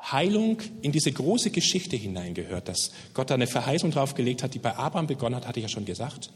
Heilung 0.00 0.58
in 0.82 0.92
diese 0.92 1.12
große 1.12 1.50
Geschichte 1.50 1.96
hineingehört, 1.96 2.68
dass 2.68 2.90
Gott 3.14 3.30
da 3.30 3.34
eine 3.34 3.46
Verheißung 3.46 3.90
draufgelegt 3.90 4.42
hat, 4.42 4.54
die 4.54 4.58
bei 4.58 4.76
Abraham 4.76 5.06
begonnen 5.06 5.36
hat, 5.36 5.46
hatte 5.46 5.60
ich 5.60 5.64
ja 5.64 5.68
schon 5.68 5.84
gesagt. 5.84 6.30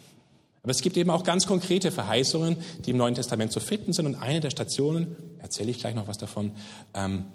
Aber 0.62 0.70
es 0.70 0.80
gibt 0.80 0.96
eben 0.96 1.10
auch 1.10 1.24
ganz 1.24 1.46
konkrete 1.46 1.90
Verheißungen, 1.90 2.56
die 2.84 2.90
im 2.90 2.96
Neuen 2.96 3.14
Testament 3.14 3.52
zu 3.52 3.60
finden 3.60 3.92
sind. 3.92 4.06
Und 4.06 4.14
eine 4.14 4.40
der 4.40 4.50
Stationen, 4.50 5.16
erzähle 5.40 5.70
ich 5.70 5.78
gleich 5.78 5.94
noch 5.94 6.08
was 6.08 6.16
davon, 6.16 6.52
ähm, 6.94 7.26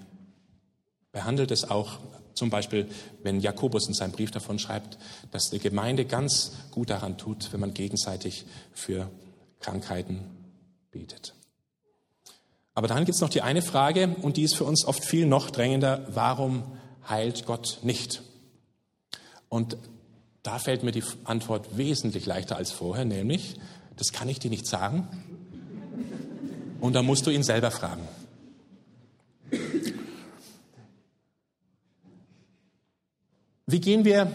behandelt 1.12 1.52
es 1.52 1.70
auch 1.70 2.00
zum 2.40 2.50
Beispiel, 2.50 2.88
wenn 3.22 3.40
Jakobus 3.42 3.88
in 3.88 3.94
seinem 3.94 4.14
Brief 4.14 4.32
davon 4.32 4.58
schreibt, 4.58 4.98
dass 5.32 5.50
die 5.52 5.60
Gemeinde 5.60 6.06
ganz 6.06 6.54
gut 6.72 6.90
daran 6.90 7.18
tut, 7.18 7.52
wenn 7.54 7.60
man 7.60 7.74
gegenseitig 7.74 8.46
für 8.74 9.12
Krankheiten 9.60 10.22
betet. 10.90 11.36
Aber 12.74 12.88
dann 12.88 13.06
gibt 13.06 13.16
es 13.16 13.22
noch 13.22 13.30
die 13.30 13.42
eine 13.42 13.62
Frage, 13.62 14.16
und 14.22 14.38
die 14.38 14.44
ist 14.44 14.56
für 14.56 14.64
uns 14.64 14.86
oft 14.86 15.04
viel 15.04 15.26
noch 15.26 15.50
drängender, 15.50 16.08
warum 16.14 16.64
heilt 17.08 17.46
Gott 17.46 17.80
nicht? 17.84 18.22
Und 19.50 19.78
da 20.42 20.60
fällt 20.60 20.84
mir 20.84 20.92
die 20.92 21.04
Antwort 21.26 21.78
wesentlich 21.78 22.26
leichter 22.26 22.56
als 22.56 22.72
vorher, 22.72 23.04
nämlich, 23.04 23.58
das 23.98 24.14
kann 24.14 24.30
ich 24.30 24.40
dir 24.40 24.50
nicht 24.50 24.66
sagen. 24.66 25.08
Und 26.80 26.94
da 26.94 27.04
musst 27.04 27.28
du 27.28 27.32
ihn 27.32 27.44
selber 27.44 27.72
fragen. 27.72 28.08
Wie 33.72 33.80
gehen 33.80 34.04
wir 34.04 34.32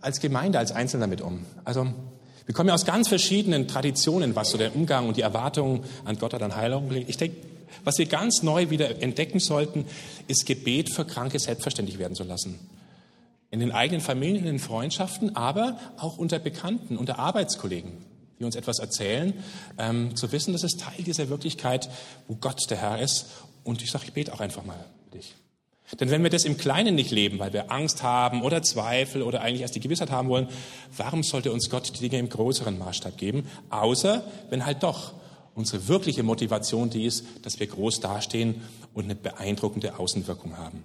als 0.00 0.20
Gemeinde, 0.20 0.58
als 0.58 0.72
Einzelne 0.72 1.02
damit 1.02 1.20
um? 1.20 1.46
Also, 1.64 1.86
wir 2.46 2.54
kommen 2.54 2.68
ja 2.68 2.74
aus 2.74 2.84
ganz 2.84 3.08
verschiedenen 3.08 3.68
Traditionen, 3.68 4.34
was 4.34 4.50
so 4.50 4.58
der 4.58 4.74
Umgang 4.74 5.08
und 5.08 5.16
die 5.16 5.22
Erwartungen 5.22 5.84
an 6.04 6.18
Gott 6.18 6.34
oder 6.34 6.44
an 6.44 6.56
Heilung 6.56 6.90
liegt. 6.90 7.08
Ich 7.08 7.16
denke, 7.16 7.36
was 7.84 7.98
wir 7.98 8.06
ganz 8.06 8.42
neu 8.42 8.70
wieder 8.70 9.02
entdecken 9.02 9.38
sollten, 9.38 9.86
ist 10.26 10.44
Gebet 10.46 10.92
für 10.92 11.04
Kranke 11.04 11.38
selbstverständlich 11.38 11.98
werden 11.98 12.14
zu 12.14 12.24
lassen. 12.24 12.58
In 13.50 13.60
den 13.60 13.70
eigenen 13.70 14.00
Familien, 14.00 14.38
in 14.38 14.54
den 14.54 14.58
Freundschaften, 14.58 15.36
aber 15.36 15.78
auch 15.98 16.18
unter 16.18 16.38
Bekannten, 16.38 16.96
unter 16.96 17.18
Arbeitskollegen, 17.18 17.92
die 18.40 18.44
uns 18.44 18.56
etwas 18.56 18.80
erzählen, 18.80 19.32
ähm, 19.78 20.16
zu 20.16 20.32
wissen, 20.32 20.52
das 20.52 20.64
ist 20.64 20.80
Teil 20.80 21.04
dieser 21.04 21.28
Wirklichkeit, 21.28 21.88
wo 22.26 22.34
Gott 22.34 22.68
der 22.70 22.78
Herr 22.78 23.00
ist. 23.00 23.26
Und 23.62 23.82
ich 23.82 23.90
sage, 23.90 24.04
ich 24.06 24.12
bete 24.12 24.32
auch 24.32 24.40
einfach 24.40 24.64
mal 24.64 24.84
für 25.04 25.16
dich. 25.16 25.34
Denn 26.00 26.10
wenn 26.10 26.22
wir 26.22 26.30
das 26.30 26.44
im 26.44 26.56
Kleinen 26.56 26.94
nicht 26.94 27.10
leben, 27.10 27.38
weil 27.38 27.52
wir 27.52 27.70
Angst 27.70 28.02
haben 28.02 28.42
oder 28.42 28.62
Zweifel 28.62 29.22
oder 29.22 29.42
eigentlich 29.42 29.62
erst 29.62 29.74
die 29.74 29.80
Gewissheit 29.80 30.10
haben 30.10 30.28
wollen, 30.28 30.48
warum 30.96 31.22
sollte 31.22 31.52
uns 31.52 31.70
Gott 31.70 31.92
die 31.94 32.08
Dinge 32.08 32.18
im 32.18 32.28
größeren 32.28 32.78
Maßstab 32.78 33.16
geben? 33.16 33.46
Außer 33.70 34.24
wenn 34.50 34.66
halt 34.66 34.82
doch 34.82 35.12
unsere 35.54 35.86
wirkliche 35.88 36.22
Motivation 36.22 36.90
die 36.90 37.04
ist, 37.04 37.24
dass 37.42 37.60
wir 37.60 37.66
groß 37.66 38.00
dastehen 38.00 38.62
und 38.92 39.04
eine 39.04 39.14
beeindruckende 39.14 39.98
Außenwirkung 39.98 40.56
haben. 40.56 40.82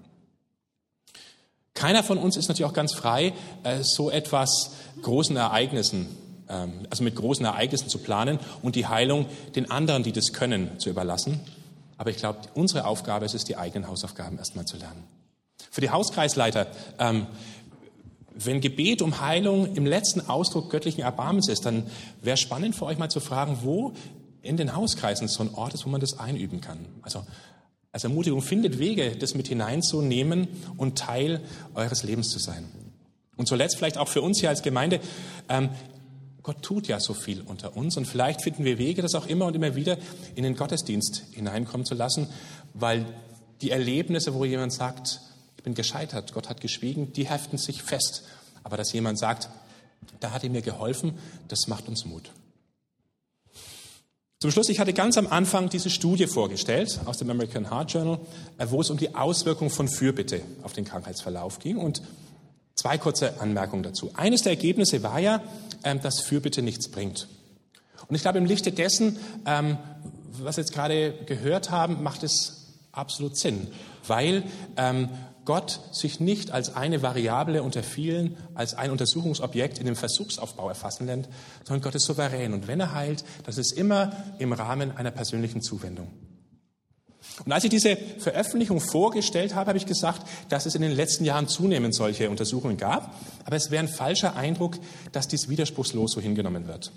Keiner 1.73 2.03
von 2.03 2.17
uns 2.17 2.35
ist 2.35 2.49
natürlich 2.49 2.69
auch 2.69 2.75
ganz 2.75 2.93
frei, 2.93 3.33
äh, 3.63 3.83
so 3.83 4.11
etwas 4.11 4.73
großen 5.01 5.35
Ereignissen, 5.37 6.07
ähm, 6.49 6.85
also 6.89 7.03
mit 7.03 7.15
großen 7.15 7.45
Ereignissen 7.45 7.87
zu 7.89 7.99
planen 7.99 8.37
und 8.61 8.75
die 8.75 8.85
Heilung 8.85 9.27
den 9.55 9.71
anderen, 9.71 10.03
die 10.03 10.11
das 10.11 10.33
können, 10.33 10.77
zu 10.77 10.89
überlassen. 10.89 11.39
Aber 11.99 12.11
ich 12.11 12.17
glaube, 12.17 12.39
unsere 12.53 12.85
Aufgabe 12.85 13.25
ist 13.25 13.35
es, 13.35 13.43
die 13.43 13.57
eigenen 13.57 13.89
Hausaufgaben 13.89 14.37
erstmal 14.37 14.63
zu 14.63 14.77
lernen. 14.77 15.03
Für 15.69 15.81
die 15.81 15.89
Hauskreisleiter, 15.89 16.67
ähm, 16.97 17.27
wenn 18.33 18.61
Gebet 18.61 19.01
um 19.01 19.19
Heilung 19.19 19.75
im 19.75 19.85
letzten 19.85 20.21
Ausdruck 20.29 20.69
göttlichen 20.69 21.03
Erbarmens 21.03 21.49
ist, 21.49 21.65
dann 21.65 21.85
wäre 22.21 22.37
spannend 22.37 22.73
für 22.73 22.85
euch 22.85 22.97
mal 22.97 23.09
zu 23.09 23.19
fragen, 23.19 23.59
wo 23.63 23.91
in 24.41 24.55
den 24.55 24.77
Hauskreisen 24.77 25.27
so 25.27 25.43
ein 25.43 25.53
Ort 25.53 25.73
ist, 25.73 25.85
wo 25.85 25.89
man 25.89 25.99
das 25.99 26.17
einüben 26.17 26.61
kann. 26.61 26.85
Also 27.01 27.25
als 27.91 28.05
Ermutigung 28.05 28.41
findet 28.41 28.79
Wege, 28.79 29.17
das 29.17 29.35
mit 29.35 29.49
hineinzunehmen 29.49 30.47
und 30.77 30.97
Teil 30.97 31.41
eures 31.75 32.03
Lebens 32.03 32.29
zu 32.29 32.39
sein. 32.39 32.63
Und 33.35 33.49
zuletzt 33.49 33.75
vielleicht 33.75 33.97
auch 33.97 34.07
für 34.07 34.21
uns 34.21 34.39
hier 34.39 34.47
als 34.47 34.61
Gemeinde, 34.61 35.01
ähm, 35.49 35.67
Gott 36.43 36.61
tut 36.61 36.87
ja 36.87 36.99
so 36.99 37.13
viel 37.13 37.41
unter 37.41 37.75
uns 37.75 37.97
und 37.97 38.05
vielleicht 38.05 38.41
finden 38.41 38.63
wir 38.63 38.77
Wege, 38.77 39.01
das 39.01 39.15
auch 39.15 39.27
immer 39.27 39.45
und 39.45 39.55
immer 39.55 39.75
wieder 39.75 39.97
in 40.35 40.43
den 40.43 40.55
Gottesdienst 40.55 41.23
hineinkommen 41.31 41.85
zu 41.85 41.95
lassen, 41.95 42.27
weil 42.73 43.05
die 43.61 43.71
Erlebnisse, 43.71 44.33
wo 44.33 44.45
jemand 44.45 44.73
sagt, 44.73 45.19
ich 45.57 45.63
bin 45.63 45.73
gescheitert, 45.73 46.33
Gott 46.33 46.49
hat 46.49 46.61
geschwiegen, 46.61 47.11
die 47.11 47.27
heften 47.27 47.57
sich 47.57 47.83
fest. 47.83 48.23
Aber 48.63 48.77
dass 48.77 48.93
jemand 48.93 49.19
sagt, 49.19 49.49
da 50.19 50.31
hat 50.31 50.43
er 50.43 50.49
mir 50.49 50.61
geholfen, 50.61 51.17
das 51.49 51.67
macht 51.67 51.87
uns 51.87 52.05
Mut. 52.05 52.31
Zum 54.39 54.51
Schluss, 54.51 54.69
ich 54.69 54.79
hatte 54.79 54.93
ganz 54.93 55.17
am 55.17 55.27
Anfang 55.27 55.67
diese 55.67 55.89
Studie 55.89 56.25
vorgestellt 56.25 57.01
aus 57.03 57.17
dem 57.17 57.29
American 57.29 57.69
Heart 57.69 57.91
Journal, 57.91 58.19
wo 58.67 58.79
es 58.79 58.89
um 58.89 58.97
die 58.97 59.13
Auswirkung 59.13 59.69
von 59.69 59.89
Fürbitte 59.89 60.41
auf 60.63 60.71
den 60.71 60.85
Krankheitsverlauf 60.85 61.59
ging. 61.59 61.75
Und 61.75 62.01
Zwei 62.79 62.97
kurze 62.97 63.41
Anmerkungen 63.41 63.83
dazu. 63.83 64.09
Eines 64.13 64.43
der 64.43 64.53
Ergebnisse 64.53 65.03
war 65.03 65.19
ja, 65.19 65.41
ähm, 65.83 65.99
dass 65.99 66.21
Fürbitte 66.21 66.61
nichts 66.61 66.87
bringt. 66.87 67.27
Und 68.07 68.15
ich 68.15 68.21
glaube, 68.21 68.37
im 68.37 68.45
Lichte 68.45 68.71
dessen, 68.71 69.19
ähm, 69.45 69.77
was 70.31 70.55
wir 70.55 70.61
jetzt 70.61 70.71
gerade 70.71 71.11
gehört 71.25 71.71
haben, 71.71 72.01
macht 72.01 72.23
es 72.23 72.67
absolut 72.93 73.35
Sinn, 73.35 73.67
weil 74.07 74.43
ähm, 74.77 75.09
Gott 75.43 75.81
sich 75.91 76.21
nicht 76.21 76.51
als 76.51 76.73
eine 76.73 77.01
Variable 77.01 77.63
unter 77.63 77.83
vielen, 77.83 78.37
als 78.55 78.75
ein 78.75 78.91
Untersuchungsobjekt 78.91 79.77
in 79.79 79.85
dem 79.85 79.97
Versuchsaufbau 79.97 80.69
erfassen 80.69 81.05
lässt, 81.05 81.27
sondern 81.65 81.81
Gott 81.81 81.95
ist 81.95 82.05
souverän. 82.05 82.53
Und 82.53 82.69
wenn 82.69 82.79
er 82.79 82.93
heilt, 82.93 83.25
das 83.45 83.57
ist 83.57 83.73
immer 83.73 84.13
im 84.37 84.53
Rahmen 84.53 84.95
einer 84.95 85.11
persönlichen 85.11 85.61
Zuwendung. 85.61 86.07
Und 87.45 87.51
als 87.51 87.63
ich 87.63 87.69
diese 87.69 87.97
Veröffentlichung 88.17 88.81
vorgestellt 88.81 89.55
habe, 89.55 89.69
habe 89.69 89.77
ich 89.77 89.85
gesagt, 89.85 90.27
dass 90.49 90.65
es 90.65 90.75
in 90.75 90.81
den 90.81 90.91
letzten 90.91 91.25
Jahren 91.25 91.47
zunehmend 91.47 91.95
solche 91.95 92.29
Untersuchungen 92.29 92.77
gab. 92.77 93.15
Aber 93.45 93.55
es 93.55 93.71
wäre 93.71 93.83
ein 93.83 93.89
falscher 93.89 94.35
Eindruck, 94.35 94.77
dass 95.11 95.27
dies 95.27 95.49
widerspruchslos 95.49 96.11
so 96.11 96.21
hingenommen 96.21 96.67
wird. 96.67 96.91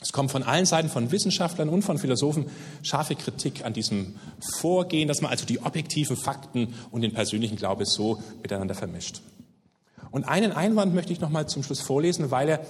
Es 0.00 0.12
kommt 0.12 0.30
von 0.30 0.42
allen 0.42 0.66
Seiten 0.66 0.90
von 0.90 1.10
Wissenschaftlern 1.10 1.68
und 1.68 1.82
von 1.82 1.98
Philosophen 1.98 2.46
scharfe 2.82 3.14
Kritik 3.14 3.64
an 3.64 3.72
diesem 3.72 4.16
Vorgehen, 4.58 5.08
dass 5.08 5.22
man 5.22 5.30
also 5.30 5.46
die 5.46 5.60
objektiven 5.60 6.16
Fakten 6.16 6.74
und 6.90 7.00
den 7.00 7.12
persönlichen 7.12 7.56
Glaube 7.56 7.86
so 7.86 8.22
miteinander 8.42 8.74
vermischt. 8.74 9.22
Und 10.10 10.24
einen 10.24 10.52
Einwand 10.52 10.94
möchte 10.94 11.12
ich 11.12 11.20
noch 11.20 11.30
mal 11.30 11.48
zum 11.48 11.62
Schluss 11.62 11.80
vorlesen, 11.80 12.30
weil 12.30 12.48
er 12.48 12.60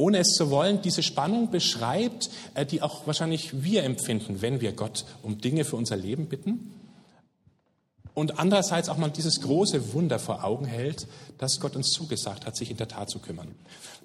ohne 0.00 0.18
es 0.18 0.32
zu 0.32 0.50
wollen, 0.50 0.80
diese 0.80 1.02
Spannung 1.02 1.50
beschreibt, 1.50 2.30
äh, 2.54 2.64
die 2.64 2.80
auch 2.80 3.06
wahrscheinlich 3.06 3.62
wir 3.62 3.84
empfinden, 3.84 4.40
wenn 4.40 4.60
wir 4.60 4.72
Gott 4.72 5.04
um 5.22 5.38
Dinge 5.38 5.64
für 5.64 5.76
unser 5.76 5.96
Leben 5.96 6.26
bitten. 6.26 6.72
Und 8.14 8.38
andererseits 8.38 8.88
auch 8.88 8.96
mal 8.96 9.10
dieses 9.10 9.40
große 9.42 9.92
Wunder 9.92 10.18
vor 10.18 10.42
Augen 10.42 10.64
hält, 10.64 11.06
dass 11.38 11.60
Gott 11.60 11.76
uns 11.76 11.90
zugesagt 11.90 12.46
hat, 12.46 12.56
sich 12.56 12.70
in 12.70 12.76
der 12.76 12.88
Tat 12.88 13.10
zu 13.10 13.18
kümmern. 13.18 13.54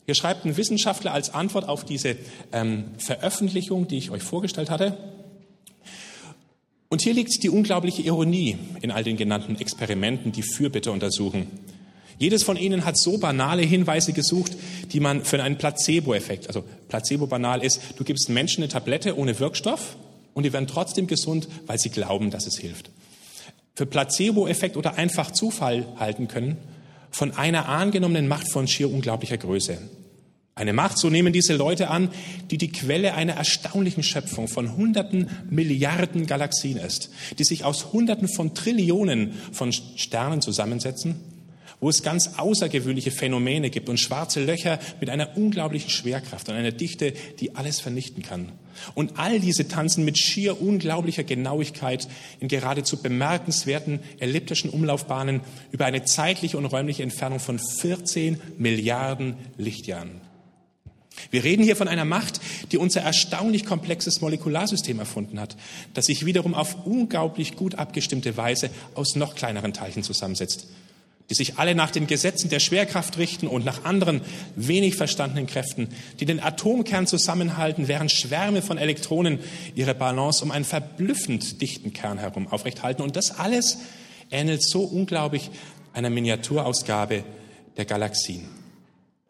Hier 0.06 0.16
schreibt 0.16 0.46
ein 0.46 0.58
Wissenschaftler 0.58 1.14
als 1.14 1.34
Antwort 1.34 1.68
auf 1.68 1.86
diese 1.86 2.18
ähm, 2.52 2.86
Veröffentlichung, 2.98 3.88
die 3.88 3.98
ich 3.98 4.12
euch 4.12 4.22
vorgestellt 4.22 4.70
hatte. 4.70 4.98
Und 6.90 7.02
hier 7.02 7.14
liegt 7.14 7.42
die 7.42 7.50
unglaubliche 7.50 8.04
Ironie 8.04 8.58
in 8.82 8.92
all 8.92 9.04
den 9.04 9.18
genannten 9.18 9.56
Experimenten, 9.56 10.32
die 10.32 10.44
Fürbitte 10.44 10.92
untersuchen. 10.92 11.48
Jedes 12.18 12.44
von 12.44 12.56
ihnen 12.58 12.86
hat 12.86 12.98
so 12.98 13.18
banale 13.18 13.62
Hinweise 13.62 14.14
gesucht, 14.14 14.54
die 14.92 15.00
man 15.00 15.26
für 15.26 15.42
einen 15.44 15.58
Placebo-Effekt, 15.58 16.48
also 16.48 16.64
Placebo 16.88 17.28
banal 17.28 17.64
ist, 17.64 17.82
du 17.98 18.04
gibst 18.04 18.30
Menschen 18.30 18.64
eine 18.64 18.72
Tablette 18.72 19.18
ohne 19.18 19.38
Wirkstoff 19.40 19.98
und 20.34 20.44
die 20.44 20.54
werden 20.54 20.68
trotzdem 20.68 21.08
gesund, 21.08 21.48
weil 21.66 21.78
sie 21.78 21.90
glauben, 21.90 22.32
dass 22.32 22.48
es 22.48 22.58
hilft. 22.58 22.90
Für 23.76 23.86
Placebo-Effekt 23.86 24.78
oder 24.78 24.96
einfach 24.96 25.32
Zufall 25.32 25.86
halten 25.98 26.30
können, 26.30 26.58
von 27.12 27.32
einer 27.32 27.68
angenommenen 27.68 28.28
Macht 28.28 28.52
von 28.52 28.68
schier 28.68 28.90
unglaublicher 28.90 29.38
Größe. 29.38 29.78
Eine 30.58 30.72
Macht, 30.72 30.98
so 30.98 31.10
nehmen 31.10 31.34
diese 31.34 31.54
Leute 31.54 31.90
an, 31.90 32.10
die 32.50 32.58
die 32.58 32.72
Quelle 32.72 33.14
einer 33.14 33.34
erstaunlichen 33.34 34.04
Schöpfung 34.04 34.48
von 34.48 34.78
hunderten 34.78 35.30
Milliarden 35.50 36.28
Galaxien 36.28 36.78
ist, 36.78 37.10
die 37.38 37.44
sich 37.44 37.66
aus 37.66 37.92
hunderten 37.92 38.30
von 38.30 38.54
Trillionen 38.54 39.34
von 39.52 39.74
Sternen 39.74 40.42
zusammensetzen 40.42 41.35
wo 41.80 41.90
es 41.90 42.04
ganz 42.04 42.32
außergewöhnliche 42.38 43.12
Phänomene 43.12 43.70
gibt 43.70 43.90
und 43.90 44.00
schwarze 44.00 44.44
Löcher 44.44 44.80
mit 45.00 45.10
einer 45.10 45.38
unglaublichen 45.38 45.90
Schwerkraft 45.90 46.50
und 46.50 46.56
einer 46.56 46.72
Dichte, 46.72 47.14
die 47.40 47.56
alles 47.56 47.80
vernichten 47.80 48.24
kann. 48.24 48.52
Und 48.94 49.18
all 49.18 49.40
diese 49.40 49.68
tanzen 49.68 50.04
mit 50.06 50.18
schier 50.18 50.62
unglaublicher 50.62 51.24
Genauigkeit 51.24 52.08
in 52.40 52.48
geradezu 52.48 53.02
bemerkenswerten 53.02 54.00
elliptischen 54.20 54.70
Umlaufbahnen 54.70 55.42
über 55.72 55.86
eine 55.86 56.04
zeitliche 56.04 56.58
und 56.58 56.66
räumliche 56.66 57.04
Entfernung 57.04 57.40
von 57.40 57.60
14 57.60 58.40
Milliarden 58.58 59.36
Lichtjahren. 59.58 60.22
Wir 61.32 61.46
reden 61.46 61.64
hier 61.64 61.78
von 61.78 61.88
einer 61.88 62.04
Macht, 62.04 62.42
die 62.74 62.78
unser 62.78 63.02
erstaunlich 63.02 63.66
komplexes 63.66 64.20
Molekularsystem 64.20 65.00
erfunden 65.00 65.40
hat, 65.40 65.56
das 65.94 66.06
sich 66.06 66.26
wiederum 66.26 66.54
auf 66.54 66.86
unglaublich 66.86 67.56
gut 67.56 67.76
abgestimmte 67.76 68.36
Weise 68.36 68.70
aus 68.96 69.16
noch 69.16 69.36
kleineren 69.36 69.72
Teilchen 69.72 70.04
zusammensetzt 70.04 70.68
die 71.30 71.34
sich 71.34 71.58
alle 71.58 71.76
nach 71.76 71.92
den 71.92 72.08
Gesetzen 72.08 72.50
der 72.50 72.60
Schwerkraft 72.60 73.18
richten 73.18 73.48
und 73.48 73.66
nach 73.66 73.84
anderen 73.84 74.22
wenig 74.56 74.96
verstandenen 74.96 75.48
Kräften, 75.48 75.90
die 76.20 76.26
den 76.26 76.40
Atomkern 76.40 77.08
zusammenhalten, 77.08 77.88
während 77.88 78.12
Schwärme 78.12 78.62
von 78.62 78.78
Elektronen 78.78 79.40
ihre 79.74 79.96
Balance 79.96 80.44
um 80.44 80.52
einen 80.52 80.66
verblüffend 80.66 81.62
dichten 81.62 81.94
Kern 81.94 82.20
herum 82.20 82.48
aufrechthalten. 82.48 83.04
Und 83.04 83.16
das 83.16 83.32
alles 83.32 83.80
ähnelt 84.30 84.62
so 84.62 84.82
unglaublich 84.82 85.50
einer 85.94 86.10
Miniaturausgabe 86.10 87.24
der 87.78 87.86
Galaxien. 87.86 88.48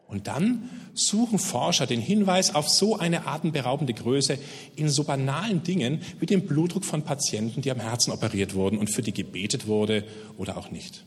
Und 0.08 0.28
dann 0.28 0.70
suchen 0.94 1.38
Forscher 1.38 1.86
den 1.86 2.00
Hinweis 2.00 2.54
auf 2.54 2.68
so 2.68 2.96
eine 2.96 3.26
atemberaubende 3.26 3.92
Größe 3.92 4.38
in 4.76 4.88
so 4.88 5.02
banalen 5.04 5.62
Dingen 5.62 6.00
wie 6.20 6.26
dem 6.26 6.46
Blutdruck 6.46 6.84
von 6.84 7.02
Patienten, 7.02 7.60
die 7.60 7.70
am 7.70 7.80
Herzen 7.80 8.12
operiert 8.12 8.54
wurden 8.54 8.78
und 8.78 8.88
für 8.88 9.02
die 9.02 9.12
gebetet 9.12 9.66
wurde 9.66 10.04
oder 10.38 10.56
auch 10.56 10.70
nicht. 10.70 11.04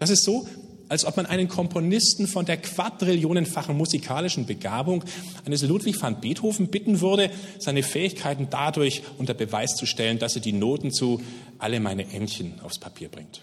Das 0.00 0.10
ist 0.10 0.24
so, 0.24 0.48
als 0.88 1.04
ob 1.04 1.16
man 1.16 1.26
einen 1.26 1.46
Komponisten 1.46 2.26
von 2.26 2.44
der 2.44 2.56
quadrillionenfachen 2.56 3.76
musikalischen 3.76 4.46
Begabung 4.46 5.04
eines 5.44 5.62
Ludwig 5.62 6.02
van 6.02 6.20
Beethoven 6.20 6.66
bitten 6.66 7.00
würde, 7.00 7.30
seine 7.60 7.84
Fähigkeiten 7.84 8.48
dadurch 8.50 9.02
unter 9.18 9.34
Beweis 9.34 9.76
zu 9.76 9.86
stellen, 9.86 10.18
dass 10.18 10.34
er 10.34 10.42
die 10.42 10.52
Noten 10.52 10.90
zu 10.90 11.22
alle 11.58 11.78
meine 11.78 12.12
Entchen 12.12 12.60
aufs 12.62 12.80
Papier 12.80 13.08
bringt. 13.08 13.42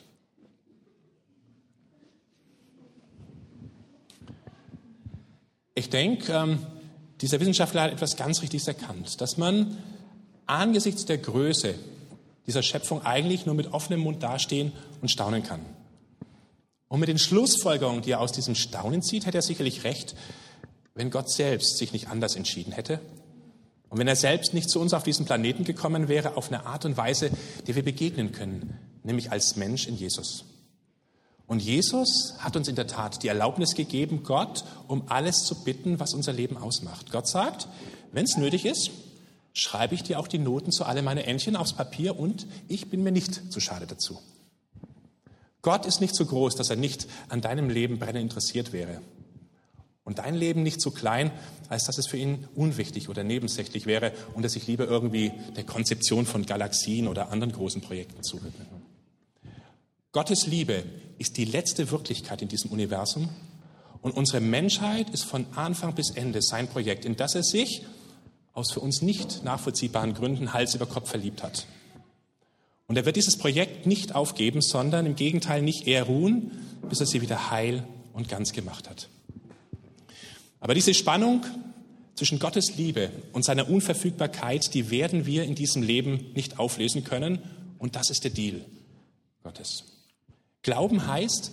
ich 5.78 5.92
denke, 5.92 6.34
ähm, 6.34 6.60
dieser 7.22 7.40
Wissenschaftler 7.40 7.84
hat 7.84 7.92
etwas 7.92 8.16
ganz 8.16 8.42
Richtiges 8.42 8.68
erkannt, 8.68 9.22
dass 9.22 9.38
man 9.38 9.78
angesichts 10.48 11.06
der 11.06 11.20
Größe 11.20 11.76
dieser 12.48 12.64
Schöpfung 12.64 13.06
eigentlich 13.06 13.46
nur 13.46 13.54
mit 13.54 13.74
offenem 13.74 14.00
Mund 14.00 14.24
dastehen 14.24 14.72
und 15.02 15.12
staunen 15.12 15.44
kann. 15.44 15.60
Und 16.90 17.00
mit 17.00 17.10
den 17.10 17.20
Schlussfolgerungen, 17.20 18.02
die 18.02 18.12
er 18.12 18.22
aus 18.22 18.32
diesem 18.32 18.56
Staunen 18.56 19.02
zieht, 19.02 19.26
hätte 19.26 19.38
er 19.38 19.42
sicherlich 19.42 19.84
recht, 19.84 20.16
wenn 20.96 21.12
Gott 21.12 21.30
selbst 21.30 21.78
sich 21.78 21.94
nicht 21.94 22.08
anders 22.08 22.36
entschieden 22.36 22.72
hätte 22.72 23.00
und 23.90 24.00
wenn 24.00 24.08
er 24.08 24.16
selbst 24.16 24.54
nicht 24.54 24.70
zu 24.70 24.80
uns 24.80 24.94
auf 24.94 25.04
diesen 25.04 25.26
Planeten 25.26 25.64
gekommen 25.64 26.08
wäre, 26.08 26.36
auf 26.36 26.48
eine 26.48 26.66
Art 26.66 26.86
und 26.86 26.98
Weise, 26.98 27.32
die 27.66 27.76
wir 27.76 27.84
begegnen 27.84 28.32
können, 28.32 28.78
nämlich 29.04 29.32
als 29.32 29.56
Mensch 29.56 29.88
in 29.88 29.96
Jesus. 29.96 30.46
Und 31.46 31.62
Jesus 31.62 32.34
hat 32.40 32.58
uns 32.58 32.68
in 32.68 32.76
der 32.76 32.88
Tat 32.88 33.24
die 33.24 33.30
Erlaubnis 33.30 33.74
gegeben, 33.74 34.24
Gott 34.24 34.66
um 34.88 35.04
alles 35.08 35.46
zu 35.46 35.64
bitten, 35.64 36.00
was 36.00 36.14
unser 36.14 36.34
Leben 36.34 36.58
ausmacht. 36.58 37.12
Gott 37.12 37.28
sagt, 37.28 37.70
wenn 38.12 38.26
es 38.26 38.36
nötig 38.36 38.66
ist, 38.66 38.92
schreibe 39.54 39.96
ich 39.96 40.04
dir 40.04 40.20
auch 40.20 40.28
die 40.28 40.40
Noten 40.40 40.74
zu 40.74 40.84
alle 40.84 41.02
meine 41.02 41.26
Entchen 41.26 41.56
aufs 41.56 41.74
Papier 41.74 42.20
und 42.20 42.46
ich 42.68 42.90
bin 42.90 43.02
mir 43.02 43.14
nicht 43.14 43.52
zu 43.52 43.62
schade 43.62 43.88
dazu. 43.88 44.20
Gott 45.68 45.86
ist 45.86 46.00
nicht 46.00 46.16
so 46.16 46.26
groß, 46.26 46.56
dass 46.56 46.70
er 46.70 46.78
nicht 46.78 47.08
an 47.28 47.42
deinem 47.42 47.70
Leben 47.70 48.00
brennend 48.00 48.22
interessiert 48.22 48.72
wäre. 48.72 49.02
Und 50.06 50.20
dein 50.20 50.34
Leben 50.34 50.64
nicht 50.64 50.80
so 50.80 50.92
klein, 50.92 51.30
als 51.68 51.84
dass 51.84 51.98
es 51.98 52.08
für 52.08 52.16
ihn 52.16 52.48
unwichtig 52.56 53.10
oder 53.10 53.26
nebensächlich 53.26 53.86
wäre 53.86 54.14
und 54.34 54.44
er 54.44 54.50
sich 54.50 54.66
lieber 54.66 54.88
irgendwie 54.88 55.34
der 55.58 55.66
Konzeption 55.66 56.26
von 56.26 56.46
Galaxien 56.46 57.06
oder 57.06 57.32
anderen 57.34 57.52
großen 57.52 57.82
Projekten 57.82 58.24
zuwidmet. 58.24 58.66
Gottes 60.14 60.48
Liebe 60.48 60.86
ist 61.18 61.36
die 61.36 61.44
letzte 61.44 61.92
Wirklichkeit 61.92 62.42
in 62.42 62.48
diesem 62.48 62.72
Universum 62.72 63.28
und 64.02 64.16
unsere 64.16 64.40
Menschheit 64.40 65.10
ist 65.10 65.26
von 65.26 65.48
Anfang 65.54 65.96
bis 65.96 66.12
Ende 66.12 66.42
sein 66.42 66.70
Projekt, 66.70 67.04
in 67.04 67.18
das 67.18 67.36
er 67.36 67.44
sich 67.44 67.86
aus 68.54 68.72
für 68.72 68.80
uns 68.80 69.02
nicht 69.02 69.44
nachvollziehbaren 69.44 70.14
Gründen 70.14 70.54
Hals 70.54 70.76
über 70.76 70.86
Kopf 70.86 71.10
verliebt 71.10 71.44
hat. 71.44 71.68
Und 72.88 72.96
er 72.96 73.06
wird 73.06 73.18
dieses 73.18 73.38
Projekt 73.38 73.86
nicht 73.86 74.16
aufgeben, 74.16 74.62
sondern 74.62 75.06
im 75.06 75.16
Gegenteil 75.16 75.62
nicht 75.62 75.88
eher 75.88 76.04
ruhen, 76.04 76.52
bis 76.90 77.02
er 77.02 77.06
sie 77.06 77.22
wieder 77.22 77.52
heil 77.52 77.84
und 78.14 78.30
ganz 78.30 78.54
gemacht 78.54 78.90
hat. 78.90 79.10
Aber 80.60 80.74
diese 80.74 80.94
Spannung 80.94 81.46
zwischen 82.16 82.40
Gottes 82.40 82.78
Liebe 82.78 83.12
und 83.34 83.46
seiner 83.46 83.70
Unverfügbarkeit, 83.70 84.74
die 84.74 84.90
werden 84.90 85.26
wir 85.26 85.44
in 85.44 85.54
diesem 85.54 85.84
Leben 85.84 86.32
nicht 86.34 86.60
auflösen 86.60 87.04
können. 87.04 87.40
Und 87.78 87.96
das 87.96 88.10
ist 88.10 88.24
der 88.24 88.32
Deal 88.32 88.66
Gottes. 89.44 89.84
Glauben 90.64 91.06
heißt, 91.06 91.52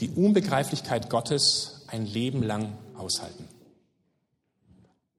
die 0.00 0.08
Unbegreiflichkeit 0.08 1.08
Gottes 1.08 1.84
ein 1.86 2.06
Leben 2.06 2.42
lang 2.42 2.76
aushalten. 2.96 3.44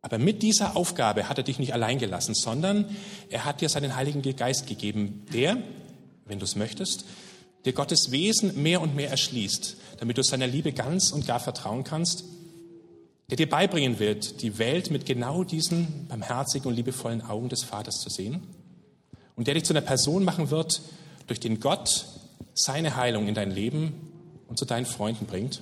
Aber 0.04 0.20
mit 0.20 0.44
dieser 0.44 0.76
Aufgabe 0.76 1.28
hat 1.28 1.40
er 1.40 1.44
dich 1.44 1.58
nicht 1.58 1.74
allein 1.74 1.98
gelassen, 1.98 2.36
sondern 2.36 2.96
er 3.30 3.46
hat 3.46 3.62
dir 3.62 3.70
seinen 3.70 3.96
Heiligen 3.96 4.22
Geist 4.36 4.68
gegeben, 4.68 5.26
der, 5.34 5.58
wenn 6.26 6.38
du 6.38 6.46
es 6.46 6.56
möchtest, 6.56 7.06
dir 7.66 7.74
Gottes 7.74 8.12
Wesen 8.12 8.62
mehr 8.62 8.82
und 8.82 8.96
mehr 8.96 9.10
erschließt, 9.10 9.78
damit 9.98 10.18
du 10.18 10.24
seiner 10.24 10.46
Liebe 10.46 10.74
ganz 10.74 11.12
und 11.12 11.26
gar 11.26 11.40
vertrauen 11.40 11.84
kannst 11.84 12.26
der 13.30 13.38
dir 13.38 13.50
beibringen 13.50 14.00
wird, 14.00 14.42
die 14.42 14.58
Welt 14.60 14.92
mit 14.92 15.06
genau 15.06 15.44
diesen 15.44 16.08
barmherzigen 16.08 16.68
und 16.68 16.76
liebevollen 16.76 17.22
Augen 17.22 17.50
des 17.50 17.64
Vaters 17.64 18.00
zu 18.00 18.10
sehen 18.10 18.44
und 19.36 19.48
der 19.48 19.54
dich 19.54 19.64
zu 19.64 19.74
einer 19.74 19.82
Person 19.82 20.24
machen 20.24 20.52
wird, 20.52 20.82
durch 21.28 21.40
den 21.40 21.60
Gott 21.60 22.06
seine 22.54 22.96
Heilung 22.96 23.28
in 23.28 23.34
dein 23.34 23.50
Leben 23.52 23.94
und 24.48 24.60
zu 24.60 24.66
deinen 24.66 24.86
Freunden 24.86 25.26
bringt, 25.26 25.62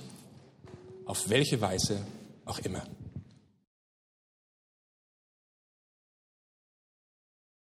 auf 1.06 1.30
welche 1.30 1.60
Weise 1.60 1.98
auch 2.44 2.58
immer. 2.58 2.82